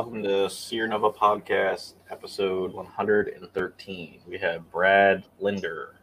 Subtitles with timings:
[0.00, 4.20] Welcome to Seer Nova Podcast, episode 113.
[4.26, 5.96] We have Brad Linder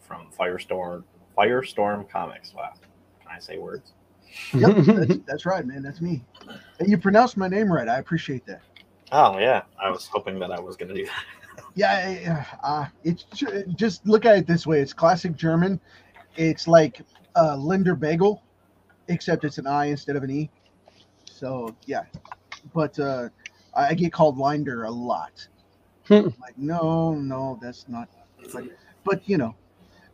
[0.00, 1.04] from Firestorm
[1.38, 2.52] Firestorm Comics.
[2.52, 2.72] Wow,
[3.20, 3.92] can I say words?
[4.52, 5.84] Yep, that's, that's right, man.
[5.84, 6.24] That's me.
[6.80, 7.88] And you pronounced my name right.
[7.88, 8.62] I appreciate that.
[9.12, 11.64] Oh yeah, I was hoping that I was going to do that.
[11.76, 13.24] Yeah, uh, it's
[13.76, 14.80] just look at it this way.
[14.80, 15.78] It's classic German.
[16.34, 17.02] It's like
[17.36, 18.42] uh, Linder Bagel,
[19.06, 20.50] except it's an I instead of an E.
[21.24, 22.02] So yeah,
[22.74, 23.28] but uh,
[23.74, 25.46] I get called Linder a lot.
[26.06, 26.28] Hmm.
[26.40, 28.08] like, no, no, that's not.
[28.52, 28.64] But,
[29.04, 29.54] but you know,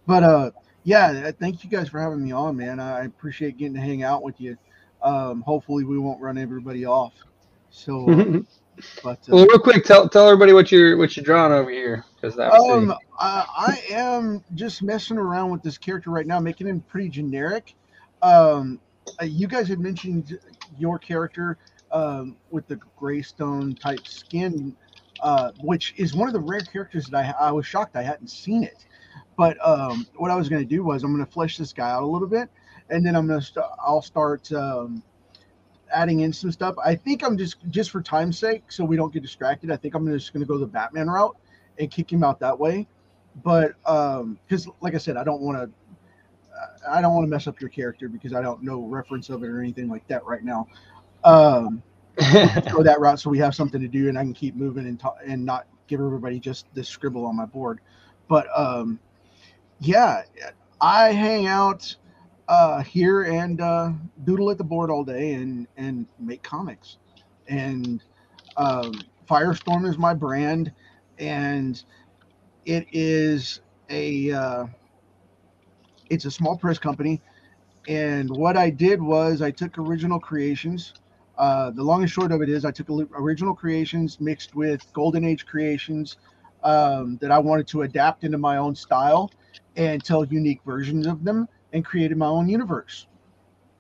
[0.07, 0.51] but uh,
[0.83, 1.31] yeah.
[1.33, 2.81] Thank you guys for having me on, man.
[2.81, 4.57] I appreciate getting to hang out with you.
[5.03, 7.13] Um, hopefully, we won't run everybody off.
[7.71, 8.25] So, uh,
[9.05, 12.05] but uh, well, real quick, tell tell everybody what you're what you're drawing over here,
[12.17, 12.53] because that.
[12.53, 17.09] um, I, I am just messing around with this character right now, making him pretty
[17.09, 17.75] generic.
[18.23, 18.81] Um,
[19.21, 20.39] uh, you guys had mentioned
[20.79, 21.59] your character
[21.95, 24.77] um, with the graystone type skin,
[25.23, 28.29] uh, which is one of the rare characters that I, I was shocked I hadn't
[28.29, 28.85] seen it.
[29.39, 31.91] But um, what I was going to do was I'm going to flesh this guy
[31.91, 32.51] out a little bit,
[32.91, 35.03] and then I'm going to st- I'll start um,
[35.93, 36.75] adding in some stuff.
[36.85, 39.71] I think I'm just just for time's sake, so we don't get distracted.
[39.71, 41.37] I think I'm just going to go the Batman route
[41.79, 42.87] and kick him out that way.
[43.43, 45.71] But because, like I said, I don't want to.
[46.89, 49.49] I don't want to mess up your character because I don't know reference of it
[49.49, 50.69] or anything like that right now.
[51.25, 51.83] Um,
[52.73, 55.01] go that route so we have something to do and I can keep moving and
[55.01, 57.81] ta- and not give everybody just this scribble on my board.
[58.29, 59.01] But um,
[59.81, 60.23] yeah,
[60.81, 61.97] I hang out
[62.49, 63.93] uh, here and uh,
[64.25, 66.99] doodle at the board all day and and make comics.
[67.49, 68.03] And
[68.57, 68.93] um,
[69.31, 70.73] Firestorm is my brand,
[71.19, 71.83] and
[72.67, 74.67] it is a uh,
[76.11, 77.23] it's a small press company.
[77.89, 80.95] And what I did was I took original creations.
[81.37, 85.25] Uh, the long and short of it is I took original creations mixed with golden
[85.25, 86.17] age creations
[86.63, 89.31] um, that I wanted to adapt into my own style
[89.77, 93.07] and tell unique versions of them and created my own universe.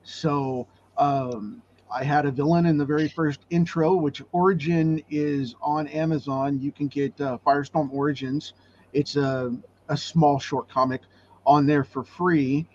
[0.03, 0.67] So
[0.99, 6.61] um, I had a villain in the very first intro, which Origin is on Amazon.
[6.61, 8.55] You can get uh, Firestorm Origins.
[8.93, 9.57] It's a,
[9.89, 11.03] a small short comic
[11.47, 12.67] on there for free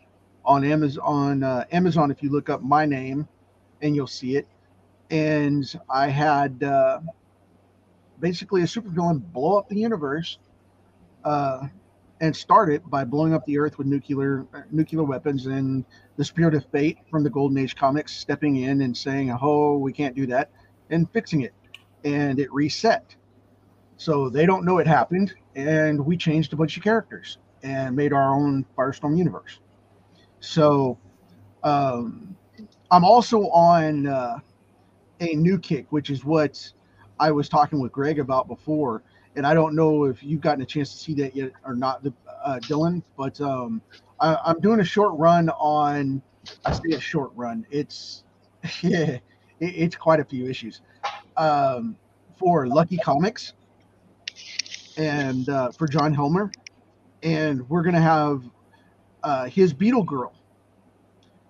[0.45, 1.03] on Amazon.
[1.03, 3.28] On uh, Amazon, if you look up my name,
[3.81, 4.47] and you'll see it.
[5.09, 7.00] And I had uh,
[8.20, 10.40] basically a supervillain blow up the universe
[11.24, 11.68] uh,
[12.22, 15.46] and start it by blowing up the Earth with nuclear uh, nuclear weapons.
[15.46, 15.86] And
[16.18, 19.94] the Spirit of Fate from the Golden Age comics stepping in and saying, "Oh, we
[19.94, 20.52] can't do that,"
[20.90, 21.53] and fixing it,
[22.03, 23.16] and it reset.
[23.98, 28.14] So they don't know it happened, and we changed a bunch of characters and made
[28.14, 29.59] our own Firestorm universe.
[30.40, 30.98] So
[31.64, 32.36] um,
[32.92, 34.40] I'm also on uh,
[35.19, 36.72] a new kick, which is what
[37.19, 39.03] I was talking with Greg about before.
[39.35, 42.06] And I don't know if you've gotten a chance to see that yet or not,
[42.44, 43.03] uh, Dylan.
[43.18, 43.81] But um,
[44.19, 46.22] I, I'm doing a short run on.
[46.66, 47.66] I say a short run.
[47.69, 48.24] It's
[48.81, 49.22] yeah, it,
[49.59, 50.81] it's quite a few issues
[51.38, 51.96] um,
[52.38, 53.53] for Lucky Comics
[54.97, 56.51] and uh, for John Helmer,
[57.24, 58.44] and we're gonna have
[59.24, 60.34] uh, his Beetle Girl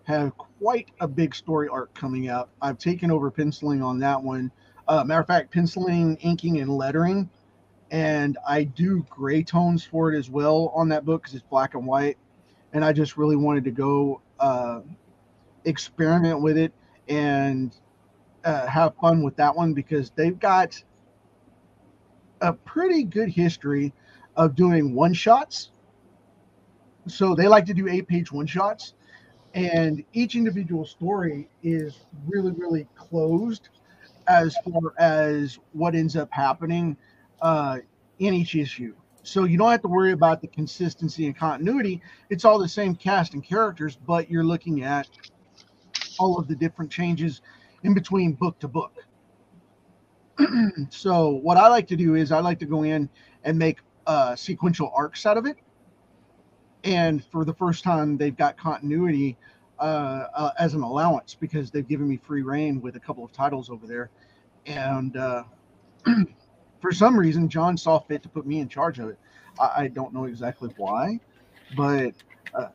[0.09, 2.49] have quite a big story arc coming out.
[2.63, 4.51] I've taken over penciling on that one.
[4.87, 7.29] Uh, matter of fact, penciling, inking, and lettering,
[7.91, 11.75] and I do gray tones for it as well on that book because it's black
[11.75, 12.17] and white.
[12.73, 14.81] And I just really wanted to go uh,
[15.65, 16.73] experiment with it
[17.07, 17.75] and
[18.43, 20.83] uh, have fun with that one because they've got
[22.41, 23.93] a pretty good history
[24.35, 25.69] of doing one shots.
[27.05, 28.93] So they like to do eight page one shots,
[29.59, 33.67] and each individual story is really, really closed
[34.27, 36.95] as far as what ends up happening
[37.41, 37.79] uh,
[38.19, 38.95] in each issue.
[39.23, 42.01] So you don't have to worry about the consistency and continuity.
[42.29, 45.09] It's all the same cast and characters, but you're looking at
[46.19, 47.41] all of the different changes
[47.83, 48.93] in between book to book.
[50.89, 53.09] so what I like to do is I like to go in
[53.43, 55.57] and make uh, sequential arcs out of it.
[56.85, 59.37] And for the first time, they've got continuity
[59.79, 63.31] uh, uh, as an allowance because they've given me free reign with a couple of
[63.31, 64.09] titles over there.
[64.65, 65.43] And uh,
[66.81, 69.19] for some reason, John saw fit to put me in charge of it.
[69.59, 71.19] I, I don't know exactly why,
[71.75, 72.13] but
[72.53, 72.69] uh,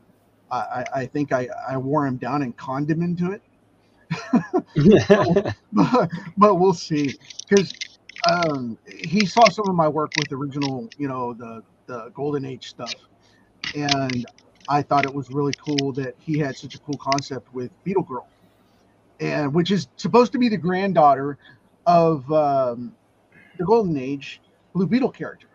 [0.51, 3.41] I, I think I, I wore him down and conned him into it.
[5.73, 7.15] but, but we'll see
[7.47, 7.71] because
[8.29, 12.69] um, he saw some of my work with original, you know, the the Golden Age
[12.69, 12.93] stuff,
[13.75, 14.25] and
[14.67, 18.03] I thought it was really cool that he had such a cool concept with Beetle
[18.03, 18.27] Girl,
[19.19, 21.37] and which is supposed to be the granddaughter
[21.85, 22.95] of um,
[23.57, 24.41] the Golden Age
[24.73, 25.49] Blue Beetle character,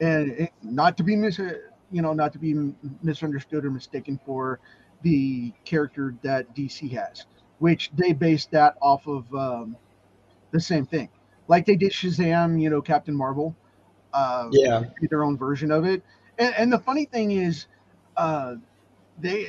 [0.00, 4.20] and it, not to be mis, you know, not to be m- misunderstood or mistaken
[4.24, 4.60] for
[5.02, 7.26] the character that DC has,
[7.58, 9.76] which they based that off of um,
[10.52, 11.08] the same thing,
[11.48, 13.56] like they did Shazam, you know, Captain Marvel.
[14.12, 14.84] Uh, Yeah.
[15.10, 16.02] their own version of it.
[16.38, 17.66] And, and the funny thing is,
[18.18, 18.56] uh,
[19.20, 19.46] they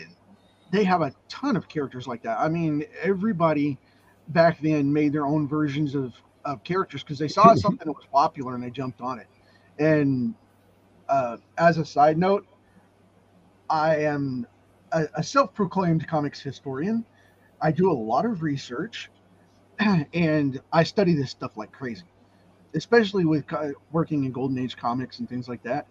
[0.72, 2.40] they have a ton of characters like that.
[2.40, 3.78] I mean, everybody
[4.30, 6.14] back then made their own versions of,
[6.46, 9.28] of characters because they saw something that was popular and they jumped on it.
[9.80, 10.36] And
[11.10, 12.46] uh, as a side note,
[13.68, 14.46] I am
[14.92, 17.04] a, a self-proclaimed comics historian.
[17.60, 19.10] I do a lot of research,
[19.80, 22.06] and I study this stuff like crazy
[22.76, 25.88] especially with co- working in golden age comics and things like that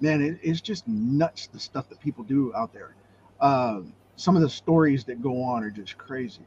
[0.00, 2.94] man it, it's just nuts the stuff that people do out there
[3.40, 6.46] um, some of the stories that go on are just crazy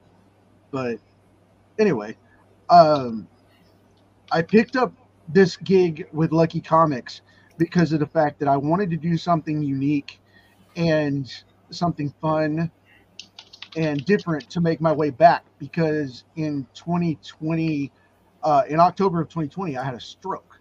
[0.72, 1.00] but
[1.80, 2.16] anyway
[2.70, 3.28] um,
[4.32, 4.94] i picked up
[5.30, 7.22] this gig with lucky comics
[7.58, 10.20] because of the fact that i wanted to do something unique
[10.76, 11.32] and
[11.72, 12.72] something fun
[13.76, 17.92] and different to make my way back because in 2020
[18.44, 20.53] uh, in October of 2020, I had a stroke.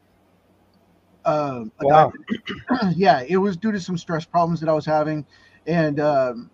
[1.24, 2.12] Um, Wow.
[2.94, 5.26] yeah, it was due to some stress problems that I was having,
[5.66, 6.50] and um,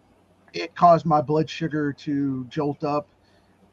[0.53, 3.09] it caused my blood sugar to jolt up,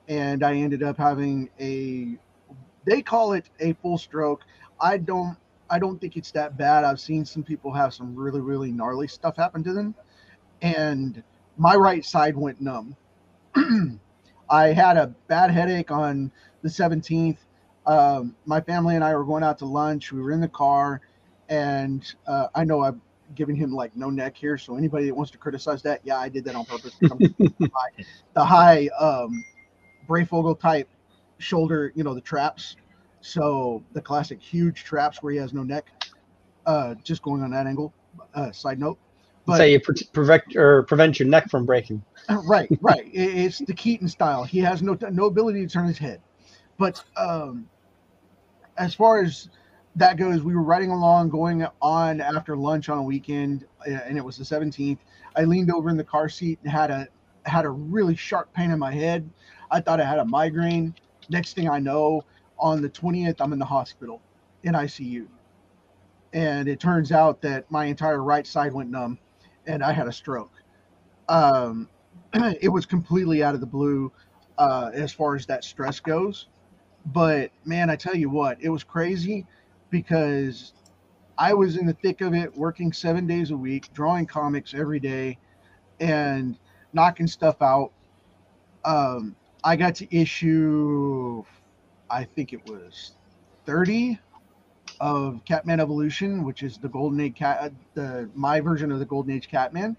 [0.07, 2.17] and I ended up having a.
[2.85, 4.43] They call it a full stroke.
[4.79, 5.37] I don't.
[5.69, 6.83] I don't think it's that bad.
[6.83, 9.95] I've seen some people have some really, really gnarly stuff happen to them,
[10.61, 11.23] and
[11.57, 12.95] my right side went numb.
[14.49, 16.31] I had a bad headache on
[16.61, 17.37] the 17th.
[17.87, 20.11] Um, my family and I were going out to lunch.
[20.11, 21.01] We were in the car,
[21.49, 23.01] and uh, I know I'm
[23.35, 24.57] giving him like no neck here.
[24.57, 26.95] So anybody that wants to criticize that, yeah, I did that on purpose.
[26.99, 28.03] the high,
[28.33, 29.43] the high um,
[30.07, 30.87] Breyfogle type
[31.37, 32.75] shoulder, you know, the traps.
[33.21, 35.87] So the classic huge traps where he has no neck.
[36.65, 37.93] Uh, just going on that angle.
[38.33, 38.97] Uh, side note.
[39.45, 42.03] But- Say you pre- prevent or prevent your neck from breaking.
[42.47, 43.07] right, right.
[43.13, 44.43] It's the Keaton style.
[44.43, 46.21] He has no no ability to turn his head.
[46.77, 47.69] But um,
[48.77, 49.49] as far as
[49.95, 54.17] that goes, we were riding along, going on after lunch on a weekend, uh, and
[54.17, 54.99] it was the 17th.
[55.35, 57.07] I leaned over in the car seat and had a
[57.45, 59.29] had a really sharp pain in my head.
[59.69, 60.95] I thought I had a migraine.
[61.29, 62.23] Next thing I know,
[62.57, 64.21] on the 20th, I'm in the hospital
[64.63, 65.27] in ICU.
[66.33, 69.19] And it turns out that my entire right side went numb
[69.67, 70.51] and I had a stroke.
[71.29, 71.89] Um,
[72.33, 74.11] it was completely out of the blue
[74.57, 76.47] uh, as far as that stress goes.
[77.05, 79.45] But man, I tell you what, it was crazy
[79.89, 80.73] because
[81.37, 84.99] I was in the thick of it, working seven days a week, drawing comics every
[84.99, 85.37] day,
[85.99, 86.57] and
[86.93, 87.91] knocking stuff out.
[88.85, 91.43] Um, I got to issue,
[92.09, 93.13] I think it was
[93.65, 94.19] 30
[94.99, 99.33] of Catman Evolution, which is the Golden Age Cat, the my version of the Golden
[99.33, 99.97] Age Catman,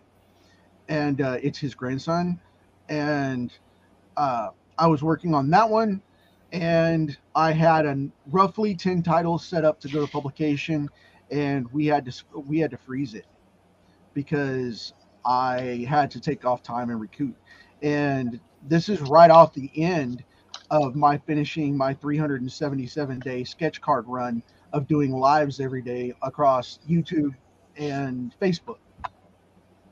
[0.88, 2.40] and uh, it's his grandson.
[2.88, 3.52] And
[4.16, 6.02] uh, I was working on that one,
[6.52, 10.88] and I had a roughly ten titles set up to go to publication,
[11.30, 13.26] and we had to we had to freeze it
[14.14, 14.92] because
[15.24, 17.36] I had to take off time and recoup.
[17.82, 20.24] And this is right off the end
[20.70, 26.78] of my finishing my 377 day sketch card run of doing lives every day across
[26.88, 27.34] YouTube
[27.76, 28.78] and Facebook.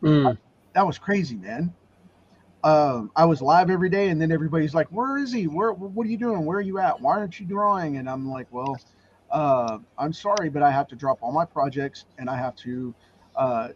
[0.03, 0.39] Mm.
[0.75, 1.73] That was crazy, man.
[2.65, 5.47] Um, I was live every day, and then everybody's like, "Where is he?
[5.47, 5.73] Where?
[5.75, 6.47] What are you doing?
[6.47, 7.01] Where are you at?
[7.01, 8.83] Why aren't you drawing?" And I'm like, "Well,
[9.31, 12.95] uh, I'm sorry, but I have to drop all my projects, and I have to
[13.37, 13.69] uh,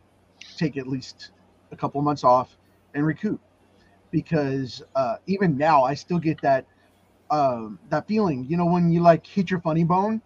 [0.57, 1.33] take at least
[1.73, 2.57] a couple months off
[2.95, 3.41] and recoup
[4.11, 6.67] because uh, even now I still get that
[7.31, 8.47] um, that feeling.
[8.49, 10.23] You know, when you like hit your funny bone,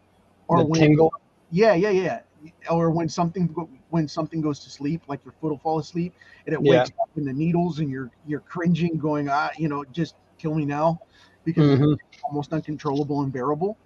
[0.49, 1.13] or The when tingle.
[1.51, 2.21] yeah, yeah, yeah.
[2.71, 3.47] Or when something
[3.91, 6.15] when something goes to sleep, like your foot will fall asleep,
[6.47, 6.63] and it Yeah.
[6.63, 10.55] wakes up in the needles, and you're you're cringing, going, ah, you know, just kill
[10.55, 11.01] me now,
[11.45, 11.97] because Mhm.
[12.13, 13.79] it's almost uncontrollable and bearable.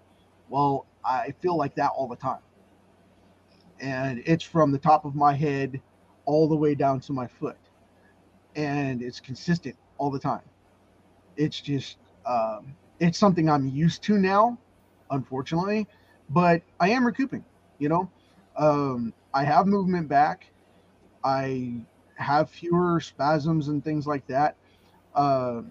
[0.48, 2.40] Well, I feel like that all the time,
[3.80, 5.80] and it's from the top of my head
[6.24, 7.58] all the way down to my foot,
[8.54, 10.42] and it's consistent all the time.
[11.36, 14.58] It's just um, it's something I'm used to now,
[15.10, 15.86] unfortunately,
[16.30, 17.44] but I am recouping.
[17.78, 18.10] You know,
[18.56, 20.46] um, I have movement back.
[21.24, 21.74] I
[22.16, 24.56] have fewer spasms and things like that.
[25.14, 25.62] Uh,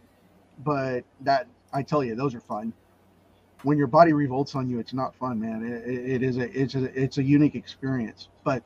[0.63, 2.73] but that I tell you, those are fun.
[3.63, 5.63] When your body revolts on you, it's not fun, man.
[5.65, 8.29] It, it- is a it's a it's a unique experience.
[8.43, 8.63] But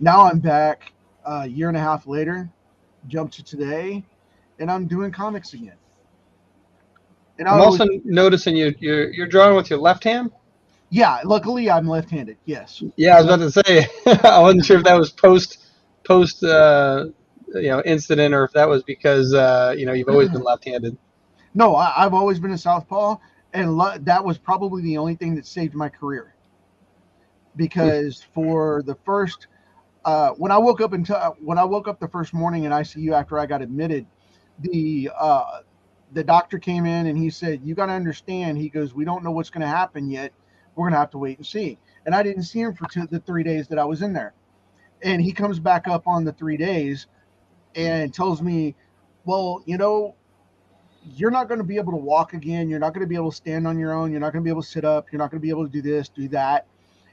[0.00, 0.92] now I'm back
[1.24, 2.50] a year and a half later,
[3.08, 4.04] jump to today,
[4.58, 5.76] and I'm doing comics again.
[7.38, 10.30] And I I'm was, also noticing you you're you're drawing with your left hand.
[10.90, 12.36] Yeah, luckily I'm left-handed.
[12.44, 12.82] Yes.
[12.96, 13.86] Yeah, I was about to say.
[14.28, 15.64] I wasn't sure if that was post
[16.04, 17.06] post uh,
[17.54, 20.98] you know incident or if that was because uh, you know you've always been left-handed.
[21.54, 23.16] No, I, I've always been a southpaw,
[23.52, 26.34] and lo- that was probably the only thing that saved my career.
[27.56, 29.46] Because for the first,
[30.04, 33.12] uh, when I woke up until when I woke up the first morning in ICU
[33.12, 34.06] after I got admitted,
[34.58, 35.60] the uh,
[36.12, 39.22] the doctor came in and he said, "You got to understand." He goes, "We don't
[39.22, 40.32] know what's going to happen yet.
[40.74, 43.06] We're going to have to wait and see." And I didn't see him for two,
[43.06, 44.32] the three days that I was in there.
[45.02, 47.06] And he comes back up on the three days
[47.74, 48.74] and tells me,
[49.24, 50.14] "Well, you know,
[51.14, 52.68] you're not going to be able to walk again.
[52.68, 54.10] You're not going to be able to stand on your own.
[54.10, 55.10] You're not going to be able to sit up.
[55.10, 56.66] You're not going to be able to do this, do that.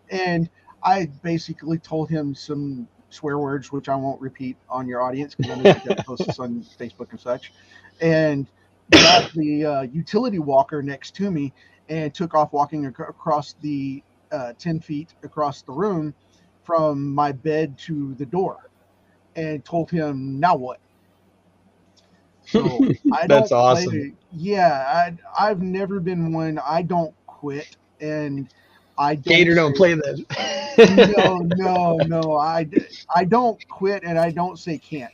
[0.09, 0.49] And
[0.83, 5.51] I basically told him some swear words, which I won't repeat on your audience because
[5.51, 7.53] I know you guys post this on Facebook and such.
[8.01, 8.47] And
[8.91, 11.53] got the uh, utility walker next to me
[11.89, 16.13] and took off walking ac- across the uh, 10 feet across the room
[16.63, 18.57] from my bed to the door
[19.35, 20.79] and told him, now what?
[22.41, 23.91] So I That's awesome.
[23.91, 26.59] play yeah, I, I've never been one.
[26.59, 28.49] I don't quit, and
[28.97, 29.35] I don't.
[29.37, 30.25] Gator don't say- play that.
[30.87, 32.35] no, no, no.
[32.37, 32.69] I,
[33.15, 35.11] I don't quit, and I don't say can't.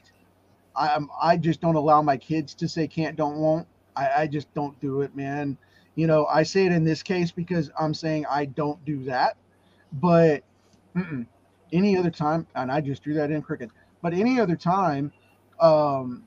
[0.75, 3.67] I'm I just don't allow my kids to say can't, don't, won't.
[3.95, 5.57] I, I just don't do it, man.
[5.95, 9.37] You know, I say it in this case because I'm saying I don't do that,
[9.93, 10.43] but
[11.73, 13.69] any other time, and I just drew that in cricket.
[14.01, 15.11] But any other time,
[15.59, 16.23] um,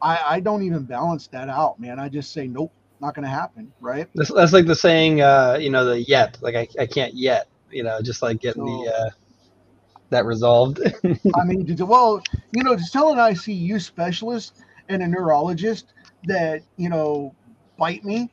[0.00, 1.98] I, I don't even balance that out, man.
[1.98, 4.08] I just say nope, not going to happen, right?
[4.14, 6.38] That's, that's like the saying, uh, you know, the yet.
[6.40, 7.48] Like I, I can't yet.
[7.70, 9.10] You know, just like getting the uh,
[10.10, 10.80] that resolved.
[11.34, 12.22] I mean, well,
[12.52, 15.92] you know, to tell an ICU specialist and a neurologist
[16.24, 17.34] that you know
[17.76, 18.30] bite me,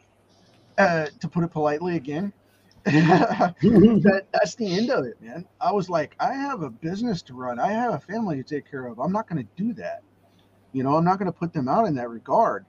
[0.78, 2.34] uh, to put it politely again,
[2.86, 5.46] that that's the end of it, man.
[5.60, 7.60] I was like, I have a business to run.
[7.60, 9.00] I have a family to take care of.
[9.00, 10.02] I'm not going to do that.
[10.72, 12.66] You know, I'm not going to put them out in that regard.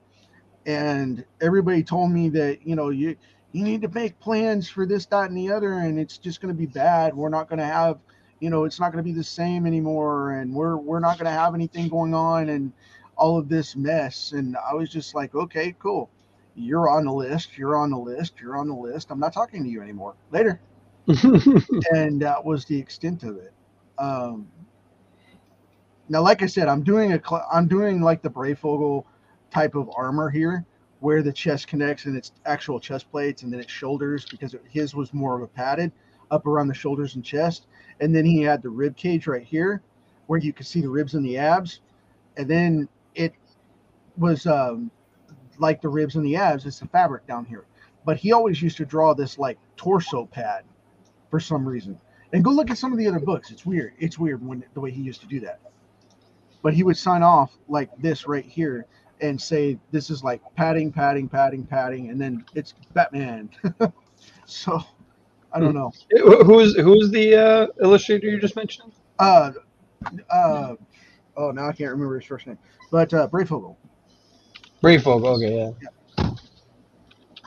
[0.65, 3.17] And everybody told me that you know you
[3.53, 6.53] you need to make plans for this, that, and the other, and it's just going
[6.53, 7.15] to be bad.
[7.15, 7.99] We're not going to have
[8.41, 11.27] you know it's not going to be the same anymore and we're we're not going
[11.27, 12.73] to have anything going on and
[13.17, 16.11] all of this mess and i was just like okay cool
[16.57, 19.11] you're on the list you're on the list you're on the list.
[19.11, 20.15] I'm not talking to you anymore.
[20.31, 20.61] Later.
[21.93, 23.53] And that was the extent of it.
[23.99, 24.49] Um
[26.09, 29.05] now like i said i'm doing a cl- i'm doing like the Breyfogle
[29.51, 30.65] type of armor here
[31.01, 34.63] where the chest connects and it's actual chest plates and then it's shoulders because it,
[34.69, 35.93] his was more of a padded
[36.31, 37.67] up around the shoulders and chest.
[38.01, 39.83] And then he had the rib cage right here
[40.27, 41.81] where you could see the ribs and the abs.
[42.37, 43.33] And then it
[44.17, 44.91] was um,
[45.59, 47.65] like the ribs and the abs it's the fabric down here.
[48.05, 50.65] But he always used to draw this like torso pad
[51.31, 51.99] for some reason.
[52.33, 53.51] And go look at some of the other books.
[53.51, 53.95] It's weird.
[53.99, 55.61] It's weird when the way he used to do that.
[56.63, 58.87] But he would sign off like this right here
[59.21, 63.51] and say this is like padding padding padding padding and then it's batman.
[64.47, 64.81] So
[65.53, 65.93] i don't know.
[66.45, 68.93] Who's who's the uh, illustrator you just mentioned?
[69.19, 69.53] uh,
[70.31, 70.75] uh,
[71.37, 72.59] oh, now I can't remember his first name,
[72.91, 73.77] but uh, Breyfogle.
[74.83, 75.25] Brayfolk.
[75.25, 75.75] Okay,
[76.19, 76.31] yeah.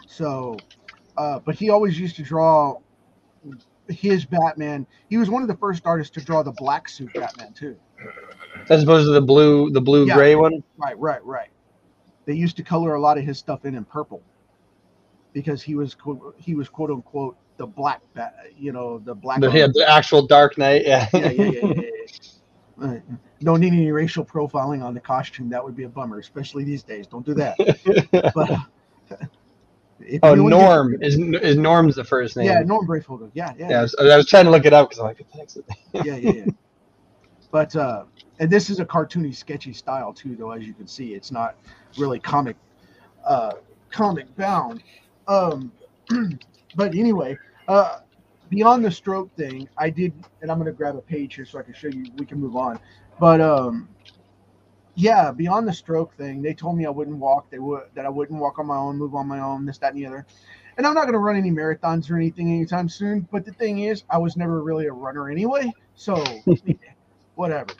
[0.07, 0.57] So,
[1.17, 2.77] uh, but he always used to draw
[3.87, 4.85] his Batman.
[5.09, 7.77] He was one of the first artists to draw the black suit Batman too.
[8.69, 10.15] As opposed to the blue, the blue Yeah.
[10.15, 10.63] gray one.
[10.77, 11.49] Right, right, right.
[12.25, 14.21] They used to color a lot of his stuff in in purple
[15.33, 19.41] because he was quote- he was quote unquote the black bat, you know, the black.
[19.41, 20.85] The, yeah, the actual Dark Knight.
[20.85, 21.81] Yeah, yeah, yeah, yeah.
[22.81, 22.99] Uh,
[23.41, 25.49] Don't need any racial profiling on the costume.
[25.49, 27.07] That would be a bummer, especially these days.
[27.07, 27.57] Don't do that.
[28.35, 29.25] But uh,
[30.23, 32.45] oh, gets- Norm is is Norm's the first name.
[32.45, 33.31] Yeah, Norm Breyfogle.
[33.33, 35.25] Yeah, yeah, Yeah, I was, I was trying to look it up because I'm like,
[35.33, 35.57] thanks.
[35.93, 36.45] yeah, yeah, yeah.
[37.51, 38.03] But uh,
[38.39, 40.51] and this is a cartoony, sketchy style too, though.
[40.51, 41.55] As you can see, it's not
[41.97, 42.55] really comic,
[43.25, 43.53] uh,
[43.91, 44.83] comic bound.
[45.27, 45.71] Um,
[46.75, 47.99] but anyway, uh,
[48.49, 51.63] beyond the stroke thing, I did, and I'm gonna grab a page here so I
[51.63, 52.05] can show you.
[52.17, 52.79] We can move on.
[53.19, 53.89] But um,
[54.95, 57.49] yeah, beyond the stroke thing, they told me I wouldn't walk.
[57.49, 59.93] They would that I wouldn't walk on my own, move on my own, this, that,
[59.93, 60.25] and the other.
[60.77, 63.27] And I'm not going to run any marathons or anything anytime soon.
[63.31, 66.23] But the thing is, I was never really a runner anyway, so
[67.35, 67.71] whatever.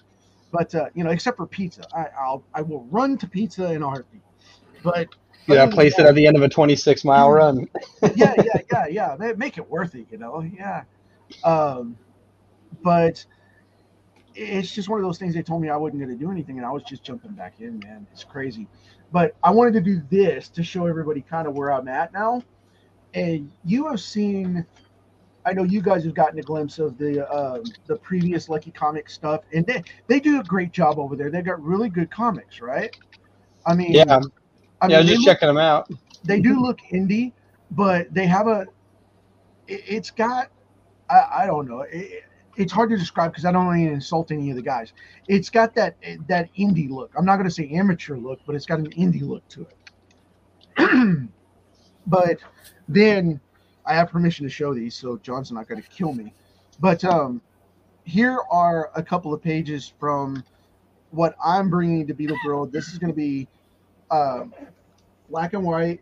[0.52, 3.84] But uh, you know, except for pizza, I, I'll I will run to pizza in
[3.84, 4.22] a heartbeat.
[4.84, 5.08] But
[5.48, 7.68] Yeah, other than place it at the end of a 26 mile run.
[8.16, 9.16] yeah, yeah, yeah, yeah.
[9.20, 10.42] Ma- Make it worth it, you know.
[10.42, 10.84] Yeah.
[11.44, 11.98] Um,
[12.84, 13.26] but
[14.36, 16.58] it's just one of those things they told me I wasn't going to do anything,
[16.58, 18.08] and I was just jumping back in, man.
[18.12, 18.68] It's crazy.
[19.12, 22.44] But I wanted to do this to show everybody kind of where I'm at now.
[23.14, 24.66] And you have seen,
[25.46, 29.10] I know you guys have gotten a glimpse of the um, the previous Lucky Comic
[29.10, 31.32] stuff, and they they do a great job over there.
[31.32, 32.96] They've got really good comics, right?
[33.66, 34.20] I mean, Yeah,
[34.82, 35.90] I yeah, mean, just checking them out.
[36.24, 37.34] they do look indie,
[37.72, 38.68] but they have a.
[39.68, 40.50] it- It's got,
[41.10, 41.82] I, I don't know.
[41.82, 42.24] It,
[42.58, 44.94] it's hard to describe because I don't want to insult any of the guys.
[45.28, 47.12] It's got that that indie look.
[47.18, 49.68] I'm not going to say amateur look, but it's got an indie look to
[50.78, 51.30] it.
[52.08, 52.40] but
[52.88, 53.42] then
[53.86, 56.34] I have permission to show these, so John's not going to kill me.
[56.80, 57.42] But um,
[58.06, 60.46] here are a couple of pages from
[61.12, 62.68] what I'm bringing to Beetle Girl.
[62.68, 63.48] This is going to be
[64.12, 64.46] uh,
[65.30, 66.02] black and white.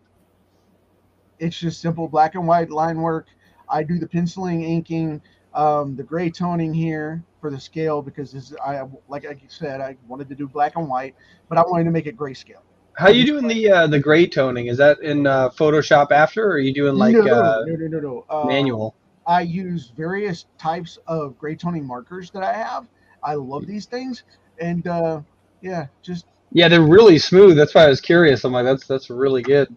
[1.40, 3.28] It's just simple black and white line work.
[3.70, 5.22] I do the penciling, inking,
[5.54, 9.82] um, the gray toning here for the scale because this is, I like I said
[9.82, 11.16] I wanted to do black and white,
[11.50, 12.62] but I wanted to make it grayscale.
[12.98, 14.68] How are you doing the uh, the gray toning?
[14.68, 17.88] Is that in uh, Photoshop after, or are you doing like no, uh, no, no,
[17.88, 18.26] no, no.
[18.30, 18.96] Uh, manual?
[19.28, 22.88] I use various types of gray toning markers that I have.
[23.22, 24.24] I love these things,
[24.60, 25.22] and uh,
[25.62, 27.58] yeah, just Yeah, they're really smooth.
[27.58, 28.44] That's why I was curious.
[28.44, 29.74] I'm like, that's that's really good.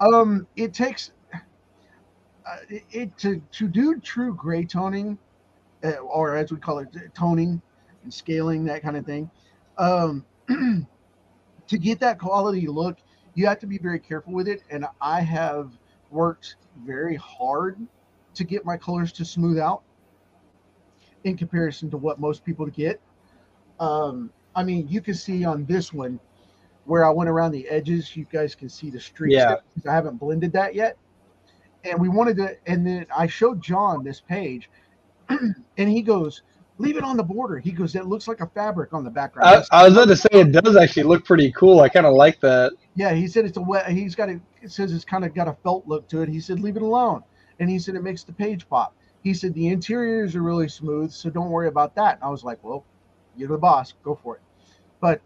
[0.00, 1.10] um, it takes
[2.46, 5.18] uh, it, it to to do true gray toning,
[5.84, 7.62] uh, or as we call it, toning
[8.02, 9.30] and scaling that kind of thing.
[9.78, 12.98] Um, to get that quality look,
[13.34, 15.72] you have to be very careful with it, and I have
[16.10, 17.78] worked very hard
[18.34, 19.82] to get my colors to smooth out
[21.24, 23.00] in comparison to what most people get.
[23.80, 26.20] Um, I mean, you can see on this one
[26.84, 29.34] where I went around the edges, you guys can see the streaks.
[29.34, 29.56] Yeah.
[29.88, 30.96] I haven't blended that yet.
[31.84, 34.70] And we wanted to, and then I showed John this page,
[35.28, 36.42] and he goes,
[36.78, 37.58] Leave it on the border.
[37.58, 39.64] He goes, That looks like a fabric on the background.
[39.70, 41.80] I, I was about to say it does actually look pretty cool.
[41.80, 42.72] I kind of like that.
[42.94, 43.88] Yeah, he said it's a wet.
[43.90, 44.40] He's got a.
[44.62, 46.28] It says it's kind of got a felt look to it.
[46.28, 47.22] He said leave it alone,
[47.60, 48.96] and he said it makes the page pop.
[49.22, 52.16] He said the interiors are really smooth, so don't worry about that.
[52.16, 52.84] And I was like, well,
[53.36, 54.42] you're the boss, go for it.
[55.00, 55.20] But,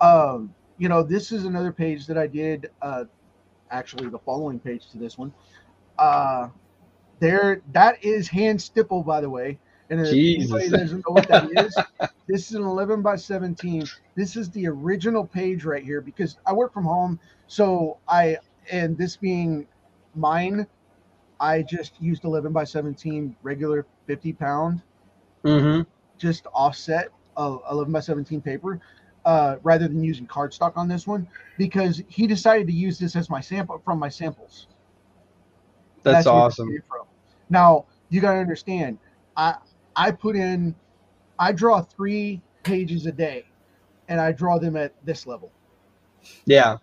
[0.00, 2.70] um, you know, this is another page that I did.
[2.80, 3.04] Uh,
[3.70, 5.32] actually, the following page to this one.
[5.98, 6.48] Uh,
[7.20, 9.58] there, that is hand stipple, by the way.
[9.90, 10.30] And if Jesus.
[10.36, 11.82] anybody doesn't know what that is,
[12.28, 16.52] this is an 11 by 17 this is the original page right here because I
[16.52, 17.18] work from home.
[17.46, 18.38] So I,
[18.70, 19.66] and this being
[20.14, 20.66] mine,
[21.40, 24.82] I just used 11 by 17 regular 50 pound,
[25.44, 25.82] Mm-hmm.
[26.18, 28.80] just offset of 11 by 17 paper,
[29.24, 31.26] uh, rather than using cardstock on this one
[31.58, 34.66] because he decided to use this as my sample from my samples.
[36.02, 36.82] That's, it awesome.
[37.50, 38.98] Now you got to understand,
[39.36, 39.56] I
[39.94, 40.74] I put in,
[41.38, 43.44] I draw three pages a day,
[44.08, 45.50] and I draw them at this level.
[46.44, 46.76] Yeah.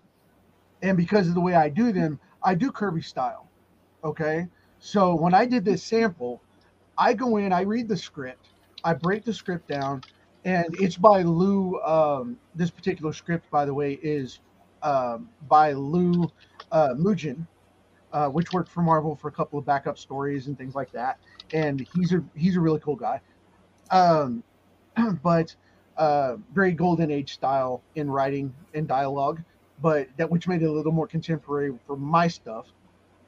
[0.81, 3.49] and because of the way I do them, I do Kirby style.
[4.03, 4.47] Okay.
[4.79, 6.41] So when I did this sample,
[6.97, 8.49] I go in, I read the script,
[8.83, 10.03] I break the script down,
[10.45, 11.79] and it's by Lou.
[11.81, 14.39] Um, this particular script, by the way, is
[14.83, 16.31] um, by Lou
[16.71, 17.47] uh, Mougin,
[18.13, 21.17] uh, which worked for Marvel for a couple of backup stories and things like that.
[21.53, 23.21] And he's a he's a really cool guy.
[23.91, 24.43] Um,
[25.23, 25.55] but
[25.97, 29.41] uh, very golden age style in writing and dialogue
[29.81, 32.67] but that which made it a little more contemporary for my stuff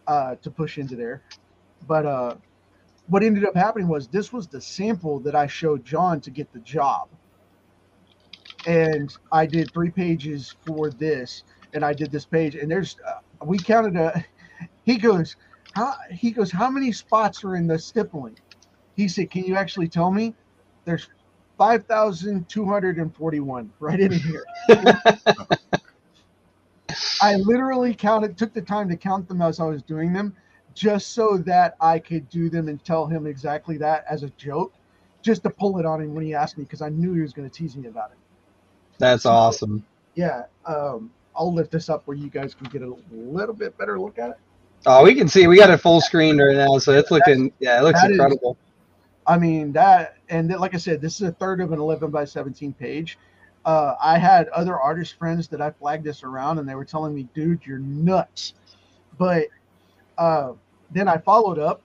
[0.08, 1.22] uh, to push into there.
[1.88, 2.36] But uh,
[3.10, 6.52] what ended up happening was this was the sample that I showed John to get
[6.54, 7.10] the job,
[8.68, 11.44] and I did three pages for this,
[11.74, 14.24] and I did this page, and there's uh, we counted a.
[14.84, 15.36] He goes,
[15.74, 18.38] how he goes, how many spots are in the stippling?
[18.96, 20.36] He said, can you actually tell me?
[20.86, 21.08] There's
[21.58, 24.44] five thousand two hundred and forty-one right in here.
[27.22, 30.36] I literally counted, took the time to count them as I was doing them,
[30.74, 34.74] just so that I could do them and tell him exactly that as a joke,
[35.22, 37.34] just to pull it on him when he asked me because I knew he was
[37.34, 38.18] going to tease me about it.
[38.98, 39.86] That's awesome.
[40.16, 44.00] Yeah, um, I'll lift this up where you guys can get a little bit better
[44.00, 44.38] look at it.
[44.86, 45.48] Oh, we can see.
[45.48, 47.52] We got it full screen right now, so it's looking.
[47.60, 48.58] Yeah, it looks that is- incredible.
[49.28, 52.26] I mean that, and like I said, this is a third of an 11 by
[52.26, 53.20] 17 page.
[53.64, 57.14] Uh, I had other artist friends that I flagged this around, and they were telling
[57.14, 58.54] me, "Dude, you're nuts."
[59.20, 59.48] But
[60.20, 60.54] uh,
[60.92, 61.82] then I followed up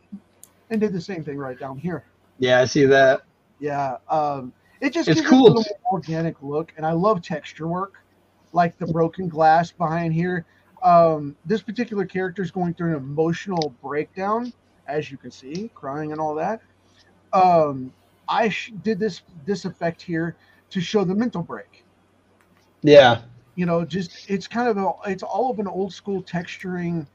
[0.71, 2.05] and did the same thing right down here.
[2.39, 3.23] Yeah, I see that.
[3.61, 5.47] Yeah, um, it just It's gives cool.
[5.47, 7.95] it a little organic look, and I love texture work,
[8.53, 10.45] like the broken glass behind here.
[10.83, 14.53] Um, this particular character is going through an emotional breakdown,
[14.87, 16.61] as you can see, crying and all that.
[17.33, 17.93] Um,
[18.29, 20.37] I sh- did this this effect here
[20.71, 21.85] to show the mental break.
[22.83, 23.23] Yeah.
[23.55, 27.07] You know, just it's kind of a it's all of an old school texturing,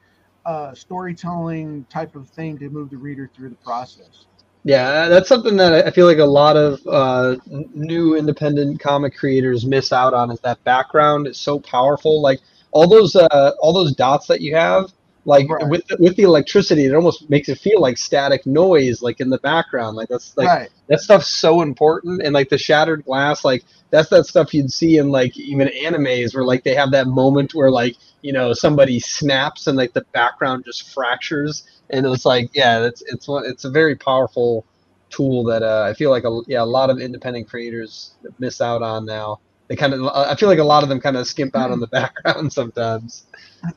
[0.46, 4.26] uh, storytelling type of thing to move the reader through the process.
[4.64, 9.64] Yeah, that's something that I feel like a lot of uh, new independent comic creators
[9.64, 10.30] miss out on.
[10.30, 12.20] Is that background is so powerful?
[12.20, 12.40] Like
[12.72, 14.92] all those uh, all those dots that you have,
[15.24, 15.66] like Right.
[15.66, 19.30] with the, with the electricity, it almost makes it feel like static noise, like in
[19.30, 19.96] the background.
[19.96, 20.68] Like that's like right.
[20.88, 22.22] that stuff's so important.
[22.22, 26.34] And like the shattered glass, like that's that stuff you'd see in like even animes
[26.34, 30.04] where like they have that moment where like you know somebody snaps and like the
[30.12, 34.64] background just fractures and it's like yeah it's it's it's a very powerful
[35.10, 38.82] tool that uh, I feel like a, yeah a lot of independent creators miss out
[38.82, 39.40] on now.
[39.68, 41.80] They kind of I feel like a lot of them kind of skimp out on
[41.80, 43.26] the background sometimes.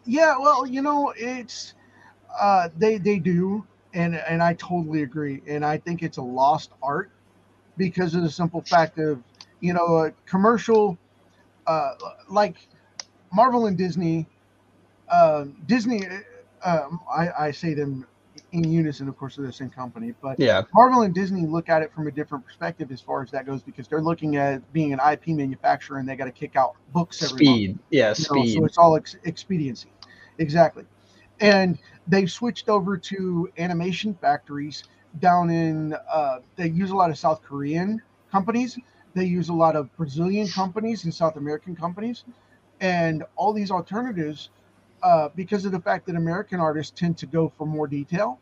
[0.06, 1.74] Yeah, well, you know, it's
[2.40, 6.72] uh, they they do, and and I totally agree, and I think it's a lost
[6.82, 7.12] art
[7.78, 9.22] because of the simple fact of
[9.60, 10.98] you know a commercial
[11.68, 11.94] uh,
[12.30, 12.56] like
[13.32, 14.28] Marvel and Disney.
[15.10, 16.06] Uh, Disney,
[16.64, 18.08] um, I, I say them
[18.52, 21.82] in unison, of course, they're the same company, but Yeah, Marvel and Disney look at
[21.82, 24.94] it from a different perspective as far as that goes because they're looking at being
[24.94, 27.80] an IP manufacturer and they got to kick out books every month speed.
[27.90, 28.56] Yeah, you know, speed.
[28.56, 29.90] so it's all ex- expediency.
[30.38, 30.86] Exactly.
[31.40, 34.84] And they've switched over to animation factories
[35.20, 38.80] down in, uh, they use a lot of South Korean companies.
[39.14, 42.24] They use a lot of Brazilian companies and South American companies.
[42.82, 44.50] And all these alternatives,
[45.04, 48.40] uh, because of the fact that American artists tend to go for more detail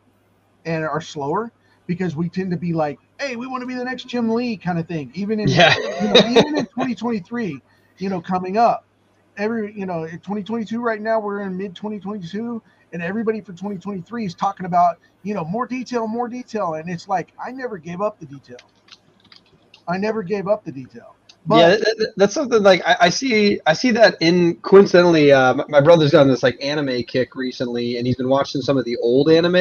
[0.64, 1.52] and are slower,
[1.86, 4.56] because we tend to be like, hey, we want to be the next Jim Lee
[4.56, 5.10] kind of thing.
[5.14, 5.74] Even in, Yeah.
[6.02, 7.60] you know, even in 2023,
[7.98, 8.86] you know, coming up
[9.36, 14.26] every you know in 2022 right now we're in mid 2022 and everybody for 2023
[14.26, 18.00] is talking about you know more detail more detail and it's like i never gave
[18.02, 18.58] up the detail
[19.88, 21.16] i never gave up the detail
[21.46, 23.60] but yeah, that- that- that's something like I, I see.
[23.66, 27.98] I see that in coincidentally, uh, my, my brother's gotten this like anime kick recently,
[27.98, 29.56] and he's been watching some of the old anime,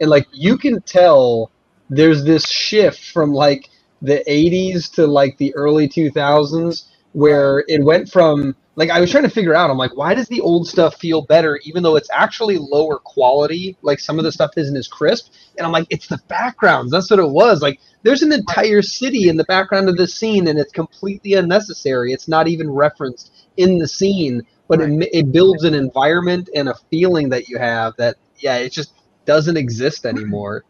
[0.00, 1.50] and like you can tell
[1.90, 3.68] there's this shift from like
[4.02, 9.24] the 80s to like the early 2000s where it went from like I was trying
[9.24, 12.10] to figure out I'm like why does the old stuff feel better even though it's
[12.12, 16.08] actually lower quality like some of the stuff isn't as crisp and I'm like it's
[16.08, 19.96] the backgrounds that's what it was like there's an entire city in the background of
[19.96, 22.12] the scene and it's completely unnecessary.
[22.12, 26.74] It's not even referenced in the scene but it, it builds an environment and a
[26.90, 28.94] feeling that you have that yeah it just
[29.26, 30.64] doesn't exist anymore.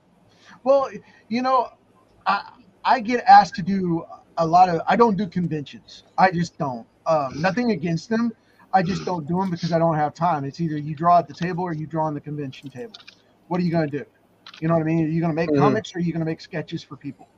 [0.65, 0.91] Well
[1.29, 1.71] you know
[2.27, 2.51] i
[2.85, 4.05] i get asked to do
[4.39, 6.03] a lot of i don't do conventions.
[6.19, 6.87] I just don't.
[7.07, 8.33] Um, nothing against them.
[8.73, 10.45] I just don't do them because i don't have time.
[10.45, 12.95] It's either you draw at the table or you draw on the convention table.
[13.49, 14.05] What are you going to do
[14.63, 15.55] you know what i mean are you going to make Mhm.
[15.55, 17.29] comics or are you going to make sketches for people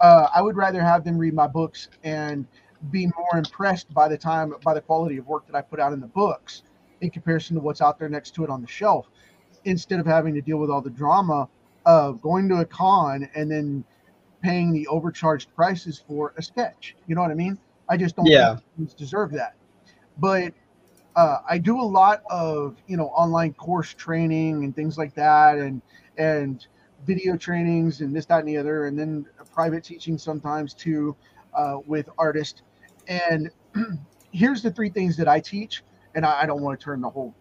[0.00, 2.46] uh, i would rather have them read my books and
[2.90, 5.92] be more impressed by the time by the quality of work that i put out
[5.92, 6.62] in the books
[7.02, 9.08] in comparison to what's out there next to it on the shelf
[9.64, 11.48] instead of having to deal with all the drama
[11.86, 13.84] of going to a con and then
[14.42, 16.96] paying the overcharged prices for a sketch.
[17.06, 17.58] You know what I mean?
[17.88, 18.56] I just don't Yeah.
[18.96, 19.54] deserve that.
[20.18, 20.54] But
[21.16, 25.58] uh, I do a lot of you know online course training and things like that,
[25.58, 25.82] and
[26.20, 26.66] and
[27.06, 31.16] video trainings and this, that, and the other, and then private teaching sometimes too
[31.54, 32.62] uh, with artists.
[33.08, 33.50] And
[34.32, 35.82] here's the three things that I teach,
[36.14, 37.34] and I, I don't want to turn the whole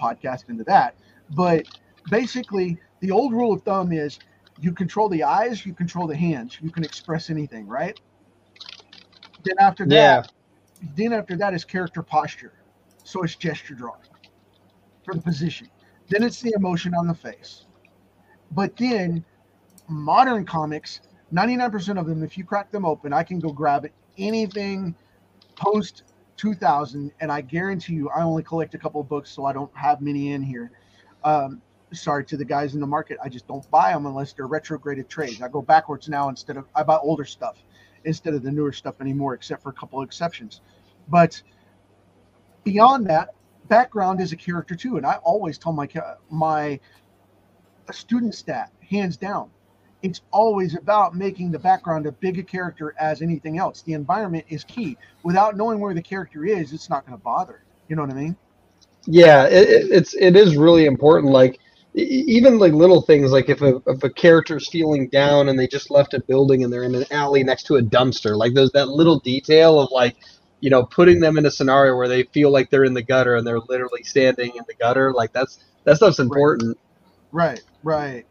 [0.00, 0.96] podcast into that,
[1.30, 1.64] but
[2.10, 4.18] basically the old rule of thumb is
[4.60, 7.96] you control the eyes, you control the hands, you can express anything, right?
[9.44, 10.22] Then after that, yeah
[10.96, 12.52] then after that is character posture.
[13.04, 14.00] So it's gesture drawing
[15.04, 15.68] for the position.
[16.08, 17.66] Then it's the emotion on the face.
[18.54, 19.24] But then
[19.88, 21.00] modern comics,
[21.32, 23.86] 99% of them, if you crack them open, I can go grab
[24.18, 24.94] anything
[25.56, 26.04] post
[26.36, 30.00] 2000, and I guarantee you, I only collect a couple books, so I don't have
[30.00, 30.70] many in here.
[31.24, 31.62] Um,
[31.92, 35.08] sorry to the guys in the market, I just don't buy them unless they're retrograded
[35.08, 35.40] trades.
[35.42, 37.58] I go backwards now instead of I buy older stuff
[38.04, 40.60] instead of the newer stuff anymore, except for a couple of exceptions.
[41.08, 41.40] But
[42.64, 43.34] beyond that,
[43.68, 46.16] background is a character too, and I always tell my ca-
[47.92, 49.50] my student stat hands down.
[50.02, 53.82] It's always about making the background a big a character as anything else.
[53.82, 54.96] The environment is key.
[55.22, 57.62] Without knowing where the character is, it's not going to bother.
[57.88, 58.36] You know what I mean?
[59.06, 61.32] Yeah, it, it, it's it is really important.
[61.32, 61.60] Like
[61.94, 65.90] even like little things, like if a if a character's feeling down and they just
[65.90, 68.88] left a building and they're in an alley next to a dumpster, like those that
[68.88, 70.16] little detail of like
[70.60, 73.36] you know putting them in a scenario where they feel like they're in the gutter
[73.36, 76.70] and they're literally standing in the gutter, like that's that stuff's important.
[76.70, 76.91] Right,
[77.32, 77.60] right.
[77.82, 78.26] Right.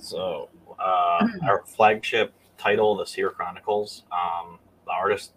[0.00, 5.32] So, uh, our flagship title, The Seer Chronicles, um, the artist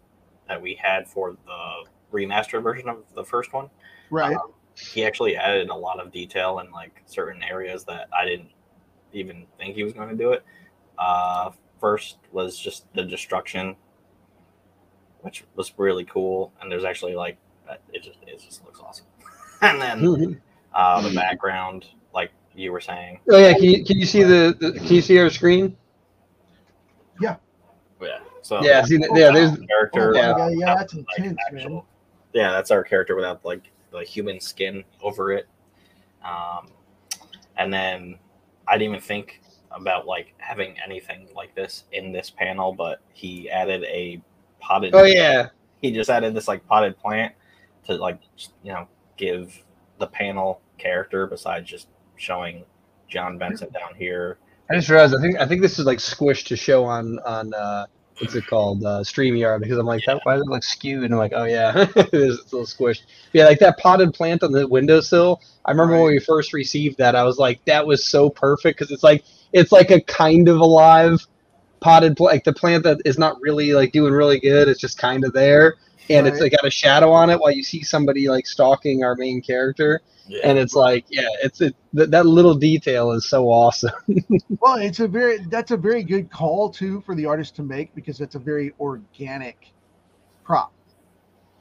[0.48, 3.70] that we had for the remastered version of the first one,
[4.10, 4.36] Right.
[4.36, 8.50] um, he actually added a lot of detail in like certain areas that I didn't
[9.14, 10.44] even think he was going to do it.
[10.98, 13.76] Uh, first was just the destruction,
[15.22, 17.38] which was really cool, and there's actually like
[17.92, 19.06] it just it just looks awesome.
[19.62, 20.42] and then
[20.74, 21.88] uh, the background,
[22.58, 25.18] you were saying, Oh yeah, can you, can you see the, the can you see
[25.20, 25.78] our screen?
[27.22, 27.36] yeah.
[28.02, 28.20] Yeah.
[28.42, 29.32] So Yeah, see that, yeah.
[29.32, 30.16] There's character.
[30.16, 30.38] Oh, Yeah.
[30.38, 31.82] yeah, yeah, that's like, intense, man.
[32.34, 35.48] Yeah, that's our character without like the human skin over it.
[36.24, 36.70] Um,
[37.58, 38.18] and then
[38.68, 39.42] I didn't even think
[39.72, 44.22] about like having anything like this in this panel, but he added a
[44.60, 44.96] potted.
[44.96, 45.50] oh yeah,
[45.82, 47.34] He just added this like potted plant
[47.86, 48.20] to like
[48.64, 49.64] you know give
[50.00, 52.64] the panel character besides just showing
[53.10, 54.38] John Benson down here.
[54.70, 57.54] I just realized I think I think this is like squished to show on on
[57.54, 57.86] uh,
[58.20, 61.14] what's it called uh, Streamyard because I'm like that why does it look skewed and
[61.14, 64.44] I'm like oh yeah it is it's a little squished yeah like that potted plant
[64.44, 68.06] on the windowsill I remember when we first received that I was like that was
[68.06, 71.26] so perfect because it's like it's like a kind of alive
[71.80, 74.98] potted plant like the plant that is not really like doing really good it's just
[74.98, 75.76] kind of there
[76.10, 76.52] and it's Right.
[76.52, 80.02] like got a shadow on it while you see somebody like stalking our main character
[80.28, 80.42] Yeah.
[80.44, 83.92] and it's like yeah it's it that, that little detail is so awesome
[84.62, 87.94] Well, it's a very that's a very good call too for the artist to make
[87.94, 89.74] because it's a very organic
[90.44, 90.74] prop.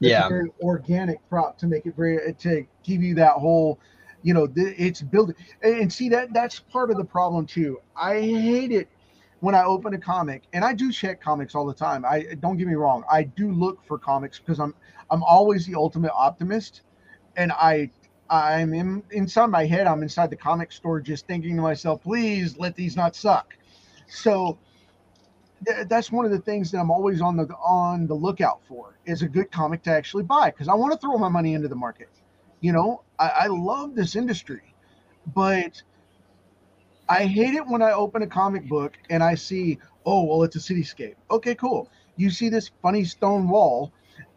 [0.02, 3.81] It's yeah a very organic prop to make it very to give you that whole,
[4.22, 7.79] you know, th- it's building and, and see that that's part of the problem too.
[7.96, 8.88] I hate it
[9.40, 12.05] when I open a comic and I do check comics all the time.
[12.05, 14.74] I don't get me wrong, I do look for comics because I'm
[15.11, 16.83] I'm always the ultimate optimist,
[17.37, 17.90] and I
[18.31, 19.87] I'm in inside my head.
[19.87, 23.55] I'm inside the comic store just thinking to myself, please let these not suck.
[24.09, 24.59] So
[25.67, 28.99] th- that's one of the things that I'm always on the on the lookout for
[29.07, 31.69] is a good comic to actually buy because I want to throw my money into
[31.69, 32.11] the market.
[32.61, 34.75] You know, I, I love this industry,
[35.35, 35.83] but
[37.09, 40.57] I hate it when I open a comic book and I see, oh well, it's
[40.57, 41.17] a cityscape.
[41.31, 41.89] Okay, cool.
[42.17, 43.93] You see this funny stone wall,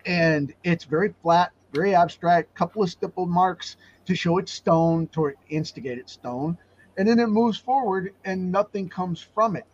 [0.05, 5.31] and it's very flat, very abstract, couple of stippled marks to show it's stone, to
[5.49, 6.57] instigate it's stone,
[6.97, 9.65] and then it moves forward and nothing comes from it.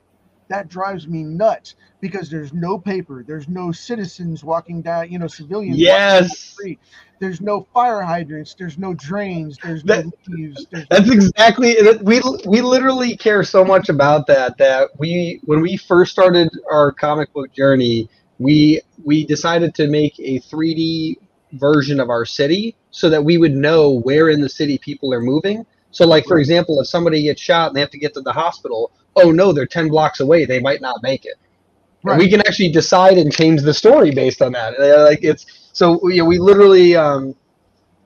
[0.50, 5.28] That drives me nuts because there's no paper, there's no citizens walking down, you know,
[5.28, 5.80] civilians.
[5.88, 6.54] down the Yes.
[6.54, 6.80] street.
[7.20, 12.02] There's no fire hydrants, there's no drains, there's That- no leaves, there's That's exactly it.
[12.04, 16.92] We we literally care so much about that that we when we first started our
[16.92, 18.08] comic book journey,
[18.40, 21.16] we we decided to make a 3D
[21.56, 25.22] version of our city so that we would know where in the city people are
[25.22, 25.66] moving.
[25.92, 28.34] So like for example, if somebody gets shot and they have to get to the
[28.34, 31.36] hospital, oh no, they're 10 blocks away, they might not make it.
[32.10, 34.80] And we can actually decide and change the story based on that.
[34.80, 37.36] Uh, Like it's so you know, we literally um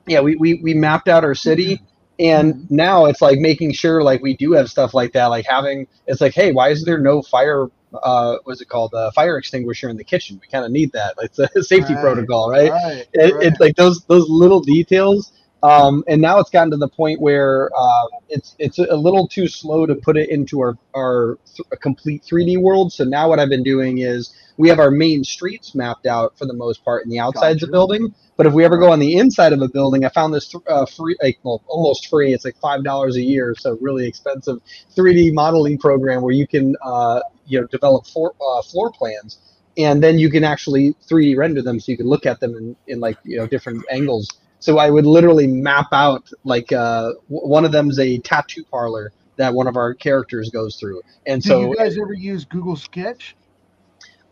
[0.07, 1.81] yeah, we, we, we mapped out our city
[2.19, 5.87] and now it's like making sure like we do have stuff like that like having
[6.07, 7.67] it's like hey why is there no fire
[8.03, 8.93] uh what's it called?
[8.93, 10.39] Uh, fire extinguisher in the kitchen.
[10.41, 11.15] We kind of need that.
[11.21, 12.73] It's a safety Right, protocol right?
[12.73, 13.41] right, it, right.
[13.41, 17.69] it's like those those little details um, and now it's gotten to the point where
[17.77, 21.77] uh, it's it's a little too slow to put it into our our th- a
[21.77, 22.93] complete 3D world.
[22.93, 26.45] So now what I've been doing is we have our main streets mapped out for
[26.45, 27.65] the most part in the outsides of Gotcha.
[27.67, 28.15] the building.
[28.37, 30.63] But if we ever go on the inside of a building, I found this th-
[30.67, 32.33] uh, free, like well, almost free.
[32.33, 34.59] It's like five dollars a year, so really expensive
[34.95, 39.39] 3D modeling program where you can uh, you know develop floor uh, floor plans
[39.77, 42.75] and then you can actually 3D render them so you can look at them in,
[42.87, 44.27] in like you know different angles.
[44.59, 49.53] So I would literally map out like uh, one of them's a tattoo parlor that
[49.53, 53.35] one of our characters goes through, and Do so you guys ever use Google Sketch?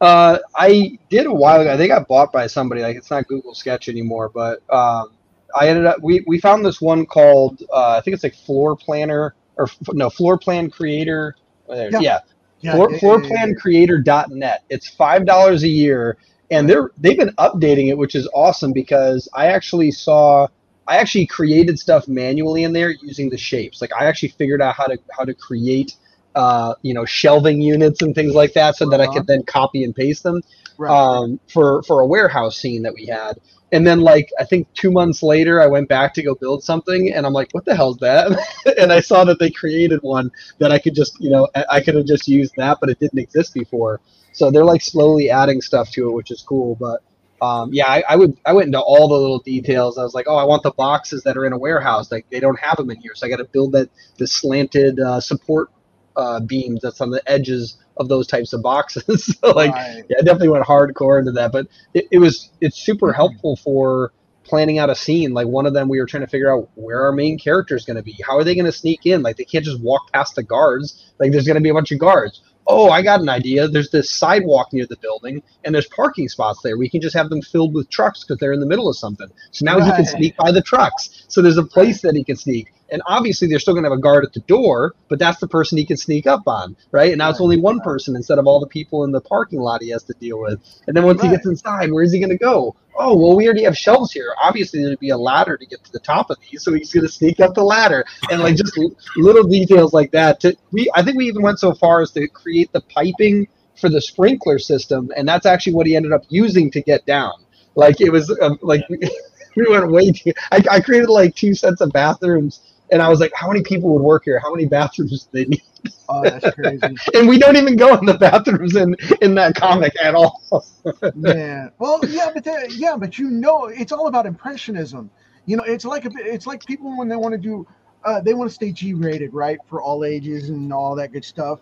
[0.01, 1.73] uh, I did a while ago.
[1.73, 2.81] I think I bought by somebody.
[2.81, 5.09] Like it's not Google Sketch anymore, but um,
[5.55, 8.75] I ended up we, we found this one called uh, I think it's like Floor
[8.75, 11.35] Planner or no Floor Plan Creator.
[11.69, 11.89] Yeah.
[11.99, 12.19] yeah,
[12.61, 12.99] Yeah, floor, yeah, yeah.
[13.01, 14.63] floorplancreator.net.
[14.69, 16.17] It's five dollars a year,
[16.51, 20.47] and they're they've been updating it, which is awesome because I actually saw
[20.87, 23.81] I actually created stuff manually in there using the shapes.
[23.81, 25.93] Like I actually figured out how to how to create
[26.35, 29.07] uh, you know shelving units and things like that, so that I Uh-huh.
[29.07, 30.41] could then copy and paste them
[30.77, 31.01] Right.
[31.05, 33.33] um, for for a warehouse scene that we had.
[33.73, 37.11] And then like I think two months later, I went back to go build something,
[37.13, 38.31] and I'm like, "What the hell's that?"
[38.77, 41.95] and I saw that they created one that I could just you know I could
[41.95, 43.99] have just used that, but it didn't exist before.
[44.37, 46.77] So they're like slowly adding stuff to it, which is cool.
[46.79, 47.01] But
[47.45, 49.97] um, yeah, I, I would I went into all the little details.
[49.97, 52.11] I was like, "Oh, I want the boxes that are in a warehouse.
[52.11, 54.99] Like they don't have them in here, so I got to build that the slanted
[54.99, 55.69] uh, support
[56.15, 59.37] uh, beams that's on the edges of those types of boxes.
[59.43, 60.03] so like, Right.
[60.09, 63.13] yeah, I definitely went hardcore into that, but it, it was it's super Mm-hmm.
[63.13, 64.11] helpful for
[64.45, 65.33] planning out a scene.
[65.33, 67.85] Like one of them, we were trying to figure out where our main character is
[67.85, 68.17] going to be.
[68.25, 69.21] How are they going to sneak in?
[69.23, 71.13] Like they can't just walk past the guards.
[71.19, 72.41] Like there's going to be a bunch of guards.
[72.69, 73.67] Oh, I got an idea.
[73.67, 76.77] There's this sidewalk near the building, and there's parking spots there.
[76.77, 79.27] We can just have them filled with trucks because they're in the middle of something.
[79.51, 81.23] So now he can sneak by the trucks.
[81.29, 82.73] So there's a place that he can sneak.
[82.91, 85.47] And obviously, they're still going to have a guard at the door, but that's the
[85.47, 87.09] person he can sneak up on, right?
[87.09, 89.81] And now it's only one person instead of all the people in the parking lot
[89.81, 90.59] he has to deal with.
[90.87, 92.75] And then once he gets inside, where's he going to go?
[92.99, 94.33] Oh, well, we already have shelves here.
[94.41, 97.05] Obviously, there'd be a ladder to get to the top of these, so he's going
[97.05, 98.77] to sneak up the ladder, and like just
[99.15, 100.39] little details like that.
[100.39, 103.47] To, we, I think we even went so far as to create the piping
[103.79, 107.33] for the sprinkler system, and that's actually what he ended up using to get down.
[107.75, 108.81] Like it was um, like
[109.55, 110.33] we went way too.
[110.51, 113.93] I, I created like two sets of bathrooms, and I was like, how many people
[113.93, 114.39] would work here?
[114.39, 115.61] How many bathrooms do they need?
[116.09, 116.81] Oh, that's crazy.
[117.13, 120.41] And we don't even go in the bathrooms in in that comic at all.
[121.15, 125.09] Man, well, yeah, but the, yeah, but you know, it's all about impressionism.
[125.45, 127.67] You know, it's like a, it's like people when they want to do,
[128.05, 131.59] uh, they want to stay G-rated, right, for all ages and all that good stuff.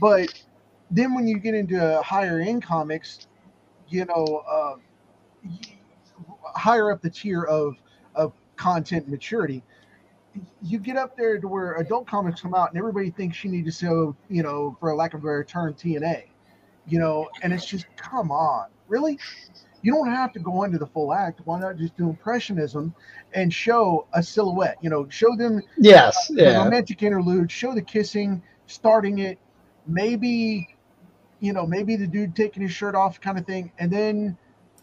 [0.00, 0.32] But
[0.90, 3.26] then when you get into higher end comics,
[3.88, 4.76] you know, uh,
[6.54, 7.76] higher up the tier of
[8.14, 9.62] of content maturity,
[10.62, 13.64] you get up there to where adult comics come out and everybody thinks you need
[13.66, 16.24] to sell, you know, for a lack of a better term, TNA
[16.86, 19.18] you know, and it's just come on, really?
[19.82, 21.40] You don't have to go into the full act.
[21.44, 22.94] Why not just do impressionism
[23.34, 24.78] and show a silhouette?
[24.80, 29.38] You know, show them Yes, the yeah, romantic interlude, show the kissing, starting it,
[29.86, 30.68] maybe,
[31.40, 34.36] you know, maybe the dude taking his shirt off, kind of thing, and then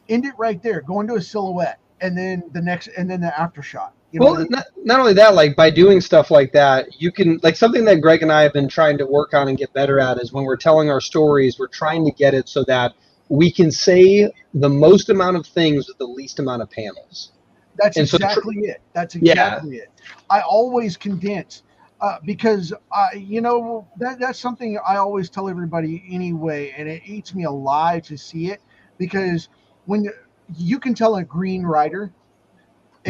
[0.10, 0.82] end it right there.
[0.82, 3.94] Go into a silhouette, and then the next, and then the after shot.
[4.12, 7.40] You know, Well, not, not only that, like by doing stuff like that, you can
[7.44, 10.00] like something that Greg and I have been trying to work on and get better
[10.00, 12.94] at is when we're telling our stories, we're trying to get it so that
[13.30, 17.34] we can say the most amount of things with the least amount of panels.
[17.78, 18.82] That's And so tr- exactly it.
[18.94, 19.62] That's Yeah.
[19.62, 19.90] exactly it.
[20.30, 21.64] I always condense
[22.02, 27.04] uh, because I, you know, that that's something I always tell everybody anyway, and it
[27.06, 28.62] eats me alive to see it
[28.98, 29.50] because
[29.86, 30.14] when you-
[30.58, 32.12] you can tell a green writer,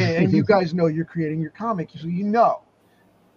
[0.02, 2.62] and, you guys know you're creating your comic, so you know.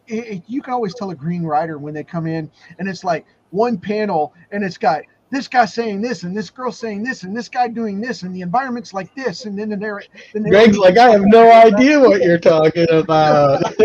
[0.08, 3.04] It, it- you can always tell a green writer when they come in, and it's
[3.04, 7.22] like one panel, and it's got this guy saying this, and this girl saying this,
[7.22, 10.02] and this guy doing this, and the environment's like this, and then the narr-
[10.34, 13.62] the Greg's like, I have no idea what you're talking about.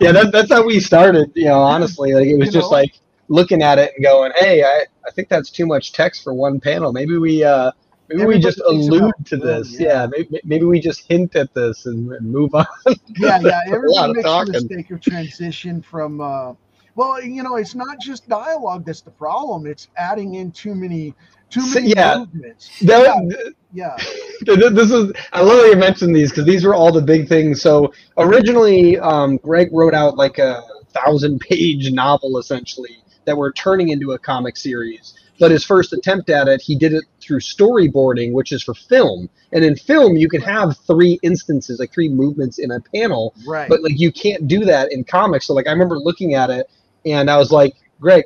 [0.00, 1.32] yeah, that, that's how we started.
[1.34, 2.76] You know, honestly, like it was You just know?
[2.76, 2.92] like
[3.28, 6.60] looking at it and going, "Hey, I, I think that's too much text for one
[6.60, 6.92] panel.
[6.92, 7.70] Maybe we uh,
[8.16, 9.78] maybe we just allude to this.
[9.78, 10.02] yeah.
[10.02, 12.66] Yeah, maybe, maybe we just hint at this and, and move on."
[13.16, 13.60] yeah, yeah.
[13.66, 16.20] A Everybody makes the mistake of transition from.
[16.20, 16.54] Uh,
[16.96, 19.66] well, you know, it's not just dialogue that's the problem.
[19.66, 21.12] It's adding in too many,
[21.50, 22.18] too many yeah.
[22.18, 22.70] movements.
[22.82, 23.96] That- yeah,
[24.46, 27.60] this is I love that you mentioned these because these were all the big things.
[27.60, 33.88] So originally, um, Greg wrote out like a thousand page novel essentially that we're turning
[33.88, 35.14] into a comic series.
[35.44, 39.28] But his first attempt at it, he did it through storyboarding, which is for film.
[39.52, 43.68] And in film, you can have three instances, like three movements in a panel, right.
[43.68, 45.46] but like you can't do that in comics.
[45.48, 46.70] So like I remember looking at it
[47.04, 48.24] and I was like, Greg,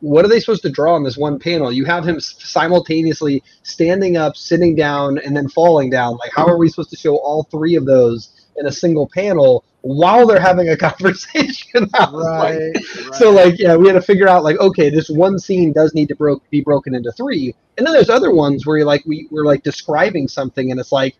[0.00, 1.70] what are they supposed to draw on this one panel?
[1.70, 6.16] You have him simultaneously standing up, sitting down, and then falling down.
[6.16, 9.64] Like how are we supposed to show all three of those in a single panel
[9.82, 11.88] while they're having a conversation?
[11.94, 13.12] I was like, right, right.
[13.12, 16.08] so like yeah, we had to figure out like okay, this one scene does need
[16.08, 19.28] to bro- be broken into three, and then there's other ones where you're like we
[19.30, 21.16] we're like describing something, and it's like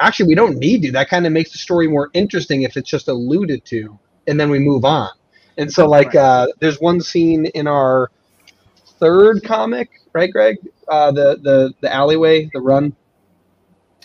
[0.00, 0.92] actually we don't need to.
[0.92, 4.50] That kind of makes the story more interesting if it's just alluded to, and then
[4.50, 5.10] we move on.
[5.58, 6.16] And so like Right.
[6.16, 8.10] uh, there's one scene in our
[9.00, 10.56] third comic, right, Greg?
[10.88, 12.94] Uh, the the the alleyway, the run.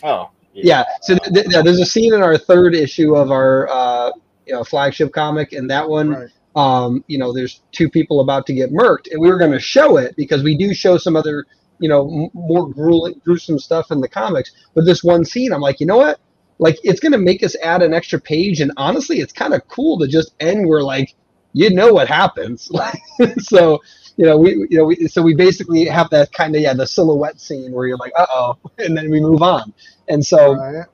[0.02, 0.30] Oh,
[0.62, 0.84] Yeah.
[1.02, 4.10] So th- th- yeah, there's a scene in our third issue of our uh,
[4.46, 6.28] you know flagship comic, and that one right.
[6.56, 9.60] um, you know, there's two people about to get murked, and we were going to
[9.60, 11.44] show it because we do show some other,
[11.80, 14.52] you know, m- more grueling, gruesome stuff in the comics.
[14.74, 16.20] But this one scene, I'm like, you know what?
[16.60, 19.66] Like, it's going to make us add an extra page, and honestly, it's kind of
[19.68, 21.14] cool to just end where like,
[21.52, 22.70] you know what happens.
[23.38, 23.80] so,
[24.16, 26.86] you know, we, you know, we, so we basically have that kind of yeah, the
[26.86, 29.72] silhouette scene where you're like, uh oh, and then we move on.
[30.08, 30.86] And so, right.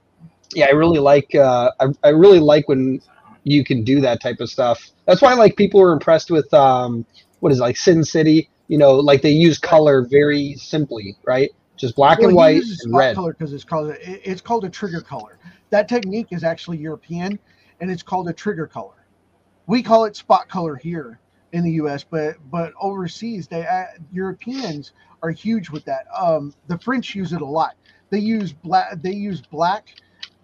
[0.54, 3.00] yeah, I really like uh, I, I really like when
[3.44, 4.80] you can do that type of stuff.
[5.06, 7.06] That's why like people are impressed with um,
[7.40, 8.50] what is it, like Sin City.
[8.68, 11.50] You know, like they use color very simply, right?
[11.76, 13.14] Just black Well, and white and red.
[13.16, 15.38] color because it's called it- it's called a trigger color.
[15.70, 17.38] That technique is actually European,
[17.80, 19.06] and it's called a trigger color.
[19.66, 21.20] We call it spot color here,
[21.52, 24.92] in the U.S., but but overseas, they uh, Europeans
[25.22, 26.06] are huge with that.
[26.16, 27.76] Um, the French use it a lot.
[28.10, 29.00] They use black.
[29.02, 29.88] They use black,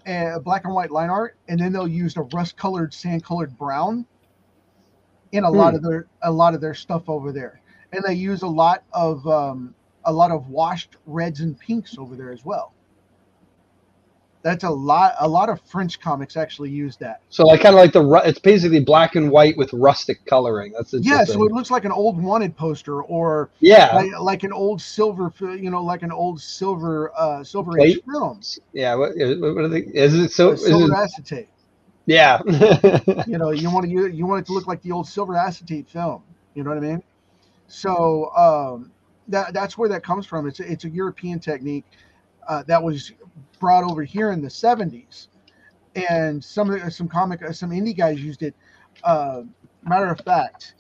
[0.07, 4.07] uh, black and white line art, and then they'll use a rust-colored, sand-colored brown
[5.33, 5.77] in a lot Hmm.
[5.77, 9.27] of their a lot of their stuff over there, and they use a lot of
[9.29, 12.76] um, a lot of washed reds and pinks over there as well.
[14.47, 15.17] That's a lot.
[15.19, 17.21] A lot of French comics actually use that.
[17.31, 20.73] So like kind of like the it's basically black and white with rustic coloring.
[20.77, 21.35] That's Yeah, interesting.
[21.35, 25.33] so it looks like an old wanted poster or yeah, like, like an old silver,
[25.41, 27.97] you know, like an old silver, uh, silver Plate?
[27.97, 28.95] age films, yeah.
[28.95, 29.81] What, what are they?
[29.81, 30.53] Is it so?
[30.53, 31.49] Is silver it, acetate.
[32.07, 32.41] yeah.
[33.27, 35.35] You know, you want to you, you want it to look like the old silver
[35.35, 36.23] acetate film.
[36.55, 37.03] You know what I mean?
[37.67, 38.93] So um,
[39.27, 40.47] that that's where that comes from.
[40.47, 41.85] It's a, it's a European technique
[42.49, 43.13] uh, that was
[43.59, 45.29] brought over here in the '70s,
[45.95, 48.55] and some of some comic some indie guys used it.
[49.05, 49.43] Uh,
[49.83, 50.75] matter of fact,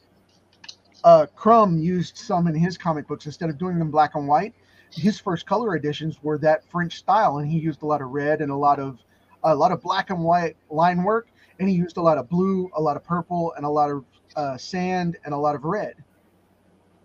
[1.04, 4.54] uh, Crumb used some in his comic books instead of doing them black and white.
[4.90, 8.40] His first color editions were that French style, and he used a lot of red
[8.40, 8.98] and a lot of
[9.42, 12.70] a lot of black and white line work, and he used a lot of blue,
[12.74, 14.04] a lot of purple, and a lot of
[14.36, 15.94] uh, sand and a lot of red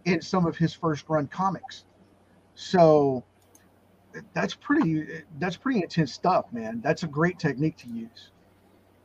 [0.05, 1.85] in some of his first run comics.
[2.55, 3.23] So
[4.33, 6.81] that's pretty that's pretty intense stuff, man.
[6.83, 8.29] That's a great technique to use.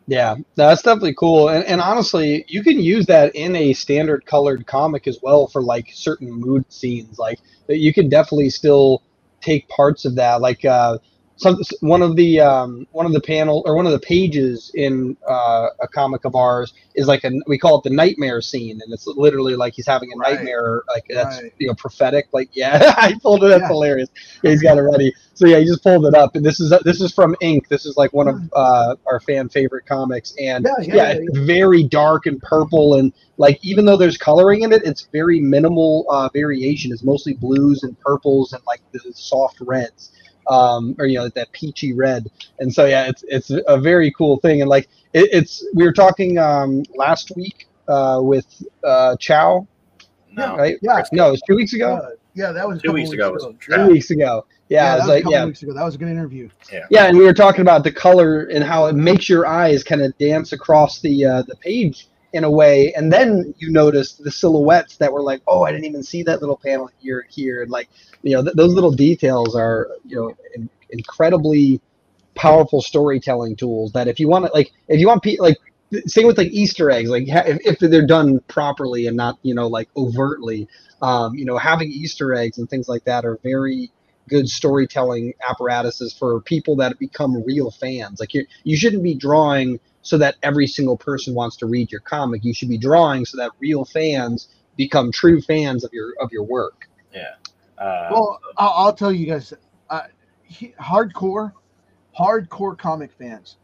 [0.08, 1.48] Yeah, that's definitely cool.
[1.48, 5.62] And, and honestly, you can use that in a standard colored comic as well for
[5.62, 7.18] like certain mood scenes.
[7.18, 9.02] Like you can definitely still
[9.40, 10.40] take parts of that.
[10.40, 10.98] Like uh,
[11.36, 15.16] some one of the um, one of the panel or one of the pages in
[15.28, 18.92] uh, a comic of ours is like a we call it the nightmare scene, and
[18.92, 20.34] it's literally like he's having a Right.
[20.36, 20.82] nightmare.
[20.94, 21.52] Like that's Right.
[21.58, 22.26] you know prophetic.
[22.32, 23.48] Like yeah, I pulled it.
[23.48, 23.68] That's Yeah.
[23.68, 24.08] hilarious.
[24.42, 25.12] Yeah, he's got it ready.
[25.34, 27.68] So yeah, he just pulled it up, and this is this is from Ink.
[27.68, 31.18] This is like one of uh, our fan favorite comics, and Yeah, yeah, yeah, yeah,
[31.20, 35.40] it's very dark and purple, and like even though there's coloring in it, it's very
[35.40, 36.92] minimal uh, variation.
[36.92, 40.10] It's mostly blues and purples and like the soft reds,
[40.48, 42.30] um, or you know that peachy red.
[42.58, 45.92] And so yeah, it's it's a very cool thing, and like it, it's we were
[45.92, 48.46] talking um, last week uh, with
[48.84, 49.66] uh, Chow,
[50.32, 50.78] No, right?
[50.82, 51.02] Yeah.
[51.12, 51.94] No, it was two weeks ago.
[51.96, 53.90] Uh, yeah, that was a two couple weeks ago was two Trap.
[53.90, 54.44] weeks ago.
[54.68, 55.72] Yeah, that it's was a like couple yeah, weeks ago.
[55.74, 56.48] That was a good interview.
[56.90, 60.02] yeah, and we were talking about the color and how it makes your eyes kind
[60.02, 64.30] of dance across the uh, the page in a way, and then you notice the
[64.30, 67.70] silhouettes that were like, oh, I didn't even see that little panel here, here, and
[67.70, 67.88] like,
[68.22, 71.80] you know, th- those little details are, you know, in- incredibly
[72.34, 73.92] powerful storytelling tools.
[73.92, 75.56] That if you want to, like, if you want, pe- like,
[76.06, 79.54] same with like Easter eggs, like ha- if, if they're done properly and not, you
[79.54, 80.68] know, like overtly,
[81.02, 83.90] um, you know, having Easter eggs and things like that are very
[84.28, 88.20] good storytelling apparatuses for people that become real fans.
[88.20, 92.00] Like you, you shouldn't be drawing so that every single person wants to read your
[92.00, 92.44] comic.
[92.44, 96.44] You should be drawing so that real fans become true fans of your of your
[96.44, 96.88] work.
[97.78, 99.52] Uh, Well, I'll, I'll tell you guys,
[99.90, 100.02] uh,
[100.42, 101.52] he, hardcore,
[102.18, 103.56] hardcore comic fans,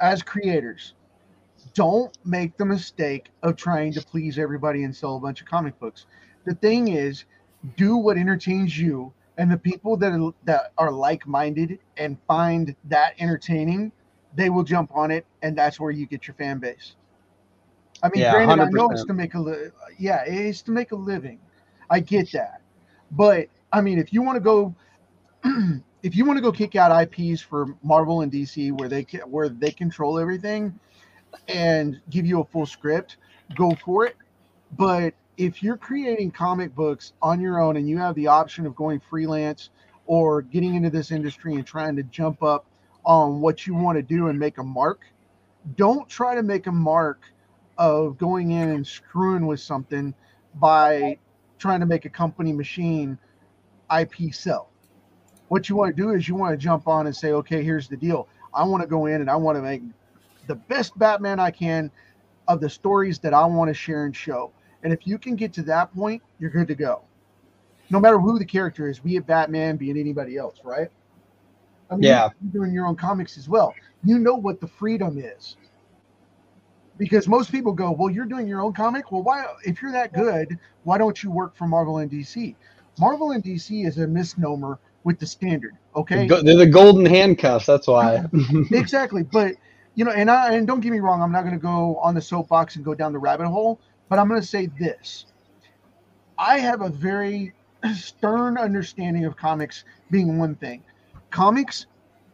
[0.00, 0.94] as creators,
[1.74, 5.78] don't make the mistake of trying to please everybody and sell a bunch of comic
[5.78, 6.06] books.
[6.44, 7.24] The thing is,
[7.76, 13.14] do what entertains you, and the people that are, that are like-minded and find that
[13.18, 13.92] entertaining,
[14.34, 16.96] they will jump on it, and that's where you get your fan base.
[18.02, 20.92] I mean, Yeah, granted, I know it's to make a li- yeah, it's to make
[20.92, 21.38] a living.
[21.90, 22.60] I get that,
[23.10, 24.74] but I mean, if you want to go,
[26.02, 29.26] if you want to go kick out IPs for Marvel and DC where they ca-
[29.26, 30.78] where they control everything,
[31.48, 33.16] and give you a full script,
[33.54, 34.16] go for it.
[34.76, 38.74] But if you're creating comic books on your own and you have the option of
[38.74, 39.70] going freelance
[40.06, 42.66] or getting into this industry and trying to jump up
[43.04, 45.00] on what you want to do and make a mark,
[45.76, 47.22] don't try to make a mark
[47.78, 50.14] of going in and screwing with something
[50.54, 51.18] by
[51.58, 53.18] trying to make a company machine
[53.96, 54.70] IP sell.
[55.48, 57.88] What you want to do is you want to jump on and say, okay, here's
[57.88, 58.26] the deal.
[58.54, 59.82] I want to go in and I want to make
[60.46, 61.90] the best Batman I can
[62.48, 64.52] of the stories that I want to share and show.
[64.86, 67.02] And if you can get to that point, you're good to go.
[67.90, 70.86] No matter who the character is, be it Batman, be it anybody else, right?
[71.90, 72.28] I mean, Yeah.
[72.40, 73.74] You're doing your own comics as well.
[74.04, 75.56] You know what the freedom is.
[76.98, 79.10] Because most people go, well, you're doing your own comic.
[79.10, 79.44] Well, why?
[79.64, 82.54] If you're that good, why don't you work for Marvel and DC?
[83.00, 85.76] Marvel and DC is a misnomer with the standard.
[85.96, 87.66] Okay, They're the golden handcuffs.
[87.66, 88.24] That's why.
[88.70, 89.24] exactly.
[89.24, 89.56] But
[89.96, 92.14] you know, and I and don't get me wrong, I'm not going to go on
[92.14, 93.80] the soapbox and go down the rabbit hole.
[94.08, 95.26] But I'm going to say this:
[96.38, 97.52] I have a very
[97.94, 100.82] stern understanding of comics being one thing.
[101.30, 101.86] Comics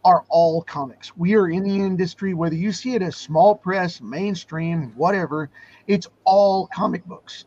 [0.04, 1.16] are all comics.
[1.16, 5.50] We are in the industry, whether you see it as small press, mainstream, whatever.
[5.86, 7.44] It's all comic books.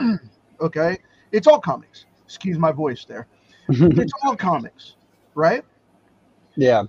[0.60, 0.98] okay,
[1.32, 2.06] it's all comics.
[2.24, 3.26] Excuse my voice there.
[3.70, 4.94] It's all comics,
[5.34, 5.64] right?
[6.56, 6.84] yeah.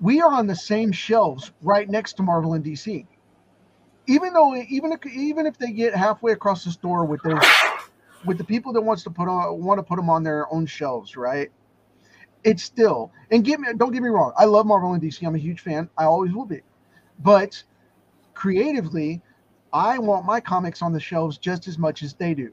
[0.00, 3.06] we are on the same shelves right next to Marvel and DC.
[4.06, 7.42] Even though even if even if they get halfway across the store with those
[8.24, 10.66] with the people that wants to put on want to put them on their own
[10.66, 11.50] shelves, right?
[12.42, 15.26] It's still and get me don't get me wrong, I love Marvel and DC.
[15.26, 15.88] I'm a huge fan.
[15.96, 16.60] I always will be.
[17.20, 17.62] But
[18.34, 19.22] creatively,
[19.72, 22.52] I want my comics on the shelves just as much as they do.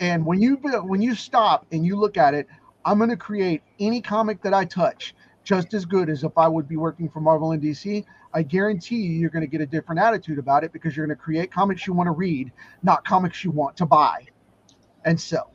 [0.00, 2.46] And when you when you stop and you look at it,
[2.84, 5.14] I'm going to create any comic that I touch
[5.44, 8.04] just as good as if I would be working for Marvel and DC.
[8.32, 11.16] I guarantee you, you're going to get a different attitude about it because you're going
[11.16, 12.52] to create comics you want to read,
[12.82, 14.24] not comics you want to buy
[15.04, 15.52] and sell.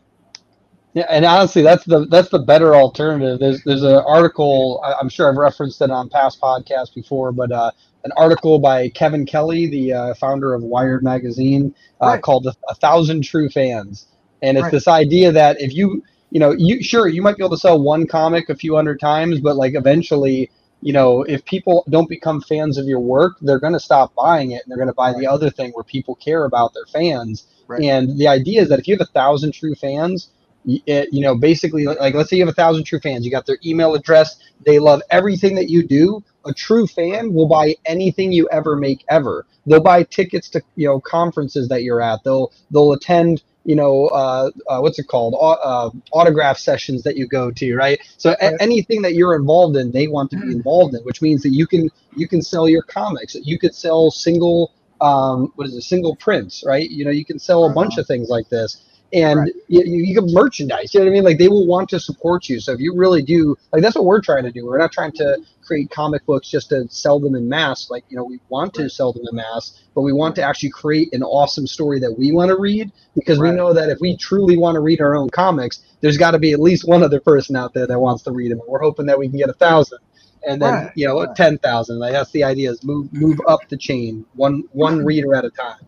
[0.93, 3.37] Yeah, and honestly, that's the that's the better alternative.
[3.39, 7.71] There's there's an article I'm sure I've referenced it on past podcasts before, but uh,
[8.05, 12.21] an article by Kevin Kelly, the uh, founder of Wired magazine, uh, Right.
[12.21, 14.07] called "A Thousand True Fans,"
[14.41, 14.71] and it's Right.
[14.71, 16.01] this idea that if you
[16.31, 18.99] you know you sure you might be able to sell one comic a few hundred
[18.99, 20.49] times, but like eventually.
[20.85, 24.51] You know, if people don't become fans of your work, they're going to stop buying
[24.51, 27.47] it and they're going to buy the other thing where people care about their fans.
[27.67, 27.81] Right.
[27.81, 30.29] And the idea is that if you have a thousand true fans,
[30.67, 33.31] it, eh, you know, basically, like, let's say you have a thousand true fans, you
[33.31, 36.23] got their email address, they love everything that you do.
[36.45, 39.47] A true fan will buy anything you ever make ever.
[39.65, 42.23] They'll buy tickets to you know conferences that you're at.
[42.23, 47.27] They'll they'll attend you know uh, uh, what's it called uh, autograph sessions that you
[47.27, 47.99] go to, right?
[48.17, 51.41] So a- anything that you're involved in, they want to be involved in, which means
[51.43, 53.35] that you can you can sell your comics.
[53.35, 56.89] You could sell single um, what is it single prints, right?
[56.89, 58.81] You know, you can sell a bunch of things like this
[59.15, 59.53] and Right.
[59.69, 60.93] you, you, can merchandise.
[60.93, 61.25] You know what I mean?
[61.25, 62.61] Like they will want to support you.
[62.61, 64.67] So if you really do, like that's what we're trying to do.
[64.67, 67.89] We're not trying to create comic books just to sell them in mass.
[67.91, 70.71] Like you know, we want to sell them in mass, but we want to actually
[70.71, 74.17] create an awesome story that we want to read because we know that if we
[74.17, 77.21] truly want to read our own comics, there's got to be at least one other
[77.21, 78.61] person out there that wants to read them.
[78.61, 79.99] And we're hoping that we can get a thousand.
[80.47, 81.35] And then Right, you know, right.
[81.35, 81.99] ten thousand.
[81.99, 85.51] Like that's the idea is move move up the chain, one one reader at a
[85.51, 85.79] time.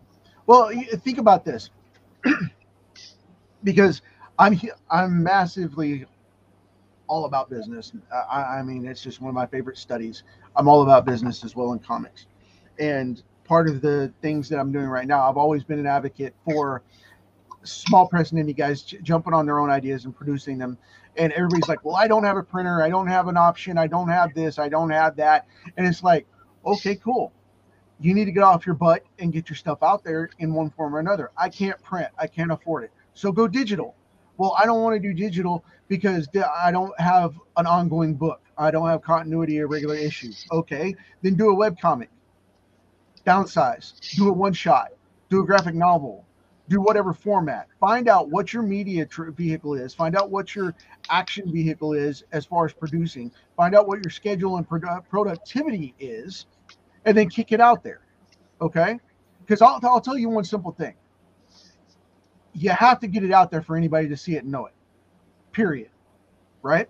[0.46, 0.70] Well,
[1.04, 1.70] think about this,
[3.64, 4.02] because
[4.38, 6.06] I'm I'm massively
[7.08, 7.92] all about business.
[8.12, 10.24] I, I mean, it's just one of my favorite studies.
[10.56, 12.26] I'm all about business as well in comics,
[12.78, 16.34] and part of the things that I'm doing right now, I've always been an advocate
[16.44, 16.82] for
[17.64, 20.78] small press and indie guys j- jumping on their own ideas and producing them.
[21.16, 22.82] And everybody's like, "Well, I don't have a printer.
[22.82, 23.78] I don't have an option.
[23.78, 24.58] I don't have this.
[24.58, 25.46] I don't have that."
[25.76, 26.26] And it's like,
[26.66, 27.32] okay, cool
[28.00, 30.70] you need to get off your butt and get your stuff out there in one
[30.70, 31.30] form or another.
[31.36, 32.92] I can't print, I can't afford it.
[33.18, 33.96] So go digital.
[34.36, 38.40] Well, I don't want to do digital because I don't have an ongoing book.
[38.56, 40.46] I don't have continuity or regular issues.
[40.52, 42.10] Okay, then do a web comic.
[43.26, 43.98] Downsize.
[44.14, 44.90] Do a one shot.
[45.30, 46.24] Do a graphic novel.
[46.68, 47.66] Do whatever format.
[47.80, 49.92] Find out what your media tr- vehicle is.
[49.92, 50.72] Find out what your
[51.10, 53.32] action vehicle is as far as producing.
[53.56, 56.46] Find out what your schedule and produ- productivity is
[57.04, 58.02] and then kick it out there.
[58.60, 59.00] Okay?
[59.40, 60.94] Because I'll, I'll tell you one simple thing.
[62.58, 64.74] You have to get it out there for anybody to see it and know it.
[65.52, 65.90] Period.
[66.62, 66.88] Right?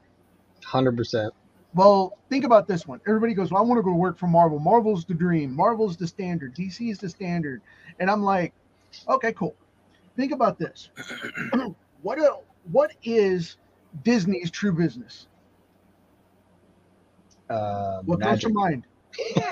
[0.64, 1.32] Hundred percent.
[1.74, 3.00] Well, think about this one.
[3.06, 4.58] Everybody goes, well, I want to go work for Marvel.
[4.58, 5.54] Marvel's the dream.
[5.54, 6.54] Marvel's the standard.
[6.54, 7.60] DC is the standard.
[8.00, 8.52] And I'm like,
[9.08, 9.54] okay, cool.
[10.16, 10.90] Think about this.
[12.02, 12.38] what a,
[12.72, 13.58] what is
[14.02, 15.28] Disney's true business?
[17.48, 18.84] Uh, What comes to mind?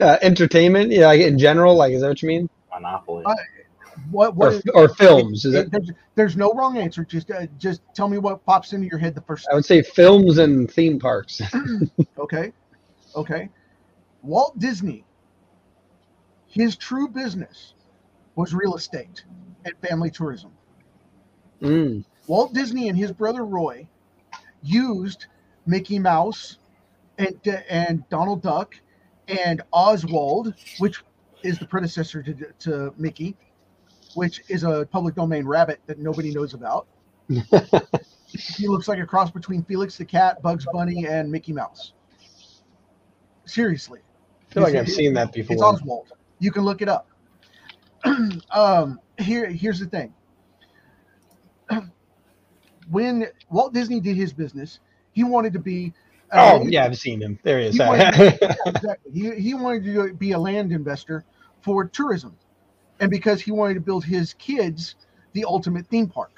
[0.00, 2.48] uh, entertainment, yeah, like in general, like is that what you mean?
[2.72, 3.24] Monopoly.
[3.26, 3.34] Uh,
[4.10, 5.44] What what Or, is, or films?
[5.44, 5.70] Is it- it?
[5.72, 7.04] there's, there's no wrong answer.
[7.04, 9.82] Just uh, just tell me what pops into your head the first I would say
[9.82, 11.40] films and theme parks.
[12.18, 12.52] Okay.
[13.14, 13.48] Okay.
[14.22, 15.04] Walt Disney,
[16.48, 17.74] his true business
[18.34, 19.24] was real estate
[19.64, 20.50] and family tourism.
[21.62, 22.04] Mm.
[22.26, 23.86] Walt Disney and his brother Roy
[24.62, 25.26] used
[25.66, 26.58] Mickey Mouse
[27.18, 27.36] and
[27.68, 28.74] and Donald Duck
[29.28, 31.02] and Oswald, which
[31.42, 33.36] is the predecessor to, to Mickey,
[34.16, 36.86] which is a public domain rabbit that nobody knows about.
[37.28, 41.92] he looks like a cross between Felix the Cat, Bugs Bunny, and Mickey Mouse.
[43.44, 44.00] Seriously.
[44.50, 45.54] I feel like I've seen that before.
[45.54, 46.12] It's Oswald.
[46.38, 47.08] You can look it up.
[48.50, 50.14] um, here, here's the thing.
[52.88, 54.78] When Walt Disney did his business,
[55.10, 55.92] he wanted to be.
[56.32, 57.36] Oh yeah, I've seen him.
[57.42, 57.74] There he is.
[57.74, 59.12] He wanted- exactly.
[59.12, 61.24] He, he wanted to be a land investor
[61.62, 62.36] for tourism,
[63.00, 64.96] and because he wanted to build his kids
[65.32, 66.32] the ultimate theme park.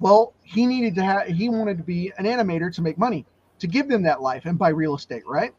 [0.00, 1.26] Well, he needed to have.
[1.26, 3.26] He wanted to be an animator to make money
[3.58, 5.52] to give them that life and buy real estate, right?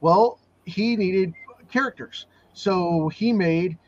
[0.00, 1.32] Well, he needed
[1.70, 3.78] characters, so he made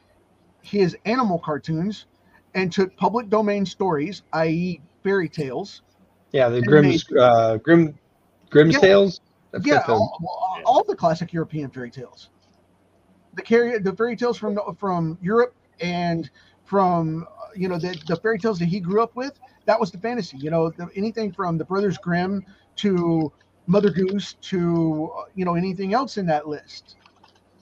[0.62, 2.06] his animal cartoons
[2.54, 5.82] and took public domain stories, i.e., fairy tales.
[6.32, 7.98] Yeah, the Grimm's uh, Grim
[8.50, 8.80] Grimm's Yeah.
[8.80, 9.20] tales.
[9.50, 10.18] Forget Yeah, all-
[10.64, 12.30] all the classic European fairy tales.
[13.34, 16.30] The carry the fairy tales from from Europe and
[16.64, 19.32] from you know the, the fairy tales that he grew up with.
[19.66, 20.38] That was the fantasy.
[20.38, 22.44] You know, the, anything from the Brothers Grimm
[22.76, 23.32] to
[23.66, 26.96] Mother Goose to uh, you know anything else in that list.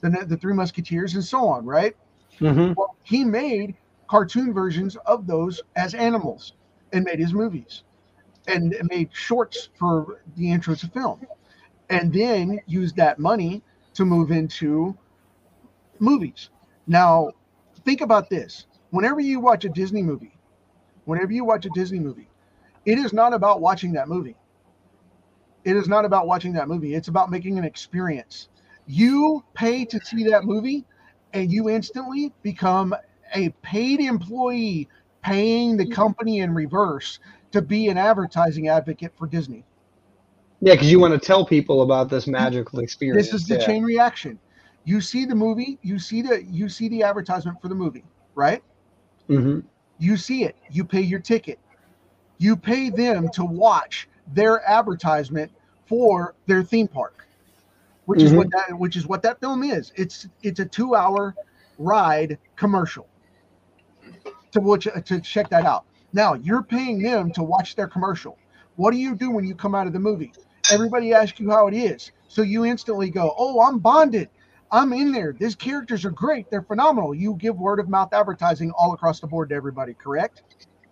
[0.01, 1.65] The the Three Musketeers and so on.
[1.67, 1.95] Right.
[2.41, 2.75] Mhm.
[2.77, 3.77] Well, he made
[4.09, 6.55] cartoon versions of those as animals
[6.93, 7.85] and made his movies
[8.47, 11.21] and made shorts for the intro to film
[11.91, 13.63] and then used that money
[13.95, 14.97] to move into
[16.01, 16.51] movies.
[16.87, 17.31] Now,
[17.85, 18.67] think about this.
[18.91, 20.37] Whenever you watch a Disney movie,
[21.05, 22.29] whenever you watch a Disney movie,
[22.85, 24.37] it is not about watching that movie.
[25.65, 26.95] It is not about watching that movie.
[26.95, 28.49] It's about making an experience.
[28.87, 30.85] You pay to see that movie
[31.33, 32.95] and you instantly become
[33.35, 34.89] a paid employee
[35.23, 37.21] paying the company in reverse
[37.53, 39.65] to be an advertising advocate for Disney.
[40.61, 43.31] Yeah, because you want to tell people about this magical experience.
[43.31, 43.67] This is the yeah.
[43.67, 44.39] chain reaction.
[44.91, 48.03] You see the movie, you see the you see the advertisement for the movie,
[48.35, 48.61] right?
[49.29, 49.63] Mhm.
[50.01, 51.61] You see it, you pay your ticket.
[52.39, 55.53] You pay them to watch their advertisement
[55.87, 57.29] for their theme park.
[58.07, 58.39] Which is Mhm.
[58.39, 59.93] what that which is what that film is.
[59.95, 61.37] It's it's a 2-hour
[61.79, 63.07] ride commercial.
[64.51, 65.85] To which to check that out.
[66.13, 68.37] Now, you're paying them to watch their commercial.
[68.75, 70.33] What do you do when you come out of the movie?
[70.69, 72.11] Everybody asks you how it is.
[72.27, 74.29] So you instantly go, "Oh, I'm bonded.
[74.73, 75.33] I'm in there.
[75.33, 76.51] These characters are great.
[76.51, 80.43] They're phenomenal." You give word of mouth advertising all across the board to everybody, correct?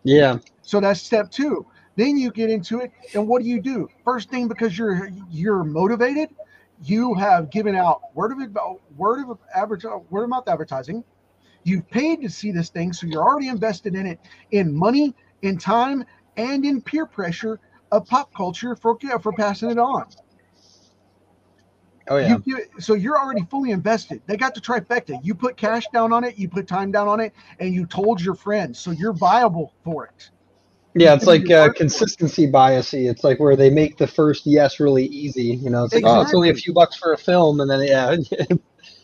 [0.05, 0.39] Yeah.
[0.63, 1.67] So that's step 2.
[1.97, 3.89] Then you get into it and what do you do?
[4.05, 6.31] First thing because you're you're motivated,
[6.83, 8.39] you have given out word of
[8.97, 11.03] word of advert word of mouth advertising.
[11.65, 14.21] You've paid to see this thing, so you're already invested in it
[14.53, 16.05] in money, in time,
[16.37, 17.59] and in peer pressure
[17.91, 20.07] of pop culture for for passing it on.
[22.11, 22.39] Oh yeah.
[22.45, 24.23] You it, so you're already fully invested.
[24.27, 25.19] They got the trifecta.
[25.23, 28.21] You put cash down on it, you put time down on it, and you told
[28.21, 30.31] your friends, so you're viable for it.
[30.95, 33.11] Yeah, it's like uh, consistency biasy.
[33.11, 35.45] It's like where they make the first yes really easy.
[35.45, 37.83] You know, it's like oh, it's only a few bucks for a film, and then
[37.83, 38.17] yeah,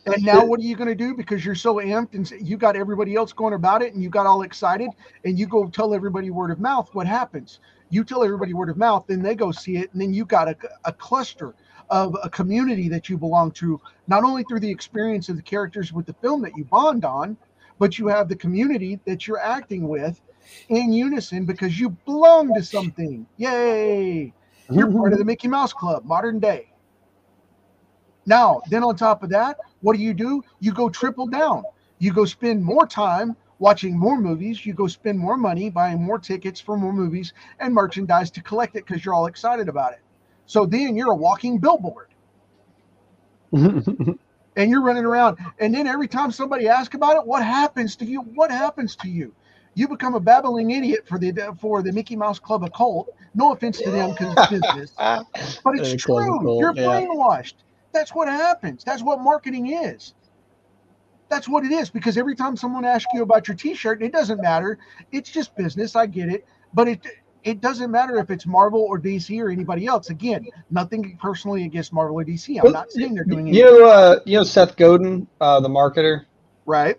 [0.07, 2.77] And now what are you going to do because you're so amped and you got
[2.77, 4.91] everybody else going about it and you got all excited
[5.25, 7.61] and you go tell everybody word of mouth what happens?
[7.89, 10.49] You tell everybody word of mouth, then they go see it and then you got
[10.49, 11.55] a, a cluster
[11.91, 15.93] of a community that you belong to not only through the experience of the characters
[15.93, 17.37] with the film that you bond on,
[17.79, 20.21] but you have the community that you're acting with
[20.69, 23.27] in unison because you belong to something.
[23.37, 24.33] Yay!
[24.71, 26.71] You're part of the Mickey Mouse Club, modern day.
[28.27, 30.43] Now, then on top of that, what do you do?
[30.61, 31.65] You go triple down.
[31.99, 34.65] You go spend more time watching more movies.
[34.65, 38.77] You go spend more money buying more tickets for more movies and merchandise to collect
[38.77, 40.01] it because you're all excited about it.
[40.47, 42.09] So then you're a walking billboard
[43.53, 44.19] and
[44.57, 45.39] you're running around.
[45.59, 48.21] And then every time somebody asks about it, what happens to you?
[48.21, 49.35] What happens to you?
[49.75, 53.11] You become a babbling idiot for the for the Mickey Mouse Club occult.
[53.35, 54.93] No offense to them because it's business.
[54.99, 55.25] Uh,
[55.65, 56.37] but it's uh, true.
[56.37, 56.85] Occult, You're yeah.
[56.85, 57.55] brainwashed.
[57.93, 58.85] That's what happens.
[58.85, 60.15] That's what marketing is.
[61.29, 61.91] That's what it is.
[61.91, 64.79] Because every time someone asks you about your T-shirt, it doesn't matter.
[65.11, 65.97] It's just business.
[65.97, 67.07] I get it, but it
[67.45, 70.11] it doesn't matter if it's Marvel or DC or anybody else.
[70.11, 72.57] Again, nothing personally against Marvel or DC.
[72.59, 75.61] I'm Well, not saying they're doing you anything know, uh, you know Seth Godin, uh,
[75.61, 76.25] the marketer.
[76.67, 76.97] right.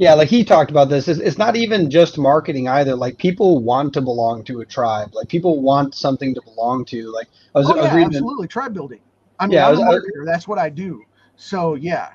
[0.00, 1.08] Yeah, like he talked about this.
[1.08, 2.94] It's, it's not even just marketing either.
[2.94, 5.12] Like people want to belong to a tribe.
[5.12, 7.10] Like people want something to belong to.
[7.10, 8.06] Like I was, Oh I was yeah, reading.
[8.14, 8.46] absolutely.
[8.46, 9.00] Tribe building.
[9.40, 10.24] I mean, Yeah, I I'm was- a I was- marketer.
[10.24, 11.02] That's what I do.
[11.34, 12.10] So yeah.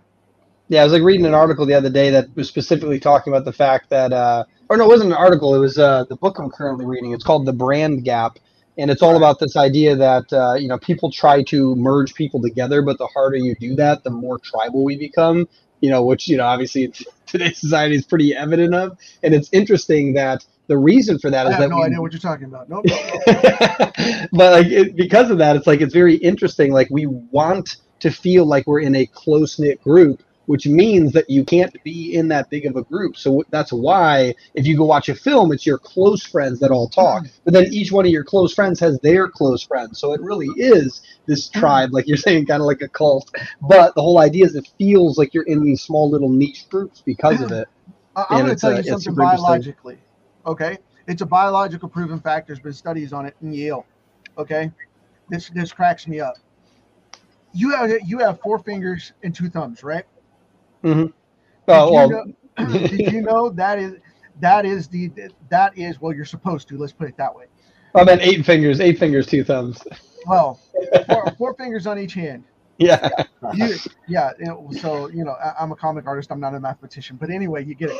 [0.69, 3.43] Yeah, I was like reading an article the other day that was specifically talking about
[3.43, 5.53] the fact that, uh, or no, it wasn't an article.
[5.53, 7.11] It was uh, the book I'm currently reading.
[7.11, 8.39] It's called The Brand Gap,
[8.75, 12.41] and it's all about this idea that uh, you know people try to merge people
[12.41, 15.47] together, but the harder you do that, the more tribal we become.
[15.81, 16.91] You know, which you know obviously
[17.27, 21.51] today's society is pretty evident of, and it's interesting that the reason for that is
[21.51, 22.67] that I is have that no we idea what you're talking about.
[22.67, 22.85] Nope.
[24.31, 26.71] but like it, because of that, it's like it's very interesting.
[26.71, 31.29] Like we want to feel like we're in a close knit group, which means that
[31.29, 33.15] you can't be in that big of a group.
[33.17, 36.89] So that's why if you go watch a film, it's your close friends that all
[36.89, 37.23] talk.
[37.23, 37.35] Mm-hmm.
[37.45, 39.99] But then each one of your close friends has their close friends.
[39.99, 41.59] So it really is this mm-hmm.
[41.59, 43.33] tribe, like you're saying, kind of like a cult.
[43.61, 47.01] But the whole idea is it feels like you're in these small little niche groups
[47.05, 47.67] because of it.
[48.15, 49.97] I'm going to tell you something biologically.
[50.45, 50.77] Okay,
[51.07, 52.47] it's a biological proven fact.
[52.47, 53.85] There's been studies on it in Yale.
[54.37, 54.71] Okay,
[55.29, 56.35] this this cracks me up.
[57.53, 60.05] You have you have four fingers and two thumbs, right?
[60.83, 61.05] Hmm
[61.71, 62.25] Did Oh you well, know,
[62.89, 63.95] did you know that is
[64.39, 65.11] that is the
[65.49, 67.45] that is well you're supposed to let's put it that way.
[67.95, 69.83] I meant eight fingers, eight fingers, two thumbs.
[70.27, 70.61] well
[71.07, 72.45] four, four fingers on each hand.
[72.77, 73.09] Yeah.
[73.53, 76.59] you, yeah you know, so you know I, i'm a comic artist i'm not a
[76.59, 77.97] mathematician but anyway you get it.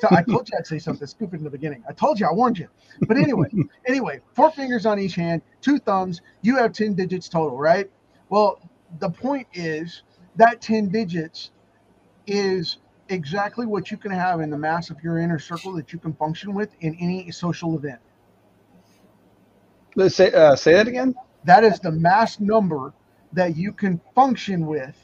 [0.00, 1.84] So i told you i'd say something stupid in the beginning.
[1.88, 2.68] I told you i warned you.
[3.08, 3.48] But anyway
[3.86, 7.90] anyway four fingers on each hand two thumbs you have 10 digits total right?
[8.30, 8.60] Well
[9.00, 10.02] the point is
[10.36, 11.50] that 10 digits
[12.26, 15.98] is exactly what you can have in the mass of your inner circle that you
[15.98, 18.00] can function with in any social event
[19.96, 21.14] Let's say uh, say that again.
[21.44, 22.94] that is the mass number
[23.32, 24.96] that you can function with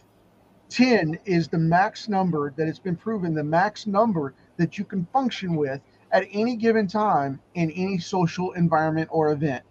[0.70, 5.06] 10 is the max number that it's been proven the max number that you can
[5.12, 5.80] function with
[6.12, 9.64] at any given time in any social environment or event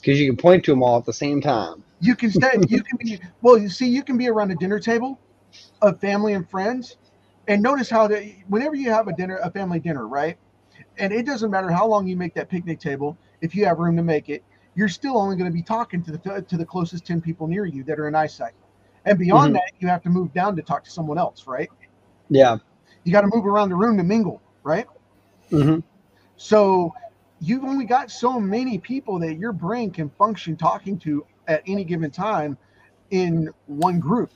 [0.00, 1.84] Because you can point to them all at the same time.
[2.00, 4.78] you can stay you can be well you see you can be around a dinner
[4.80, 5.20] table
[5.82, 6.96] of family and friends.
[7.48, 10.36] And notice how that whenever you have a dinner a family dinner right?
[10.98, 13.96] And it doesn't matter how long you make that picnic table if you have room
[13.96, 14.42] to make it
[14.74, 17.64] you're still only going to be talking to the to the closest 10 people near
[17.64, 18.52] you that are in eyesight.
[19.04, 19.54] And beyond Mhm.
[19.54, 21.70] that you have to move down to talk to someone else right?
[22.28, 22.58] Yeah.
[23.04, 24.86] you got to move around the room to mingle right?
[25.50, 25.78] Hmm
[26.36, 26.92] so
[27.40, 31.84] you've only got so many people that your brain can function talking to at any
[31.84, 32.58] given time
[33.10, 34.30] in one group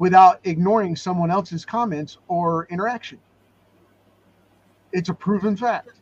[0.00, 3.20] without ignoring someone else's comments or interaction.
[4.92, 6.00] It's a proven fact.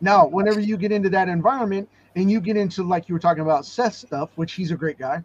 [0.00, 3.42] Now, whenever you get into that environment and you get into like you were talking
[3.42, 5.24] about Seth stuff, which he's a great guy,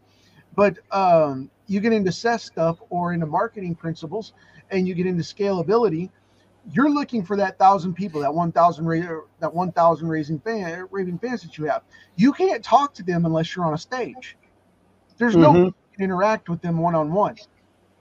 [0.55, 4.33] but um, you get into Seth stuff or into marketing principles
[4.71, 6.09] and you get into scalability,
[6.71, 8.87] you're looking for that thousand people, that one thousand
[9.39, 11.83] that one thousand raising fan raving fans that you have.
[12.15, 14.35] You can't talk to them unless you're on a stage.
[15.19, 15.65] There's no way Mhm.
[15.67, 17.35] you can interact with them one on one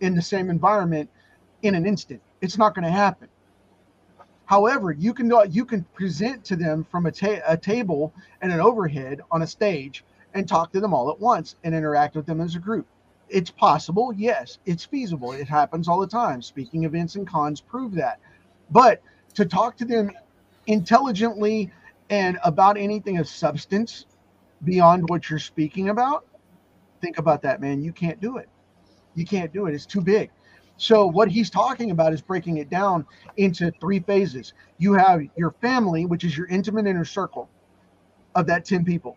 [0.00, 1.10] in the same environment
[1.62, 2.20] in an instant.
[2.40, 3.28] It's not going to happen.
[4.46, 8.60] However, you can you can present to them from a, ta- a table and an
[8.60, 12.40] overhead on a stage and talk to them all at once and interact with them
[12.40, 12.86] as a group.
[13.28, 14.58] It's possible, yes.
[14.64, 15.32] It's feasible.
[15.32, 16.40] It happens all the time.
[16.40, 18.20] Speaking events and cons prove that.
[18.70, 19.02] But
[19.34, 20.10] to talk to them
[20.66, 21.70] intelligently
[22.08, 24.06] and about anything of substance
[24.64, 26.24] beyond what you're speaking about,
[27.02, 27.82] think about that, man.
[27.82, 28.48] You can't do it.
[29.18, 29.74] You can't do it.
[29.74, 30.30] It's too big.
[30.76, 33.04] So what he's talking about is breaking it down
[33.36, 34.52] into three phases.
[34.78, 37.48] You have your family, which is your intimate inner circle
[38.36, 39.16] of that 10 people.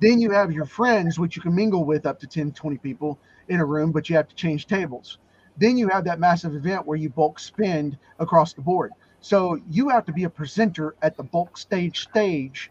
[0.00, 3.18] Then you have your friends, which you can mingle with up to 10, 20 people
[3.48, 5.18] in a room, but you have to change tables.
[5.58, 8.92] Then you have that massive event where you bulk spend across the board.
[9.20, 12.70] So you have to be a presenter at the bulk stage stage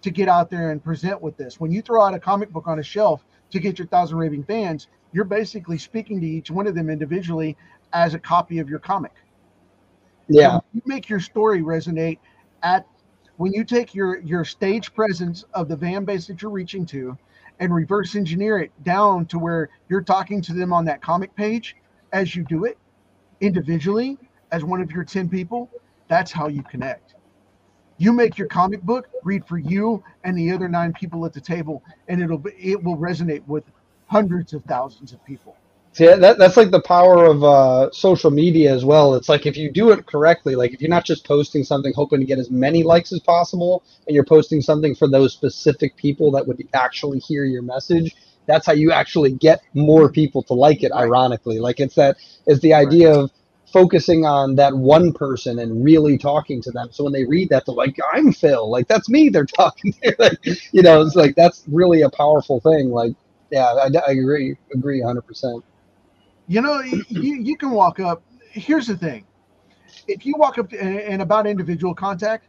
[0.00, 1.60] to get out there and present with this.
[1.60, 4.44] When you throw out a comic book on a shelf to get your thousand raving
[4.44, 7.56] fans, you're basically speaking to each one of them individually
[7.92, 9.12] as a copy of your comic.
[10.28, 10.58] Yeah.
[10.58, 12.18] So you make your story resonate
[12.64, 12.84] at
[13.36, 17.16] when you take your your stage presence of the fan base that you're reaching to
[17.60, 21.76] and reverse engineer it down to where you're talking to them on that comic page
[22.12, 22.76] as you do it
[23.40, 24.18] individually
[24.50, 25.70] as one of your 10 people
[26.08, 27.14] that's how you connect
[27.98, 31.40] you make your comic book read for you and the other nine people at the
[31.40, 33.64] table and it'll be, it will resonate with
[34.14, 35.56] hundreds of thousands of people
[35.92, 39.14] See, that, that's like the power of uh, social media as well.
[39.14, 42.20] It's like if you do it correctly, like if you're not just posting something hoping
[42.20, 46.32] to get as many likes as possible, and you're posting something for those specific people
[46.32, 48.14] that would actually hear your message,
[48.46, 50.92] that's how you actually get more people to like it.
[50.92, 53.30] Ironically, like it's that is the idea of
[53.72, 56.88] focusing on that one person and really talking to them.
[56.92, 59.28] So when they read that, they're like, "I'm Phil," like that's me.
[59.28, 60.38] They're talking to, like,
[60.72, 62.90] you know, it's like that's really a powerful thing.
[62.90, 63.14] Like,
[63.54, 65.64] yeah, I, I agree, agree, hundred percent.
[66.48, 68.20] You know, you, you can walk up.
[68.50, 69.24] Here's the thing
[70.08, 72.48] if you walk up to, and, about individual contact,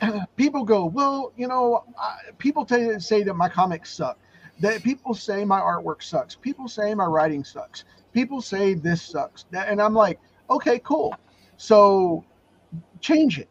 [0.36, 4.18] people go, well, you know, I, people tell say that my comics suck.
[4.58, 6.34] That people say my artwork sucks.
[6.34, 7.84] People say my writing sucks.
[8.12, 9.44] People say this sucks.
[9.52, 10.18] And I'm like,
[10.50, 11.14] okay, cool.
[11.56, 12.24] So
[13.00, 13.48] change it.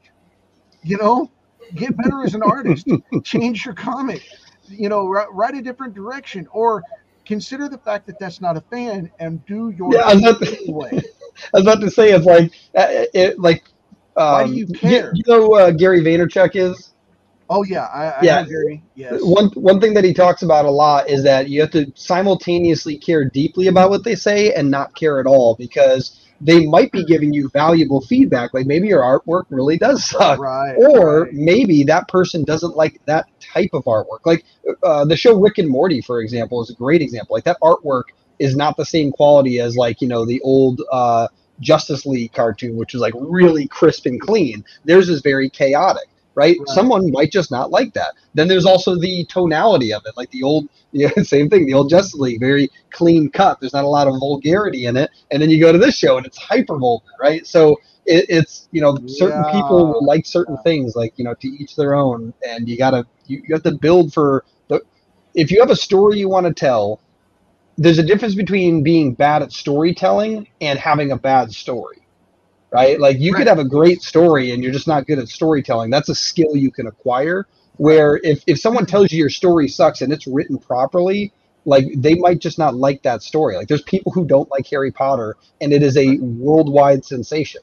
[0.84, 1.32] You know,
[1.74, 2.86] get better as an artist.
[3.24, 4.24] change your comic.
[4.70, 6.84] You know, write, write a different direction or
[7.26, 10.42] consider the fact that that's not a fan and do your Yeah, I was about
[10.44, 10.92] to- way.
[11.54, 13.64] I was about to say it's like uh, it like.
[14.18, 15.14] Um, Why do you care?
[15.16, 16.94] You, know uh, Gary Vaynerchuk is?
[17.50, 18.42] Oh yeah, I, I Yeah.
[18.42, 18.84] know Gary.
[18.96, 19.20] Yes.
[19.24, 22.98] One one thing that he talks about a lot is that you have to simultaneously
[22.98, 27.04] care deeply about what they say and not care at all because they might be
[27.04, 28.54] giving you valuable feedback.
[28.54, 30.40] Like maybe your artwork really does suck.
[30.40, 30.76] right.
[30.78, 31.34] or right.
[31.34, 34.26] maybe that person doesn't like that type of artwork.
[34.26, 34.46] Like
[34.84, 37.36] uh, the show Rick and Morty, for example, is a great example.
[37.36, 38.04] Like that artwork
[38.40, 41.28] is not the same quality as like you know the old uh,
[41.60, 44.64] Justice League cartoon, which is like really crisp and clean.
[44.86, 46.08] Theirs is very chaotic,
[46.40, 46.58] right?
[46.58, 46.70] Right.
[46.70, 48.14] Someone might just not like that.
[48.34, 51.66] Then there's also the tonality of it, like the old, yeah, same thing.
[51.66, 53.60] The old Justice League, very clean cut.
[53.60, 55.12] There's not a lot of vulgarity in it.
[55.32, 57.46] And then you go to this show and it's hyper vulgar, right?
[57.46, 57.76] So
[58.06, 61.76] it, it's you know certain people will like certain things, like you know to each
[61.76, 64.82] their own, and you gotta you, you have to build for the.
[65.36, 67.02] If you have a story you want to tell,
[67.78, 71.99] there's a difference between being bad at storytelling and having a bad story
[72.72, 73.00] right?
[73.00, 73.36] Like you Right.
[73.36, 75.90] could have a great story and you're just not good at storytelling.
[75.90, 77.48] That's a skill you can acquire
[77.78, 78.88] where if, if someone mm-hmm.
[78.88, 81.34] tells you your story sucks and it's written properly
[81.66, 83.56] like they might just not like that story.
[83.58, 87.62] Like there's people who don't like harry potter and it is a worldwide sensation.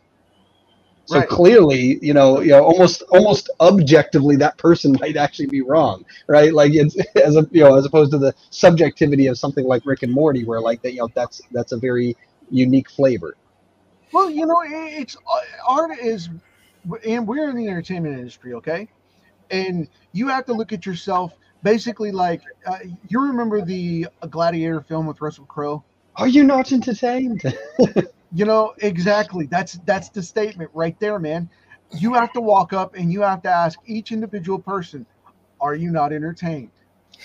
[1.07, 1.25] So Right.
[1.25, 6.53] clearly you know you know almost almost objectively that person might actually be wrong right?
[6.53, 10.03] Like it's as a you know as opposed to the subjectivity of something like rick
[10.03, 12.17] and morty where like that you know that's that's a very
[12.51, 13.37] unique flavor
[14.13, 16.29] Well, you know, it's uh, art is,
[17.07, 18.89] and we're in the entertainment industry, okay?
[19.51, 21.33] And you have to look at yourself
[21.63, 22.79] basically like uh,
[23.09, 25.85] you remember the Gladiator film with Russell Crowe.
[26.17, 27.43] are you not entertained
[28.33, 29.47] You know exactly.
[29.47, 31.49] That's that's the statement right there, man.
[31.99, 35.07] You have to walk up and you have to ask each individual person,
[35.61, 36.73] "Are you not entertained?"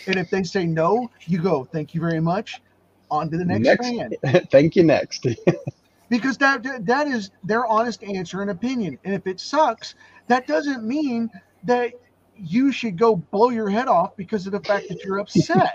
[0.08, 2.62] And if they say no, you go, "Thank you very much."
[3.10, 3.88] On to the next, Next.
[3.88, 4.16] fan.
[4.52, 5.26] thank you next
[6.12, 9.00] because that that- is their honest answer and opinion.
[9.06, 9.96] And if it sucks,
[10.28, 11.30] that doesn't mean
[11.64, 11.94] that
[12.36, 15.74] you should go blow your head off because of the fact that you're upset.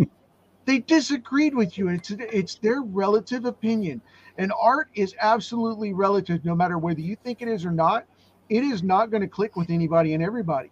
[0.64, 1.88] they disagreed with you.
[1.88, 4.00] It's it's their relative opinion.
[4.38, 8.06] And art is absolutely relative, no matter whether you think it is or not.
[8.48, 10.70] It is not going to click with anybody and everybody.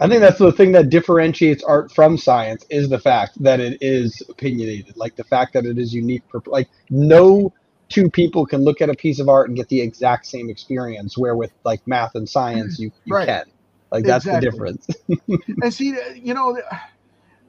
[0.00, 3.76] I think that's the thing that differentiates art from science is the fact that it
[3.82, 6.22] is opinionated, like the fact that it is unique.
[6.46, 7.52] Like no
[7.94, 11.16] two people can look at a piece of art and get the exact same experience.
[11.16, 13.28] Where with like math and science, you, you Right.
[13.28, 13.44] can.
[13.92, 14.40] Like that's Exactly.
[14.40, 14.86] the difference.
[15.62, 16.58] And see, you know,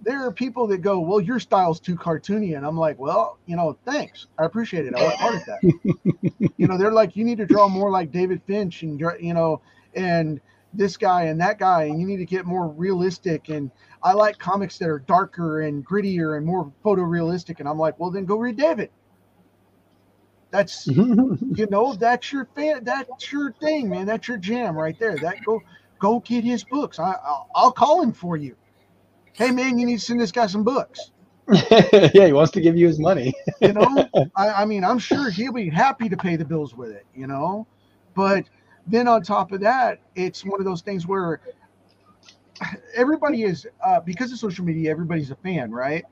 [0.01, 3.55] there are people that go, "Well, your style's too cartoony," and I'm like, "Well, you
[3.55, 4.93] know, thanks, I appreciate it.
[4.93, 5.61] I work hard at that."
[6.57, 9.61] you know, they're like, "You need to draw more like David Finch," and you know,
[9.95, 10.39] and
[10.73, 13.49] this guy and that guy, and you need to get more realistic.
[13.49, 13.71] And
[14.03, 17.59] I like comics that are darker and grittier and more photorealistic.
[17.59, 18.91] And I'm like, "Well, then go read David."
[20.55, 22.85] That's you know, that's your fan.
[22.85, 24.05] That's your thing, man.
[24.05, 25.17] That's your jam right there.
[25.17, 25.61] That go
[25.99, 26.97] go get his books.
[26.97, 28.55] I I'll, I'll call him for you.
[29.33, 31.11] Hey man, you need to send this guy some books.
[31.71, 33.33] yeah, he wants to give you his money.
[33.59, 36.91] You know, I, I mean, I'm sure he'll be happy to pay the bills with
[36.91, 37.05] it.
[37.13, 37.67] You know,
[38.15, 38.45] but
[38.87, 41.41] then on top of that, it's one of those things where
[42.93, 44.89] everybody is uh, because of social media.
[44.89, 46.05] Everybody's a fan, right?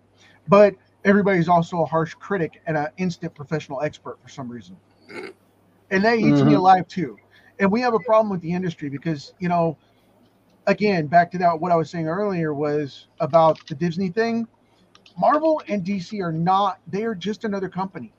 [0.50, 0.76] But
[1.06, 4.78] everybody's also a harsh critic and an instant professional expert for some reason,
[5.92, 6.58] and that eats me Mhm.
[6.58, 7.18] alive too.
[7.60, 9.78] And we have a problem with the industry because you know,
[10.68, 14.48] again, back to that what I was saying earlier was about the Disney thing.
[15.18, 18.12] Marvel and DC are not, they are just another company.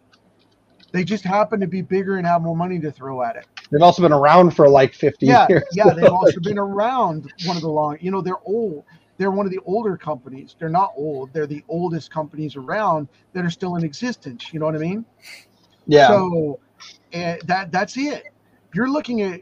[0.93, 3.47] They just happen to be bigger and have more money to throw at it.
[3.73, 5.65] They've also been around for like 50 Yeah, years.
[5.73, 8.85] yeah, they've also been around one of the long, you know, they're old.
[9.17, 10.57] They're one of the older companies.
[10.59, 11.33] They're not old.
[11.33, 14.53] They're the oldest companies around that are still in existence.
[14.53, 15.05] You know what I mean?
[15.87, 16.09] yeah.
[16.09, 16.61] So
[17.13, 18.25] and that that's it.
[18.75, 19.41] You're looking at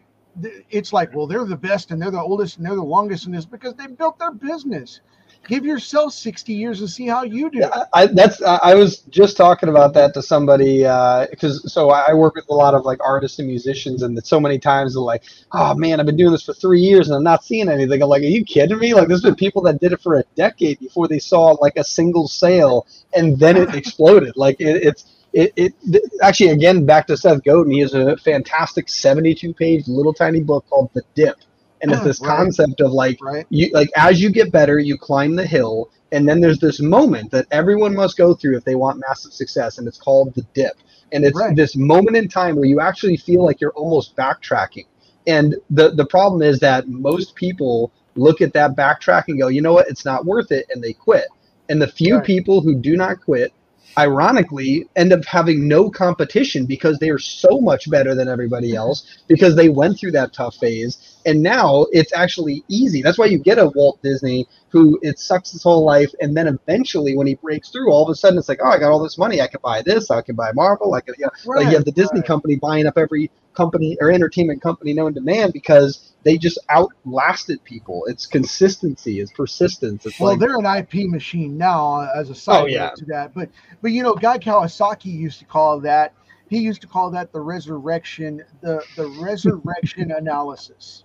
[0.70, 3.32] it's like, well, they're the best and they're the oldest and they're the longest in
[3.32, 5.00] this because they built their business.
[5.48, 7.58] Give yourself 60 years and see how you do.
[7.58, 12.14] Yeah, I, that's I was just talking about that to somebody uh, because so I
[12.14, 15.24] work with a lot of like artists and musicians and so many times they're like,
[15.52, 18.02] oh man, I've been doing this for three years and I'm not seeing anything.
[18.02, 18.94] I'm like, are you kidding me?
[18.94, 21.84] Like there's been people that did it for a decade before they saw like a
[21.84, 24.36] single sale and then it exploded.
[24.36, 27.72] Like it, it's it, it th- actually again back to Seth Godin.
[27.72, 31.36] He has a fantastic 72 page little tiny book called The Dip,
[31.82, 32.36] and it's this Right.
[32.36, 33.46] concept of like Right?
[33.50, 37.30] you like as you get better you climb the hill and then there's this moment
[37.32, 40.74] that everyone must go through if they want massive success and it's called the dip
[41.12, 41.56] and it's Right.
[41.56, 44.86] this moment in time where you actually feel like you're almost backtracking
[45.26, 49.62] and the the problem is that most people look at that backtrack and go you
[49.62, 51.26] know what it's not worth it and they quit
[51.68, 53.52] and the few people who do not quit
[53.98, 58.78] ironically end up having no competition because they are so much better than everybody mm-hmm.
[58.78, 61.18] else because they went through that tough phase.
[61.26, 63.02] And now it's actually easy.
[63.02, 66.48] That's why you get a walt disney who it sucks his whole life and then
[66.48, 69.02] eventually when he breaks through all of a sudden it's like oh i got all
[69.02, 69.40] this money.
[69.40, 70.10] I can buy this.
[70.10, 70.94] I can buy marvel.
[70.94, 72.26] I can you know, like you have the disney right.
[72.26, 77.62] company buying up every company or entertainment company known to man because they just outlasted
[77.64, 82.30] people it's consistency it's persistence it's Well, like they're an IP machine now uh, as
[82.30, 82.90] a side Oh, yeah.
[82.96, 83.34] to that.
[83.34, 83.50] But
[83.82, 86.14] but you know, Guy Kawasaki used to call that
[86.48, 91.04] he used to call that the resurrection, the the resurrection analysis,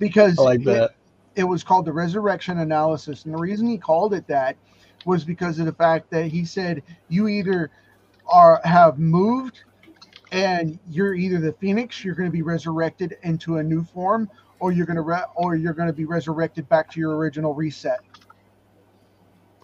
[0.00, 0.92] because I like it- that.
[1.36, 4.56] it was called the resurrection analysis and the reason he called it that
[5.06, 7.70] was because of the fact that he said you either
[8.26, 9.60] are have moved
[10.32, 14.28] and you're either the phoenix you're going to be resurrected into a new form
[14.60, 17.54] or you're going to re- or you're going to be resurrected back to your original
[17.54, 18.00] reset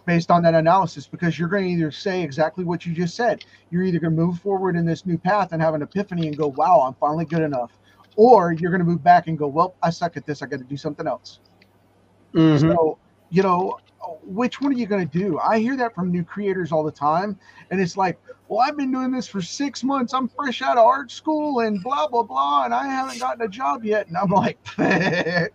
[0.07, 3.41] based on that analysis because you're going to either say exactly what you just said
[3.71, 6.37] you're either going to move forward in this new path and have an epiphany and
[6.37, 7.73] go wow i'm finally good enough
[8.17, 10.59] or you're going to move back and go well i suck at this i got
[10.59, 11.41] to do something else
[12.35, 12.79] Mhm.
[12.79, 12.99] so,
[13.31, 13.77] you know,
[14.23, 15.39] which one are you going to do?
[15.39, 17.39] I hear that from new creators all the time.
[17.71, 18.21] And it's like,
[18.53, 20.13] well, I've been doing this for six months.
[20.13, 22.67] I'm fresh out of art school and blah, blah, blah.
[22.67, 24.09] And I haven't gotten a job yet.
[24.09, 24.59] And I'm like,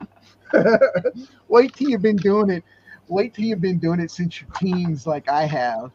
[1.47, 2.63] wait till you've been doing it.
[3.07, 5.91] Wait till you've been doing it since your teens, like I have.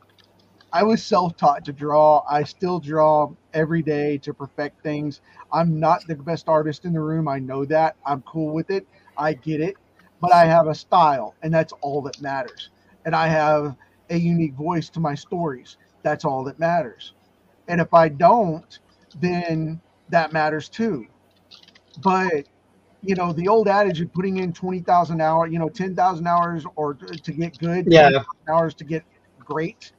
[0.73, 2.23] I was self taught to draw.
[2.31, 5.21] I still draw every day to perfect things.
[5.53, 7.27] I'm not the best artist in the room.
[7.27, 7.97] I know that.
[8.07, 8.87] I'm cool with it.
[9.19, 9.75] I get it
[10.21, 12.71] but I have a style, and that's all that matters.
[13.05, 13.75] And I have
[14.09, 15.77] a unique voice to my stories.
[16.03, 17.13] That's all that matters.
[17.69, 18.79] And if I don't,
[19.21, 21.07] then that matters too.
[22.03, 22.45] But
[23.03, 26.27] you know, the old adage of putting in twenty thousand hours, you know, ten thousand
[26.27, 28.11] hours or to get good, Yeah.
[28.49, 29.05] hours to get
[29.39, 29.93] great.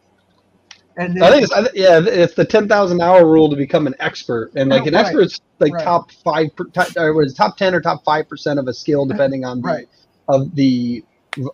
[0.95, 3.55] And then, I think it's I, th- yeah, it's the ten thousand hour rule to
[3.55, 5.83] become an expert, and like an Right, expert's like right.
[5.83, 9.43] top five, per, top, or top ten or top five percent of a skill, depending
[9.43, 9.87] on the, right,
[10.27, 11.03] of the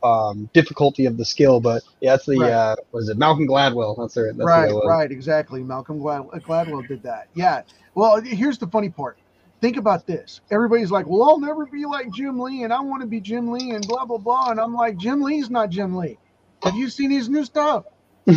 [0.04, 1.60] um, difficulty of the skill.
[1.60, 2.52] But yeah, that's the Right.
[2.52, 3.96] uh, was it Malcolm Gladwell?
[3.98, 5.64] That's their that's right, right, exactly.
[5.64, 7.28] Malcolm Glad- Gladwell did that.
[7.34, 7.62] Yeah.
[7.96, 9.18] Well, here's the funny part.
[9.62, 10.40] Think about this.
[10.52, 13.52] Everybody's like, "Well, I'll never be like Jim Lee, and I want to be Jim
[13.52, 16.18] Lee, and blah blah blah." And I'm like, Jim Lee's not Jim Lee.
[16.64, 17.84] Have you seen his new stuff?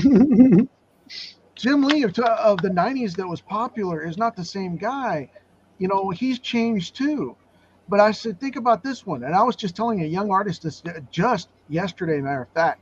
[1.54, 5.30] Jim Lee of, of the '90s that was popular is not the same guy.
[5.78, 7.36] You know, he's changed too.
[7.88, 10.62] But I said, think about this one, and I was just telling a young artist
[10.62, 12.20] this just yesterday.
[12.20, 12.80] Matter of fact,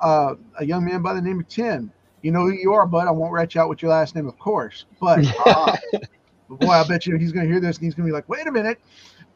[0.00, 1.92] uh, a young man by the name of Tim.
[2.22, 3.08] You know who you are, bud.
[3.08, 4.84] I won't you out with your last name, of course.
[5.00, 5.76] But uh,
[6.48, 8.28] boy, I bet you he's going to hear this and he's going to be like,
[8.28, 8.80] wait a minute.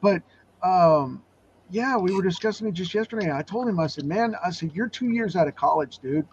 [0.01, 0.23] But
[0.63, 1.25] um,
[1.71, 3.33] yeah, we were discussing it just yesterday.
[3.33, 6.27] I told him, I said, man, I said, you're two years out of college, dude.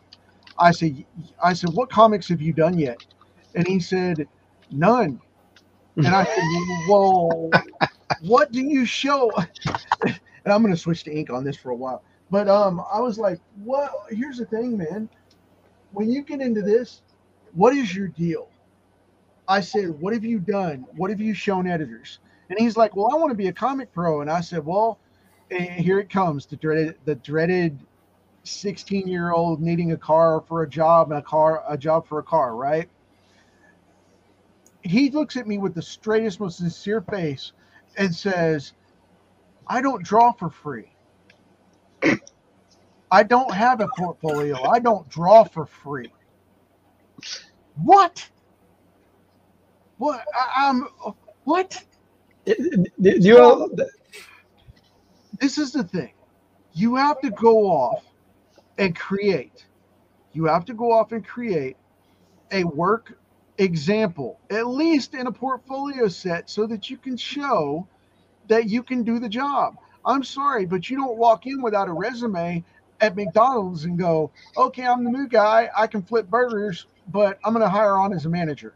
[0.60, 1.04] I said,
[1.44, 3.04] I said, what comics have you done yet?
[3.56, 4.28] And he said,
[4.72, 5.20] none.
[5.96, 6.44] And I said,
[6.90, 7.50] well,
[8.22, 9.32] what do you show?
[10.06, 12.04] and I'm going to switch to ink on this for a while.
[12.30, 13.92] But um, I was like, what?
[14.10, 15.10] Here's the thing, man.
[15.92, 17.02] When you get into this,
[17.54, 18.50] what is your deal?
[19.48, 20.86] I said, what have you done?
[20.96, 22.20] What have you shown editors?
[22.50, 24.22] And he's like, well, I want to be a comic pro.
[24.22, 25.00] And I said, well,
[25.50, 27.78] here it comes, the dreaded, the dreaded
[28.44, 32.20] 16 year old needing a car for a job and a car, a job for
[32.20, 32.90] a car, right?
[34.82, 37.54] He looks at me with the straightest, most sincere face
[37.98, 38.74] and says,
[39.68, 40.90] I don't draw for free.
[43.12, 44.62] I don't have a portfolio.
[44.64, 46.12] I don't draw for free.
[47.84, 48.28] What?
[49.98, 50.26] What?
[50.34, 50.88] I, I'm
[51.44, 51.84] what?
[52.46, 52.56] Do
[53.02, 53.70] you know,
[55.40, 56.14] This is the thing.
[56.74, 58.04] You have to go off
[58.78, 59.66] and create.
[60.34, 61.78] You have to go off and create
[62.52, 63.18] a work
[63.58, 67.88] example, at least in a portfolio set, so that you can show
[68.48, 69.76] that you can do the job.
[70.06, 72.64] I'm sorry, but you don't walk in without a resume
[73.00, 75.70] at McDonald's and go, okay, I'm the new guy.
[75.76, 78.74] I can flip burgers, but I'm going to hire on as a manager.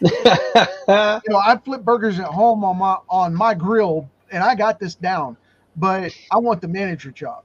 [0.88, 4.80] You know, I flip burgers at home on my on my grill, and I got
[4.80, 5.36] this down.
[5.76, 7.44] But I want the manager job.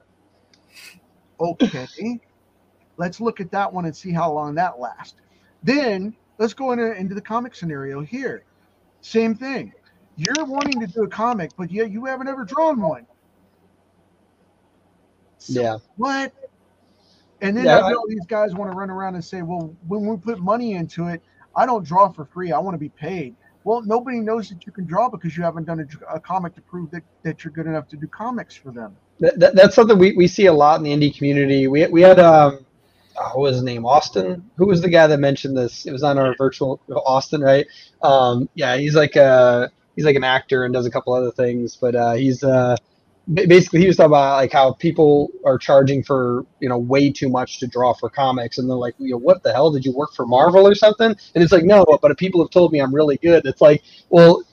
[1.40, 2.22] Okay,
[2.98, 5.16] let's look at that one and see how long that lasts.
[5.62, 8.46] Then let's go into into the comic scenario here.
[9.02, 9.74] Same thing.
[10.16, 13.08] You're wanting to do a comic, but yet you haven't ever drawn one.
[15.38, 15.78] So yeah.
[15.98, 16.34] what?
[17.42, 20.06] And then Yeah, I I- these guys want to run around and say, well, when
[20.08, 21.22] we put money into it,
[21.56, 22.52] I don't draw for free.
[22.52, 23.36] I want to be paid.
[23.66, 26.62] Well, nobody knows that you can draw because you haven't done a, a comic to
[26.62, 28.98] prove that, that you're good enough to do comics for them.
[29.20, 31.68] that, that, that's something we, we see a lot in the indie community.
[31.68, 32.63] We we had um,
[33.18, 33.86] oh, what was his name?
[33.86, 34.50] Austin.
[34.58, 35.86] Who was the guy that mentioned this?
[35.86, 37.68] It was on our virtual Austin, right?
[38.02, 41.76] Um, yeah, he's like a he's like an actor and does a couple other things,
[41.76, 42.76] but uh, he's uh,
[43.34, 47.30] basically he was talking about like how people are charging for you know way too
[47.30, 49.72] much to draw for comics, and they're like, you know, what the hell?
[49.72, 51.16] Did you work for Marvel or something?
[51.36, 53.46] And it's like, no, but people have told me I'm really good.
[53.46, 54.44] It's like, well,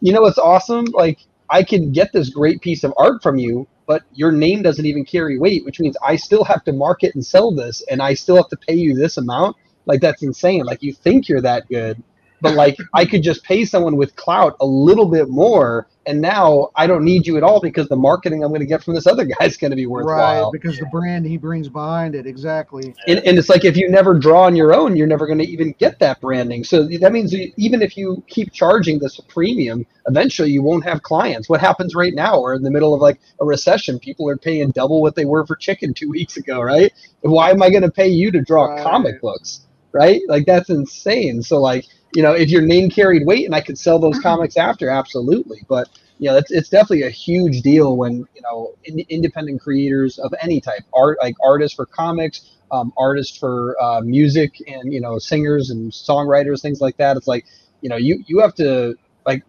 [0.00, 0.86] you know what's awesome?
[0.86, 4.86] Like I can get this great piece of art from you, but your name doesn't
[4.86, 8.14] even carry weight, which means I still have to market and sell this, and I
[8.14, 9.56] still have to pay you this amount.
[9.84, 10.62] Like that's insane.
[10.62, 12.00] Like you think you're that good,
[12.42, 16.70] but like I could just pay someone with clout a little bit more, and now
[16.76, 19.06] I don't need you at all because the marketing I'm going to get from this
[19.06, 20.48] other guy is going to be worthwhile.
[20.48, 22.96] Right, because the brand he brings behind it, exactly.
[23.06, 25.46] And, and it's like if you never draw on your own, you're never going to
[25.48, 26.64] even get that branding.
[26.64, 31.48] So that means even if you keep charging this premium, eventually you won't have clients.
[31.48, 32.40] What happens right now?
[32.40, 33.98] We're in the middle of like a recession.
[34.00, 36.92] People are paying double what they were for chicken two weeks ago, right?
[37.22, 38.78] Why am I going to pay you to draw Right.
[38.78, 40.20] comic books, right?
[40.28, 41.42] Like that's insane.
[41.42, 44.56] So like you know, if your name carried weight and I could sell those comics
[44.56, 45.62] after, absolutely.
[45.68, 45.88] But
[46.18, 50.34] you know, it's, it's definitely a huge deal when you know in, independent creators of
[50.42, 55.18] any type, art like artists for comics, um, artists for uh, music, and you know,
[55.18, 57.16] singers and songwriters, things like that.
[57.16, 57.46] It's like
[57.80, 58.96] you know, you you have to
[59.26, 59.42] like.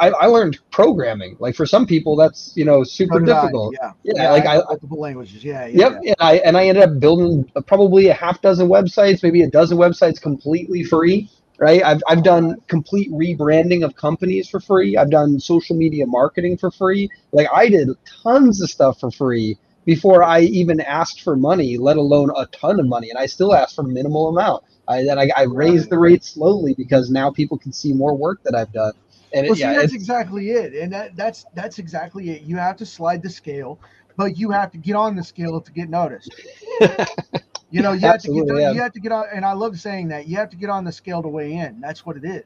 [0.00, 1.36] I, I learned programming.
[1.38, 3.74] Like for some people, that's you know super did I, difficult.
[3.78, 5.44] Yeah, Yeah, like I I, multiple languages.
[5.44, 5.88] Yeah, yeah.
[5.90, 9.50] Yep, and I and I ended up building probably a half dozen websites, maybe a
[9.50, 11.28] dozen websites completely free.
[11.58, 14.96] Right, I've I've done complete rebranding of companies for free.
[14.98, 17.08] I've done social media marketing for free.
[17.32, 17.88] Like I did
[18.22, 22.78] tons of stuff for free before I even asked for money, let alone a ton
[22.78, 24.64] of money, and I still ask for minimal amount.
[24.88, 28.42] I then I, I raised the rate slowly because now people can see more work
[28.44, 28.92] that I've done.
[29.32, 32.42] And it, Well, see, yeah, that's exactly it, and that, that's that's exactly it.
[32.42, 33.80] You have to slide the scale,
[34.16, 36.34] but you have to get on the scale to get noticed.
[37.70, 38.72] You know, you have to get yeah.
[38.72, 40.84] you have to get on, and I love saying that you have to get on
[40.84, 41.80] the scale to weigh in.
[41.80, 42.44] That's what it is,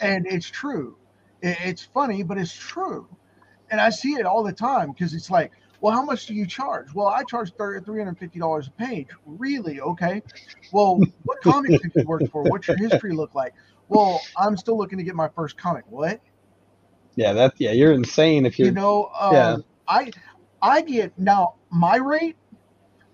[0.00, 0.96] and it's true.
[1.40, 3.08] It, it's funny, but it's true,
[3.70, 6.46] and I see it all the time because it's like, well, how much do you
[6.46, 6.92] charge?
[6.94, 9.08] Well, I charge three hundred fifty dollars a page.
[9.24, 9.80] Really?
[9.80, 10.22] Okay.
[10.72, 12.42] Well, what comics have you worked for?
[12.42, 13.54] What's your history look like?
[13.88, 15.84] Well, I'm still looking to get my first comic.
[15.88, 16.20] What?
[17.18, 19.56] yeah, that yeah, you're insane if you're you know um, yeah.
[19.88, 20.10] i
[20.62, 22.36] i get now my rate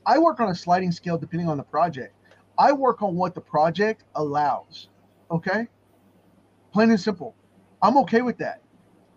[0.07, 2.15] i work on a sliding scale depending on the project.
[2.59, 4.89] I work on what the project allows
[5.31, 5.69] okay?
[6.73, 7.37] Plain and simple.
[7.83, 8.63] I'm okay with that.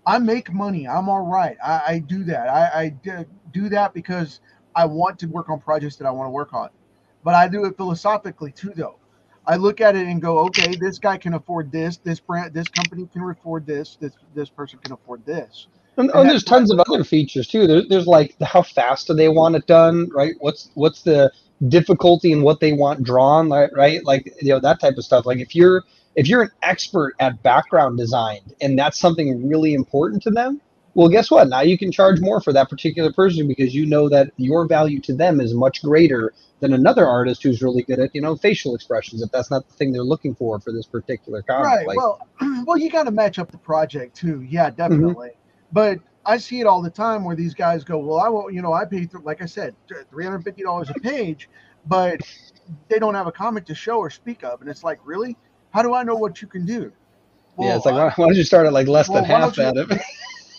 [0.06, 0.88] I make money.
[0.88, 1.58] I'm all right.
[1.64, 2.50] I, I do that.
[2.50, 2.98] I
[3.54, 4.42] do that because
[4.76, 6.70] i want to work on projects that i want to work on.
[7.24, 9.00] But i do it philosophically too though.
[9.48, 11.98] I look at it and go, okay, this guy can afford this.
[11.98, 13.98] This brand, this company can afford this.
[14.02, 15.68] This this person can afford this.
[15.98, 17.66] And, And there's tons of other features too.
[17.66, 20.36] There, there's like how fast do they want it done, right?
[20.40, 21.32] What's what's the
[21.68, 24.04] difficulty and what they want drawn, right?
[24.06, 25.26] Like you know that type of stuff.
[25.26, 25.84] Like if you're
[26.16, 30.62] if you're an expert at background design and that's something really important to them,
[30.94, 31.48] well, guess what?
[31.48, 35.00] Now you can charge more for that particular person because you know that your value
[35.02, 38.76] to them is much greater than another artist who's really good at you know facial
[38.76, 39.22] expressions.
[39.22, 41.88] If that's not the thing they're looking for for this particular comic, right.
[41.88, 42.28] like well,
[42.66, 44.42] well, you got to match up the project too.
[44.42, 45.47] Yeah, Mm-hmm.
[45.72, 48.54] But I see it all the time where these guys go, well, I won't.
[48.54, 49.76] You know, I pay th- like I said,
[50.10, 51.50] three hundred fifty dollars a page,
[51.86, 52.22] but
[52.90, 55.38] they don't have a comic to show or speak of, and it's like, really?
[55.72, 56.92] How do I know what you can do?
[57.60, 59.78] yeah, it's like why, why don't you start at like less well, than half don't
[59.78, 60.02] at it?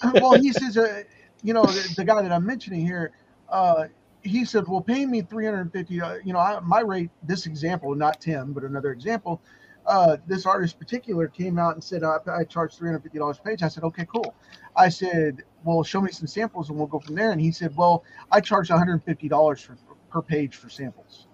[0.14, 1.02] well, he says, uh,
[1.42, 3.12] you know, the, the guy that I'm mentioning here,
[3.48, 3.86] uh,
[4.22, 8.20] he said, well, pay me 350, uh, you know, I, my rate, this example, not
[8.20, 9.40] Tim, but another example,
[9.89, 13.62] uh, this artist particular came out and said, I, I charge $350 a page.
[13.62, 14.34] I said, okay, cool.
[14.76, 17.32] I said, well, show me some samples and we'll go from there.
[17.32, 19.78] And he said, well, I charge $150 for,
[20.11, 21.26] per page for samples.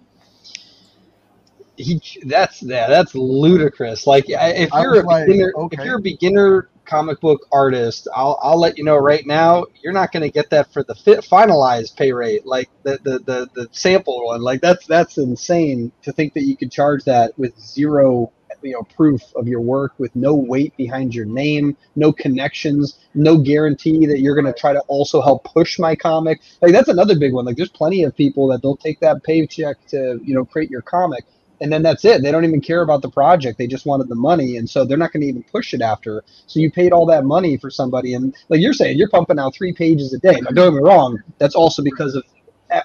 [1.75, 4.07] he that's yeah, that's ludicrous.
[4.07, 5.77] Like if you're a like, beginner, okay.
[5.77, 9.93] if you're a beginner comic book artist, I'll I'll let you know right now, you're
[9.93, 13.49] not going to get that for the fit, finalized pay rate, like the, the the
[13.53, 14.41] the sample one.
[14.41, 18.31] Like that's that's insane to think that you could charge that with zero
[18.61, 23.37] you know proof of your work with no weight behind your name no connections no
[23.37, 27.17] guarantee that you're going to try to also help push my comic like that's another
[27.17, 30.45] big one like there's plenty of people that they'll take that paycheck to you know
[30.45, 31.25] create your comic
[31.61, 32.21] and then that's it.
[32.21, 33.57] They don't even care about the project.
[33.57, 36.23] They just wanted the money, and so they're not going to even push it after.
[36.47, 39.55] So you paid all that money for somebody, and like you're saying, you're pumping out
[39.55, 40.39] three pages a day.
[40.41, 41.19] Now, don't get me wrong.
[41.39, 42.23] That's also because of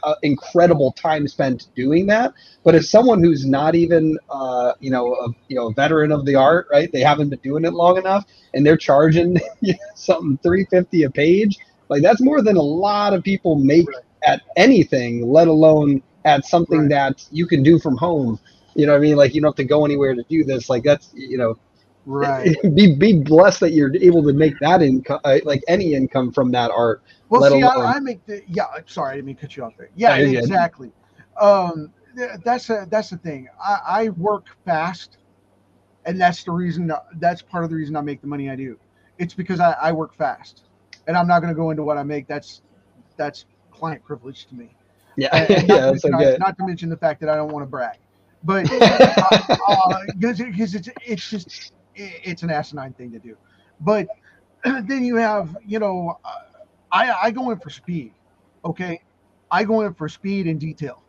[0.05, 2.33] uh, incredible time spent doing that.
[2.65, 6.25] But as someone who's not even, uh, you know, a, you know, a veteran of
[6.27, 6.91] the art, right?
[6.93, 8.25] They haven't been doing it long enough,
[8.55, 11.59] and they're charging you know, something three fifty a page.
[11.89, 13.89] Like that's more than a lot of people make
[14.25, 16.91] at anything, let alone at something Right.
[16.91, 18.39] that you can do from home.
[18.75, 19.17] You know what I mean?
[19.17, 20.69] Like you don't have to go anywhere to do this.
[20.69, 21.59] Like that's you know,
[22.07, 22.57] Right.
[22.75, 26.51] be be blessed that you're able to make that income, uh, like any income from
[26.53, 27.03] that art.
[27.29, 28.65] Well, see, alone- I, I make the yeah.
[28.87, 29.91] Sorry, I didn't mean to cut you off there.
[29.95, 30.93] Yeah, you're exactly.
[31.41, 31.93] Um,
[32.45, 33.49] that's a, that's the thing.
[33.63, 35.19] I, I work fast,
[36.05, 36.91] and that's the reason.
[37.17, 38.79] That's part of the reason I make the money I do.
[39.19, 40.65] It's because I, I work fast,
[41.07, 42.27] and I'm not going to go into what I make.
[42.27, 42.63] That's
[43.17, 44.75] that's client privilege to me.
[45.17, 46.37] Yeah, And- and yeah, not, to that's mention, okay.
[46.41, 47.99] not to mention the fact that I don't want to brag.
[48.45, 48.81] But because
[49.69, 53.37] uh, it's it's just it's an asinine thing to do.
[53.81, 54.09] But
[54.65, 56.31] then you have you know, uh,
[56.93, 58.15] I I go in for speed,
[58.65, 59.01] okay,
[59.51, 61.05] I go in for speed and detail,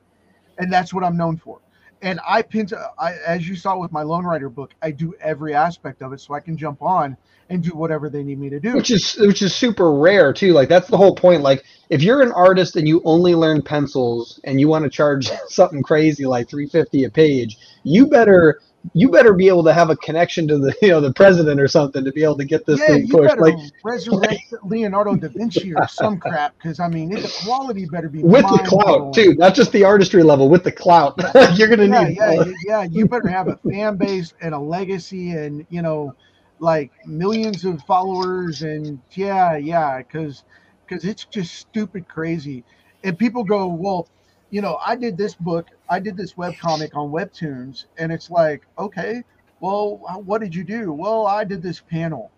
[0.58, 1.60] and that's what I'm known for.
[2.02, 2.68] And I pin,
[2.98, 6.22] I, as you saw with my Lone Rider book, I do every aspect of it
[6.22, 7.16] so I can jump on
[7.50, 8.74] and do whatever they need me to do.
[8.74, 10.54] Which is which is super rare too.
[10.54, 11.42] Like that's the whole point.
[11.42, 15.30] Like if you're an artist and you only learn pencils and you want to charge
[15.50, 18.62] something crazy like 350 a page, you better
[18.94, 21.68] you better be able to have a connection to the you know the president or
[21.68, 23.36] something to be able to get this yeah, thing you pushed.
[23.36, 28.10] better Like resurrect Leonardo da Vinci or some crap because I mean the quality better
[28.10, 31.16] be with the clout too, not just the artistry level, with the clout.
[31.58, 32.18] you're gonna Yeah, need.
[32.18, 32.84] yeah, yeah, yeah.
[32.84, 36.16] You better have a fan base and a legacy and you know,
[36.60, 40.44] like millions of followers and yeah, yeah, because
[40.88, 42.66] because it's just stupid crazy.
[43.04, 44.10] And people go, well,
[44.50, 48.32] you know, I did this book, I did this web comic on Webtoons, and it's
[48.32, 49.24] like, okay,
[49.60, 50.94] well, what did you do?
[50.94, 52.32] Well, I did this panel.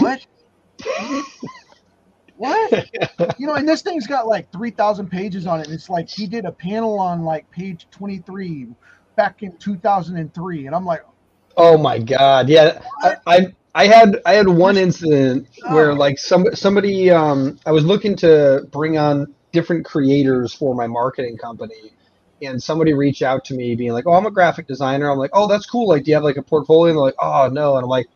[0.00, 0.26] What?
[2.36, 2.90] what?
[3.38, 5.66] You know, and this thing's got like 3,000 pages on it.
[5.66, 8.66] And it's like he did a panel on like page 23
[9.14, 10.66] back in 2003.
[10.66, 11.02] And I'm like,
[11.56, 12.82] Oh my god, yeah.
[13.02, 17.84] I, I I had I had one incident where like some somebody um I was
[17.84, 21.95] looking to bring on different creators for my marketing company
[22.42, 25.30] and somebody reached out to me being like, "Oh, I'm a graphic designer." I'm like,
[25.32, 25.88] "Oh, that's cool.
[25.88, 28.06] Like, do you have like a portfolio?" And they're like, "Oh, no." And I'm like,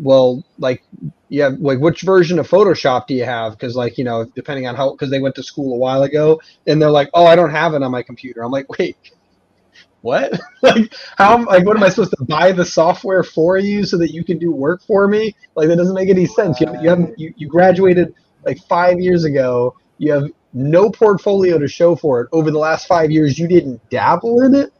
[0.00, 0.82] "Well, like,
[1.28, 3.52] yeah, like which version of Photoshop do you have?
[3.52, 6.40] Because like, you know, depending on how, because they went to school a while ago,
[6.66, 8.96] and they're like, "Oh, I don't have it on my computer." I'm like, "Wait,
[10.02, 10.38] what?
[10.62, 11.44] like, how?
[11.44, 14.38] Like, what am I supposed to buy the software for you so that you can
[14.38, 15.34] do work for me?
[15.54, 16.60] Like, that doesn't make any sense.
[16.60, 19.74] You, you haven't, you, you graduated like five years ago.
[19.98, 22.28] You have no portfolio to show for it.
[22.32, 24.72] Over the last five years, you didn't dabble in it.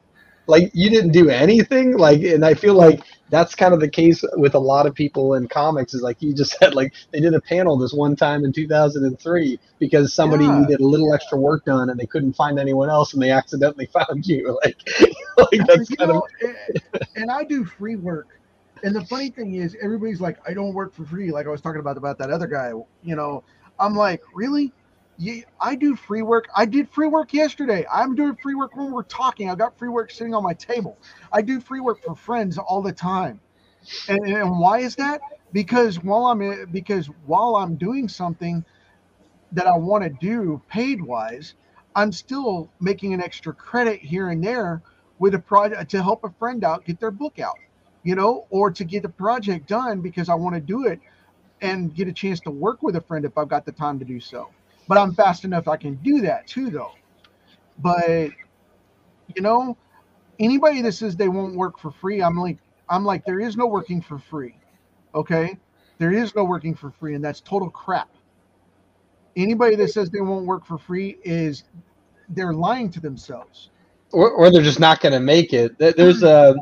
[0.47, 1.97] Like, you didn't do anything.
[1.99, 5.35] Like, and I feel like that's kind of the case with a lot of people
[5.35, 5.93] in comics.
[5.93, 9.61] Is like you just said, like they did a panel this one time in 2003
[9.79, 10.61] because somebody Yeah.
[10.61, 13.87] needed a little extra work done and they couldn't find anyone else and they accidentally
[13.93, 14.59] found you.
[14.65, 14.79] Like,
[15.39, 16.57] like that's you kind of know, and-
[17.17, 18.29] and I do free work.
[18.85, 21.31] And the funny thing is, everybody's like, I don't work for free.
[21.33, 22.73] Like I was talking about about that other guy.
[23.03, 23.43] You know,
[23.79, 24.73] I'm like, really?
[25.19, 26.47] Yeah, I do free work.
[26.57, 27.85] I did free work yesterday.
[27.93, 29.51] I'm doing free work when we're talking.
[29.51, 30.97] I've got free work sitting on my table.
[31.33, 33.41] I do free work for friends all the time.
[34.09, 35.21] And, and why is that?
[35.53, 38.65] Because while I'm because while I'm doing something
[39.53, 41.55] that I want to do paid wise,
[41.97, 44.83] I'm still making an extra credit here and there
[45.19, 47.59] with a project to help a friend out get their book out,
[48.05, 51.01] you know, or to get the project done because I want to do it
[51.61, 54.05] and get a chance to work with a friend if I've got the time to
[54.05, 54.51] do so.
[54.89, 56.99] But I'm fast enough I can do that too, though.
[57.79, 58.33] But
[59.37, 59.79] you know,
[60.41, 62.59] anybody that says they won't work for free, I'm like,
[62.91, 64.61] I'm like, there is no working for free.
[65.15, 65.59] Okay,
[65.99, 68.11] there is no working for free, and that's total crap.
[69.37, 71.65] Anybody that says they won't work for free is
[72.29, 73.71] they're lying to themselves.
[74.13, 75.73] or, or they're just not going to make it.
[75.79, 76.57] There's a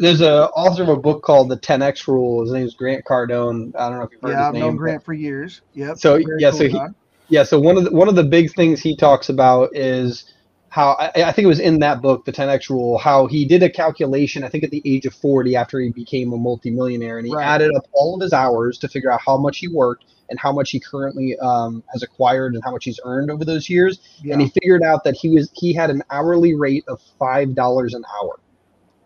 [0.00, 2.42] there's a author of a book called The 10x Rule.
[2.42, 3.72] His name is Grant Cardone.
[3.76, 4.76] I don't know if you've heard Yeah, I've his known name.
[4.76, 5.62] Grant for years.
[5.74, 5.98] Yep.
[5.98, 6.86] So, very yeah, so he-.
[7.30, 10.24] Yeah, so one of the one of the big things he talks about is
[10.68, 13.62] how I, I think it was in that book, the 10x Rule, how he did
[13.62, 14.44] a calculation.
[14.44, 17.44] I think at the age of 40, after he became a multimillionaire, and he Right.
[17.46, 20.52] added up all of his hours to figure out how much he worked and how
[20.52, 24.00] much he currently um, has acquired and how much he's earned over those years.
[24.22, 24.34] yeah.
[24.34, 27.94] And he figured out that he was he had an hourly rate of five dollars
[27.94, 28.38] an hour.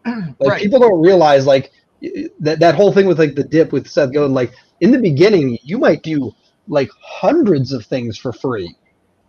[0.39, 0.63] Like right.
[0.63, 1.73] people don't realize like
[2.41, 4.35] that that whole thing with like the dip with Seth Godin.
[4.35, 6.33] Like in the beginning, you might do
[6.69, 8.75] like hundreds of things for free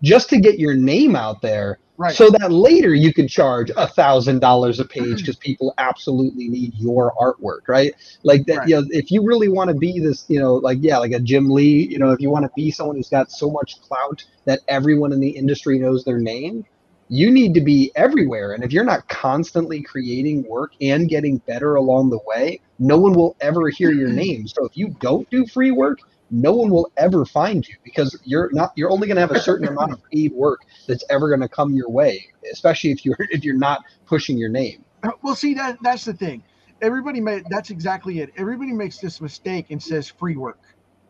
[0.04, 2.14] just to get your name out there, Right.
[2.14, 6.74] so that later you could charge a thousand dollars a page because people absolutely need
[6.76, 7.94] your artwork, right?
[8.24, 8.58] Like that.
[8.58, 8.68] Right.
[8.68, 11.20] You know, if you really want to be this, you know, like yeah, like a
[11.20, 11.88] Jim Lee.
[11.90, 15.14] You know, if you want to be someone who's got so much clout that everyone
[15.14, 16.66] in the industry knows their name
[17.08, 18.54] you need to be everywhere.
[18.54, 23.14] And if you're not constantly creating work and getting better along the way, no one
[23.14, 24.48] will ever hear your name.
[24.48, 26.00] So if you don't do free work,
[26.32, 29.40] no one will ever find you because you're not you're only going to have a
[29.40, 33.18] certain amount of paid work that's ever going to come your way, especially if you're
[33.30, 34.84] if you're not pushing your name.
[35.04, 36.44] Uh, well, see that that's the thing.
[36.82, 38.32] Everybody made that's exactly it.
[38.38, 40.60] Everybody makes this mistake and says free work.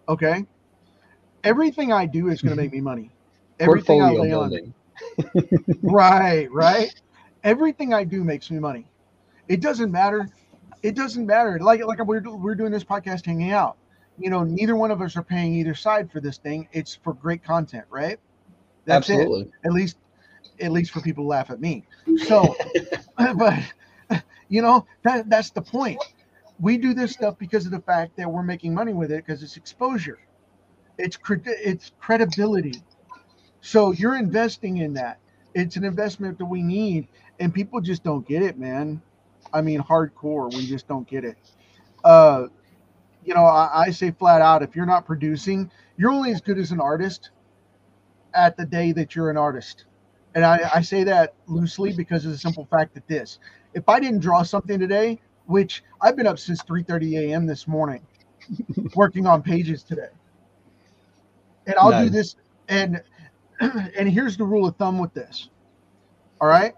[0.07, 0.45] Okay.
[1.43, 3.11] Everything I do is going to make me money.
[3.59, 4.49] Everything I Portfolio lay on.
[4.49, 4.73] building.
[5.83, 6.93] Right, right.
[7.43, 8.87] Everything I do makes me money.
[9.47, 10.27] It doesn't matter.
[10.81, 11.59] It doesn't matter.
[11.59, 13.77] Like like we're we're doing this podcast hanging out.
[14.17, 16.67] You know, neither one of us are paying either side for this thing.
[16.71, 18.19] It's for great content, right?
[18.85, 19.29] That's it.
[19.29, 19.51] Absolutely.
[19.65, 19.97] At least
[20.61, 21.85] at least for people to laugh at me.
[22.17, 22.55] So
[23.37, 23.59] but
[24.49, 25.99] you know that that's the point.
[26.59, 29.43] We do this stuff because of the fact that we're making money with it because
[29.43, 30.19] it's exposure,
[30.97, 32.83] it's cred- it's credibility.
[33.61, 35.19] So you're investing in that.
[35.53, 37.07] It's an investment that we need,
[37.39, 39.01] and people just don't get it, man.
[39.53, 40.53] I mean, hardcore.
[40.53, 41.37] We just don't get it.
[42.03, 42.47] Uh,
[43.25, 46.59] you know, I, I say flat out, if you're not producing, you're only as good
[46.59, 47.31] as an artist
[48.33, 49.85] at the day that you're an artist.
[50.35, 53.39] And I, I say that loosely because of the simple fact that this,
[53.73, 57.45] if I didn't draw something today, which I've been up since 3:30 a.m.
[57.45, 58.05] this morning,
[58.95, 60.09] working on pages today,
[61.67, 62.35] and I'll do this.
[62.67, 63.01] And
[63.59, 65.49] and here's the rule of thumb with this.
[66.41, 66.73] All right,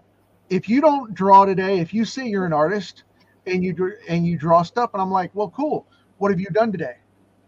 [0.50, 3.04] if you don't draw today, if you say you're an artist
[3.46, 5.86] and you and you draw stuff, and I'm like, well, cool.
[6.18, 6.96] What have you done today?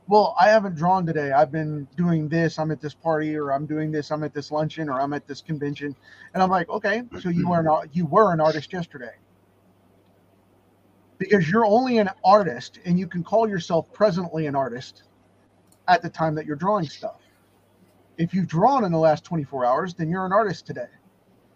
[0.07, 1.33] Well, I haven't drawn today.
[1.33, 2.59] I've been doing this.
[2.59, 4.11] I'm at this party, or I'm doing this.
[4.11, 5.95] I'm at this luncheon, or I'm at this convention.
[6.35, 9.15] And I'm like, okay, so you were an you were an artist yesterday,
[11.19, 15.05] because you're only an artist, and you can call yourself presently an artist
[15.87, 17.21] at the time that you're drawing stuff.
[18.19, 20.91] If you've drawn in the last 24 hours, then you're an artist today.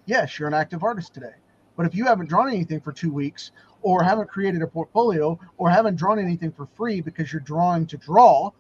[0.06, 1.34] Yes, you're an active artist today.
[1.76, 3.50] But if you haven't drawn anything for two weeks,
[3.84, 7.98] or haven't created a portfolio, or haven't drawn anything for free because you're drawing to
[7.98, 8.50] draw,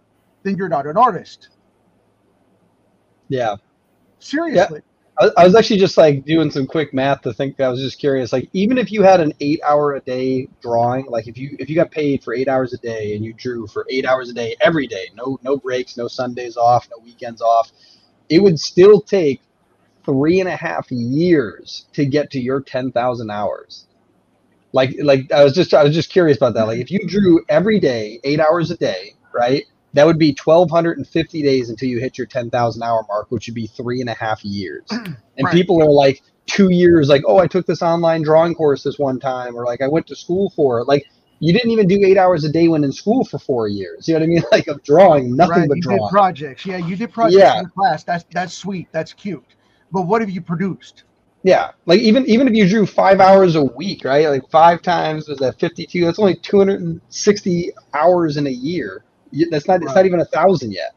[0.42, 1.48] then you're not an artist.
[3.28, 3.56] Yeah.
[4.18, 4.82] Seriously.
[5.18, 7.58] I, I was actually just like doing some quick math to think.
[7.58, 8.32] I was just curious.
[8.32, 11.74] Like, even if you had an eight-hour a day drawing, like if you if you
[11.76, 14.56] got paid for eight hours a day and you drew for eight hours a day
[14.60, 17.72] every day, no no breaks, no Sundays off, no weekends off,
[18.28, 19.40] it would still take
[20.04, 23.86] three and a half years to get to your ten thousand hours.
[24.74, 26.66] Like like I was just I was just curious about that.
[26.66, 29.64] Like if you drew every day, eight hours a day, right?
[29.94, 33.68] That would be 1,250 days until you hit your 10,000 hour mark, which would be
[33.68, 34.84] three and a half years.
[35.36, 35.52] And Right.
[35.52, 39.18] people are like, two years, like, oh, I took this online drawing course this one
[39.20, 40.84] time, or like, I went to school for it.
[40.88, 41.04] Like,
[41.40, 44.06] you didn't even do eight hours a day when in school for four years.
[44.08, 44.42] You know what I mean?
[44.52, 45.68] Like, of drawing, nothing right.
[45.68, 46.00] but You drawing.
[46.00, 46.66] did projects.
[46.66, 47.58] Yeah, you did projects Yeah.
[47.60, 48.04] in class.
[48.04, 48.88] That's that's sweet.
[48.92, 49.44] That's cute.
[49.92, 51.04] But what have you produced?
[51.44, 54.28] Yeah, like even even if you drew five hours a week, right?
[54.28, 56.04] Like five times was that fifty two?
[56.06, 59.04] That's only two hundred and sixty hours in a year.
[59.50, 60.92] That's not it's not even a thousand yet,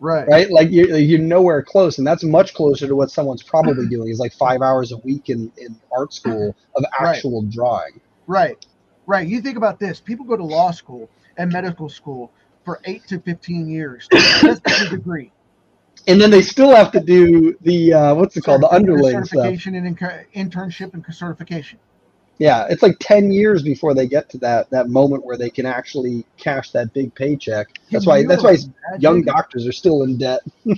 [0.00, 0.28] Right.
[0.28, 0.50] right?
[0.50, 4.20] Like you're you're nowhere close, and that's much closer to what someone's probably doing is
[4.20, 7.10] like five hours a week in in art school of Right.
[7.16, 8.00] actual drawing.
[8.26, 8.58] Right.
[9.06, 9.28] Right.
[9.28, 10.00] You think about this.
[10.00, 12.32] People go to law school and medical school
[12.64, 14.10] for eight to fifteen years
[14.66, 15.32] get a degree.
[16.06, 19.46] And then they still have to do the uh, what's it called, the underling stuff.
[19.46, 21.78] certification and inc- internship and certification.
[22.38, 25.66] Yeah, it's like ten years before they get to that that moment where they can
[25.66, 27.68] actually cash that big paycheck.
[27.92, 28.56] That's Can why that's why
[28.98, 30.40] young doctors are still in debt.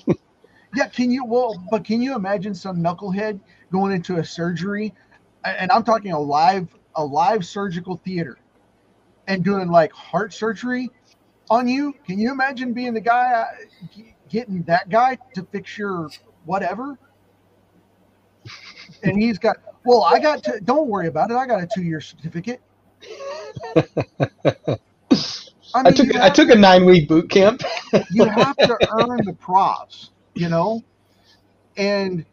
[0.74, 3.40] Yeah, can you well, but can you imagine some knucklehead
[3.70, 4.93] going into a surgery,
[5.44, 8.39] and I'm talking a live a live surgical theater,
[9.28, 10.89] and doing like heart surgery
[11.51, 11.94] on you?
[12.07, 13.47] Can you imagine being the guy uh,
[14.32, 16.10] getting that guy to fix your
[16.46, 16.98] whatever?
[19.04, 21.34] And he's got well, I got to don't worry about it.
[21.34, 22.60] I got a two year certificate.
[25.74, 27.62] I mean, took I took a nine week boot camp.
[28.10, 30.82] you have to earn the props, you know?
[31.76, 32.24] And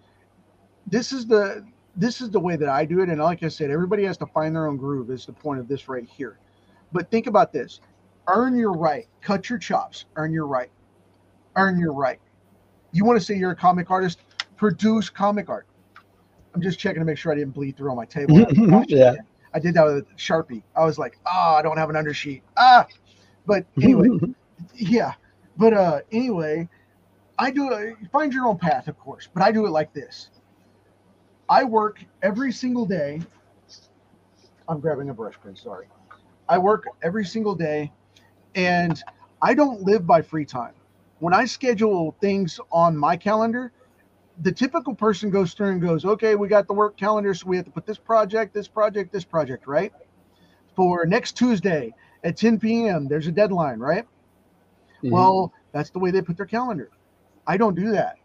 [0.87, 1.65] this is the
[1.95, 3.09] this is the way that I do it.
[3.09, 5.67] And like I said, everybody has to find their own groove, is the point of
[5.67, 6.39] this right here.
[6.91, 7.81] But think about this.
[8.27, 9.07] Earn your right.
[9.21, 10.05] Cut your chops.
[10.15, 10.69] Earn your right.
[11.59, 12.19] Earn your right.
[12.91, 14.19] You want to say you're a comic artist?
[14.57, 15.67] Produce comic art.
[16.55, 18.45] I'm just checking to make sure I didn't bleed through on my table.
[18.87, 19.13] Yeah.
[19.53, 20.63] I did that with a Sharpie.
[20.75, 22.41] I was like, oh, I don't have an undersheet.
[22.55, 22.85] Ah.
[23.45, 24.09] But anyway,
[24.75, 25.13] yeah
[25.57, 26.67] but uh anyway
[27.37, 30.29] i do it find your own path of course but i do it like this
[31.49, 33.21] i work every single day
[34.67, 35.87] i'm grabbing a brush pen sorry
[36.47, 37.91] i work every single day
[38.55, 39.03] and
[39.41, 40.73] i don't live by free time
[41.19, 43.71] when i schedule things on my calendar
[44.41, 47.57] the typical person goes through and goes okay we got the work calendar so we
[47.57, 49.93] have to put this project this project this project right
[50.75, 51.93] for next tuesday
[52.23, 54.05] at 10 p.m there's a deadline right
[55.03, 55.11] Mhm.
[55.11, 56.89] well, that's the way they put their calendar.
[57.47, 58.17] I don't do that.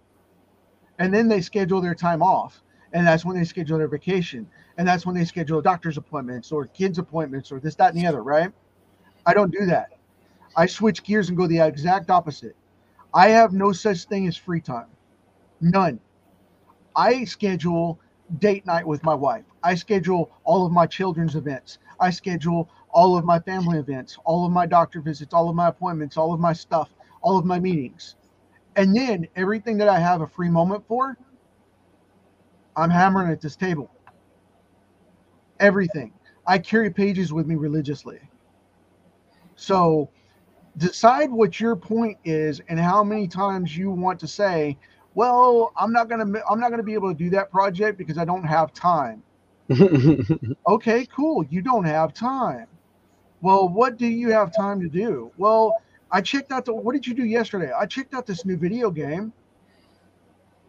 [0.99, 2.63] And then they schedule their time off.
[2.93, 4.49] And that's when they schedule their vacation.
[4.79, 8.07] And that's when they schedule doctor's appointments or kids' appointments or this, that, and the
[8.07, 8.53] other, right?
[9.27, 9.91] I don't do that.
[10.57, 12.57] I switch gears and go the exact opposite.
[13.15, 14.89] I have no such thing as free time.
[15.61, 16.01] None.
[16.97, 18.01] I schedule
[18.39, 19.45] date night with my wife.
[19.65, 21.79] I schedule all of my children's events.
[22.01, 25.69] I schedule all of my family events, all of my doctor visits, all of my
[25.69, 26.91] appointments, all of my stuff,
[27.23, 28.17] all of my meetings.
[28.77, 31.19] And then everything that I have a free moment for,
[32.77, 33.91] I'm hammering at this table.
[35.61, 36.13] everything.
[36.47, 38.21] I carry pages with me religiously.
[39.57, 40.11] So
[40.77, 44.77] decide what your point is and how many times you want to say,
[45.15, 47.99] well, I'm not going to I'm not going to be able to do that project
[47.99, 49.23] because I don't have time.
[50.69, 51.45] okay, cool.
[51.49, 52.67] You don't have time.
[53.41, 55.31] Well, what do you have time to do?
[55.37, 55.81] Well,
[56.11, 57.71] I checked out the what did you do yesterday?
[57.73, 59.33] I checked out this new video game.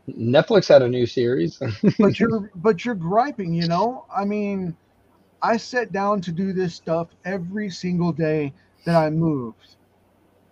[0.10, 1.60] Netflix had a new series.
[2.00, 4.06] but you're but you're griping, you know?
[4.16, 4.76] I mean,
[5.42, 8.54] I sat down to do this stuff every single day
[8.86, 9.75] that I moved.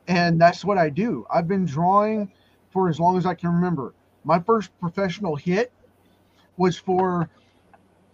[0.07, 1.25] And that's what I do.
[1.33, 2.31] I've been drawing
[2.71, 3.93] for as long as I can remember.
[4.23, 5.71] My first professional hit
[6.57, 7.29] was for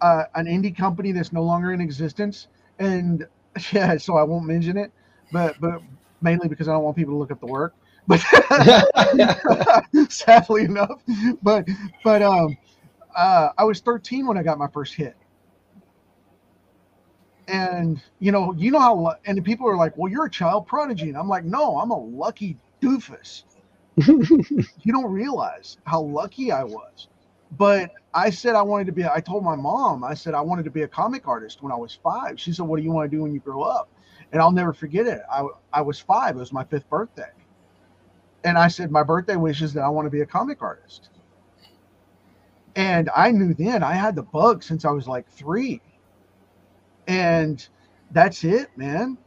[0.00, 2.48] uh, an indie company that's no longer in existence.
[2.78, 3.26] And
[3.72, 4.92] yeah, so I won't mention it,
[5.32, 5.82] but but
[6.22, 7.74] mainly because I don't want people to look at the work.
[8.06, 8.20] But
[10.10, 11.02] sadly enough,
[11.42, 11.66] but
[12.04, 12.56] but um,
[13.16, 15.16] uh, I was 13 when I got my first hit,
[17.50, 21.08] and you know, you know how, and people are like, "Well, you're a child prodigy,"
[21.08, 23.44] and I'm like, "No, I'm a lucky doofus."
[24.06, 27.08] you don't realize how lucky I was.
[27.58, 29.04] But I said I wanted to be.
[29.06, 31.76] I told my mom, I said I wanted to be a comic artist when I
[31.76, 32.40] was five.
[32.40, 33.90] She said, "What do you want to do when you grow up?"
[34.32, 35.22] And I'll never forget it.
[35.32, 36.36] I I was five.
[36.36, 37.30] It was my fifth birthday,
[38.44, 41.10] and I said my birthday wish is that I want to be a comic artist.
[42.76, 45.82] And I knew then I had the bug since I was like three,
[47.10, 47.68] and
[48.10, 49.18] that's it, man.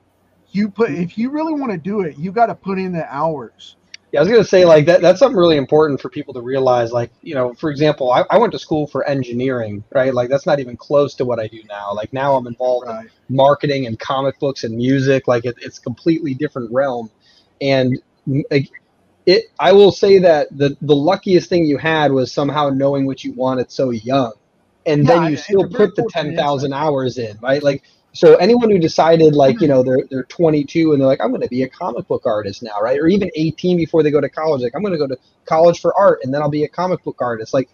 [0.52, 3.06] You put if you really want to do it, you got to put in the
[3.14, 3.76] hours
[4.14, 5.02] yeah, I was gonna say like that.
[5.02, 6.92] That's something really important for people to realize.
[6.92, 10.14] Like, you know, for example, I, I went to school for engineering, right?
[10.14, 11.92] Like, that's not even close to what I do now.
[11.96, 13.06] Like now, I'm involved right.
[13.06, 15.28] in marketing and comic books and music.
[15.28, 17.10] Like, it, it's completely different realm.
[17.60, 18.00] And
[18.52, 18.70] like,
[19.26, 23.24] it, I will say that the the luckiest thing you had was somehow knowing what
[23.24, 24.34] you wanted so young,
[24.86, 27.64] and yeah, then you still put the ten thousand hours in, right?
[27.64, 27.84] Like
[28.14, 31.42] so anyone who decided like you know they're they're 22 and they're like i'm going
[31.42, 33.00] to be a comic book artist now right?
[33.00, 35.82] Or even 18 before they go to college like i'm going to go to college
[35.82, 37.54] for art and then i'll be a comic book artist.
[37.54, 37.70] Like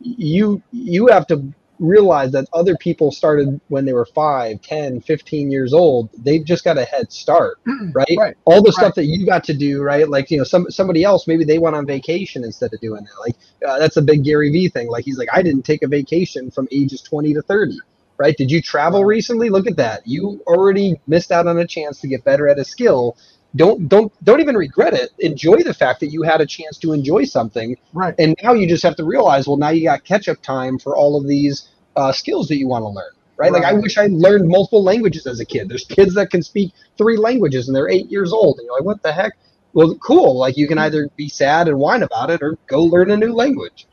[0.00, 1.42] you you have to
[1.78, 6.64] realize that other people started when they were 5 10 15 years old they've just
[6.64, 7.58] got a head start
[7.92, 8.36] right, right.
[8.44, 8.74] all the right.
[8.74, 11.58] stuff that you got to do right like you know some somebody else maybe they
[11.58, 13.36] went on vacation instead of doing that like
[13.66, 16.50] uh, that's a big gary vee thing like he's like i didn't take a vacation
[16.50, 17.78] from ages 20 to 30
[18.18, 18.36] right?
[18.36, 19.50] Did you travel recently?
[19.50, 20.06] Look at that.
[20.06, 23.16] You already missed out on a chance to get better at a skill.
[23.56, 25.10] Don't don't don't even regret it.
[25.18, 27.76] Enjoy the fact that you had a chance to enjoy something.
[27.92, 28.14] Right.
[28.18, 30.96] And now you just have to realize, well, now you got catch up time for
[30.96, 33.10] all of these uh, skills that you want to learn.
[33.36, 33.52] Right?
[33.52, 33.62] right?
[33.62, 35.68] Like I wish I learned multiple languages as a kid.
[35.68, 38.84] There's kids that can speak three languages and they're eight years old, and you're like,
[38.84, 39.32] what the heck?
[39.72, 40.38] Well, cool.
[40.38, 43.32] Like you can either be sad and whine about it, or go learn a new
[43.32, 43.86] language.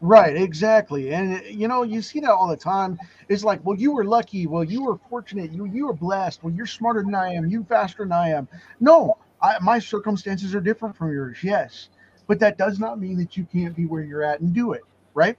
[0.00, 1.12] Right, exactly.
[1.12, 2.98] And you know, you see that all the time.
[3.28, 4.46] It's like, well, you were lucky.
[4.46, 5.52] Well, you were fortunate.
[5.52, 6.42] You you were blessed.
[6.44, 7.48] Well, you're smarter than I am.
[7.48, 8.46] You faster than I am.
[8.78, 11.38] No, I, my circumstances are different from yours.
[11.42, 11.88] Yes,
[12.26, 14.82] but that does not mean that you can't be where you're at and do it.
[15.14, 15.38] Right?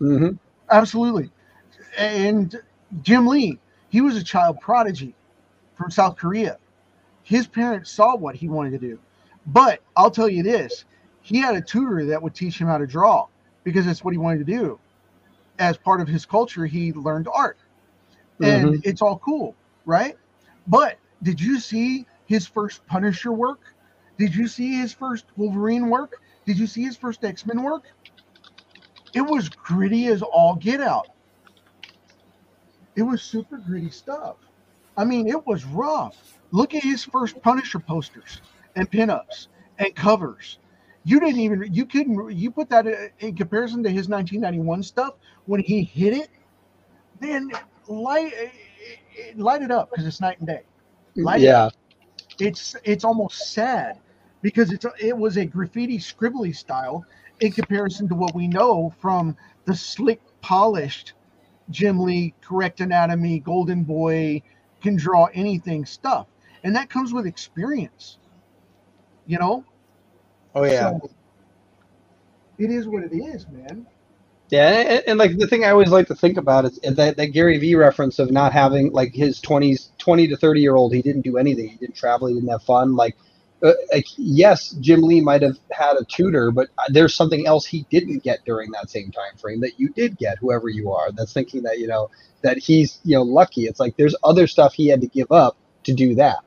[0.00, 0.36] Mm-hmm.
[0.70, 1.30] Absolutely.
[1.96, 2.54] And
[3.02, 3.58] Jim Lee,
[3.88, 5.14] he was a child prodigy
[5.74, 6.58] from South Korea.
[7.22, 8.98] His parents saw what he wanted to do.
[9.46, 10.84] But I'll tell you this:
[11.22, 13.26] he had a tutor that would teach him how to draw
[13.68, 14.78] because that's what he wanted to do.
[15.58, 17.58] As part of his culture, he learned art.
[18.40, 18.80] And mm-hmm.
[18.84, 19.54] it's all cool,
[19.84, 20.16] right?
[20.66, 23.60] But did you see his first Punisher work?
[24.16, 26.22] Did you see his first Wolverine work?
[26.46, 27.84] Did you see his first X Men work?
[29.14, 31.08] It was gritty as all get out.
[32.96, 34.36] It was super gritty stuff.
[34.96, 36.38] I mean, it was rough.
[36.50, 38.40] Look at his first Punisher posters
[38.76, 40.58] and pinups and covers
[41.08, 42.86] you didn't even you couldn't you put that
[43.20, 45.14] in comparison to his 1991 stuff
[45.46, 46.28] when he hit it
[47.20, 47.50] then
[47.88, 48.32] light
[49.36, 50.62] light it up because it's night and day.
[51.16, 51.68] Light yeah.
[51.68, 51.74] it
[52.38, 53.98] it's it's almost sad
[54.42, 57.04] because it's it was a graffiti scribbly style
[57.40, 61.14] in comparison to what we know from the slick polished
[61.70, 64.42] jim lee correct anatomy golden boy
[64.82, 66.26] can draw anything stuff.
[66.62, 68.18] And that comes with experience.
[69.26, 69.64] You know
[70.58, 70.90] Oh yeah.
[70.90, 71.10] So
[72.58, 73.86] it is what it is, man.
[74.50, 77.26] Yeah, and, and, like the thing I always like to think about is that, that
[77.26, 81.02] Gary Vee reference of not having like his twenties, twenty to thirty year old, he
[81.02, 81.68] didn't do anything.
[81.68, 82.28] He didn't travel.
[82.28, 82.96] He didn't have fun.
[82.96, 83.16] Like,
[83.62, 87.86] uh, like yes, Jim Lee might have had a tutor, but there's something else he
[87.90, 90.38] didn't get during that same time frame that you did get.
[90.38, 92.10] Whoever you are, that's thinking that you know
[92.42, 93.66] that he's you know lucky.
[93.66, 96.42] It's like there's other stuff he had to give up to do that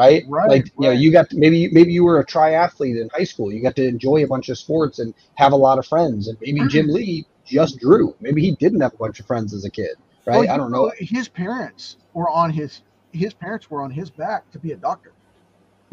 [0.00, 0.24] right?
[0.28, 0.48] Right.
[0.48, 3.52] Like you know, you got to, maybe maybe you were a triathlete in high school.
[3.52, 6.28] You got to enjoy a bunch of sports and have a lot of friends.
[6.28, 6.94] And maybe Jim mm-hmm.
[6.94, 8.14] Lee just drew.
[8.20, 9.96] Maybe he didn't have a bunch of friends as a kid,
[10.26, 10.38] right?
[10.38, 10.90] Well, I don't know.
[10.98, 12.82] His parents were on his
[13.12, 15.12] his parents were on his back to be a doctor.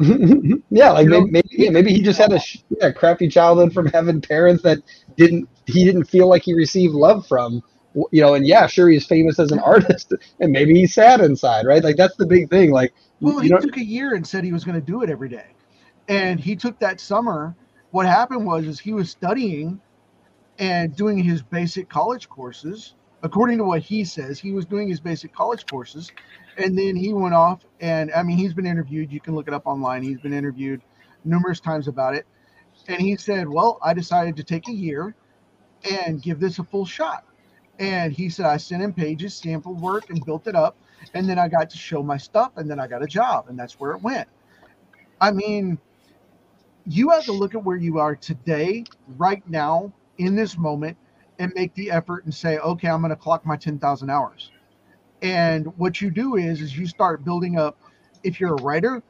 [0.70, 2.40] yeah, like maybe maybe, yeah, maybe he just had a
[2.80, 4.78] yeah, crappy childhood from having parents that
[5.16, 7.62] didn't he didn't feel like he received love from.
[8.12, 11.66] You know, and yeah, sure he's famous as an artist, and maybe he's sad inside,
[11.66, 11.82] right?
[11.82, 12.70] Like that's the big thing.
[12.72, 15.10] Like Well, he know, took a year and said he was going to do it
[15.10, 15.54] every day,
[16.08, 17.56] and he took that summer.
[17.90, 19.80] What happened was is he was studying
[20.58, 22.94] and doing his basic college courses.
[23.22, 26.12] According to what he says, he was doing his basic college courses,
[26.56, 29.12] and then he went off and I mean he's been interviewed.
[29.12, 30.02] You can look it up online.
[30.02, 30.82] He's been interviewed
[31.24, 32.26] numerous times about it,
[32.88, 35.16] and he said, "Well, I decided to take a year
[35.90, 37.24] and give this a full shot."
[37.78, 40.76] And he said, "I sent him pages, sampled work, and built it up."
[41.14, 43.58] and then I got to show my stuff, and then I got a job, and
[43.58, 44.28] that's where it went.
[45.20, 45.78] I mean,
[46.86, 48.84] you have to look at where you are today,
[49.16, 50.96] right now, in this moment,
[51.38, 54.50] and make the effort and say, okay, I'm going to clock my 10,000 hours.
[55.22, 57.76] And what you do is, is you start building up.
[58.22, 59.02] If you're a writer,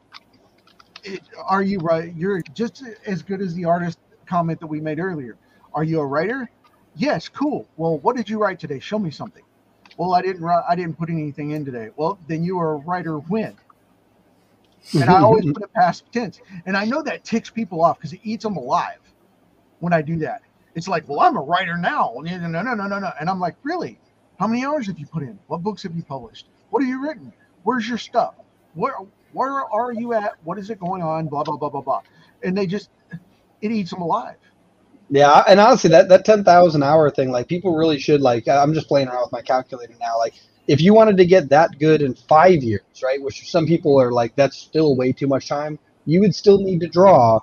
[1.04, 2.14] it, are you right?
[2.14, 5.36] You're just as good as the artist comment that we made earlier.
[5.72, 6.50] Are you a writer?
[6.98, 7.68] Yes, cool.
[7.78, 8.80] Well, what did you write today?
[8.80, 9.44] Show me something.
[9.98, 10.64] Well, I didn't write.
[10.68, 11.90] I didn't put anything in today.
[11.96, 13.56] Well, then you are a writer when?
[15.00, 16.40] And I always put it past tense.
[16.66, 19.00] And I know that ticks people off because it eats them alive
[19.80, 20.42] when I do that.
[20.76, 22.14] It's like, well, I'm a writer now.
[22.22, 23.12] No, no, no, no, no, no.
[23.20, 24.00] And I'm like, really?
[24.40, 25.40] How many hours have you put in?
[25.48, 26.48] What books have you published?
[26.70, 27.34] What have you written?
[27.64, 28.36] Where's your stuff?
[28.74, 28.94] Where
[29.32, 30.34] where are you at?
[30.44, 31.28] What is it going on?
[31.28, 32.02] Blah blah blah blah blah.
[32.44, 32.90] And they just
[33.62, 34.36] it eats them alive.
[35.10, 38.46] Yeah, and honestly, that that ten thousand hour thing, like people really should like.
[38.46, 40.18] I'm just playing around with my calculator now.
[40.18, 40.34] Like,
[40.66, 43.20] if you wanted to get that good in five years, right?
[43.22, 45.78] Which some people are like, that's still way too much time.
[46.04, 47.40] You would still need to draw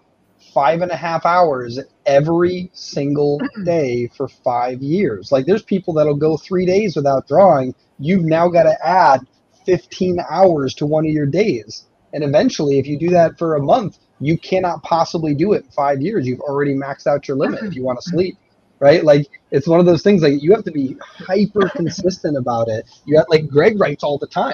[0.54, 5.32] five and a half hours every single day for five years.
[5.32, 7.74] Like, there's people that'll go three days without drawing.
[7.98, 9.22] You've now got to add
[9.66, 13.64] 15 hours to one of your days, and eventually, if you do that for a
[13.64, 16.28] month, you cannot possibly do it in five years.
[16.28, 18.38] You've already maxed out your limit if you want to sleep,
[18.80, 19.04] right?
[19.04, 22.90] Like it's one of those things like you have to be hyper consistent about it.
[23.06, 24.54] You have like Greg writes all the time,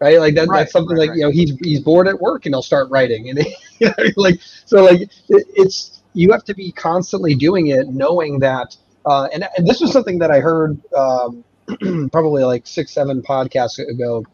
[0.00, 0.18] right?
[0.18, 2.54] Like that, Right, that's something right, like you know he's he's bored at work and
[2.54, 3.38] he'll start writing, and
[3.80, 8.40] you know like so like it, it's you have to be constantly doing it, knowing
[8.40, 8.76] that.
[9.06, 11.44] Uh, and, and this was something that I heard um,
[12.12, 14.24] probably like six seven podcasts ago.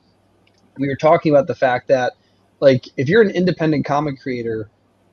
[0.78, 2.14] We were talking about the fact that
[2.64, 4.70] like if you're an independent comic creator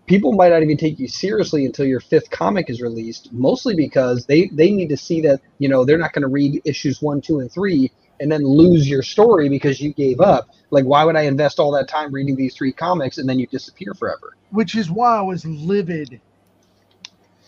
[0.07, 4.26] people might not even take you seriously until your fifth comic is released mostly because
[4.26, 7.22] they they need to see that you know they're not going to read issues one
[7.22, 11.15] two and three and then lose your story because you gave up like why would
[11.15, 14.76] i invest all that time reading these three comics and then you disappear forever which
[14.76, 16.22] is why I was livid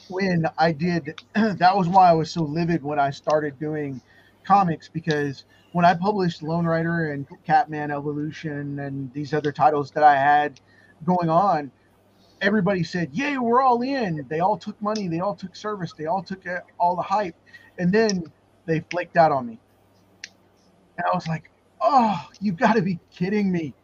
[0.10, 1.20] when I did.
[1.36, 4.02] that was why I was so livid when I started doing
[4.46, 10.04] comics because when I published Lone Rider and Catman Evolution and these other titles that
[10.04, 10.60] I had
[11.04, 11.72] going on,
[12.42, 16.06] everybody said, "Yay, we're all in." They all took money, they all took service, they
[16.06, 16.44] all took
[16.80, 17.36] all the hype,
[17.80, 18.24] and then
[18.66, 19.60] they flaked out on me.
[20.98, 21.52] And I was like,
[21.82, 23.76] "Oh, you got to be kidding me!"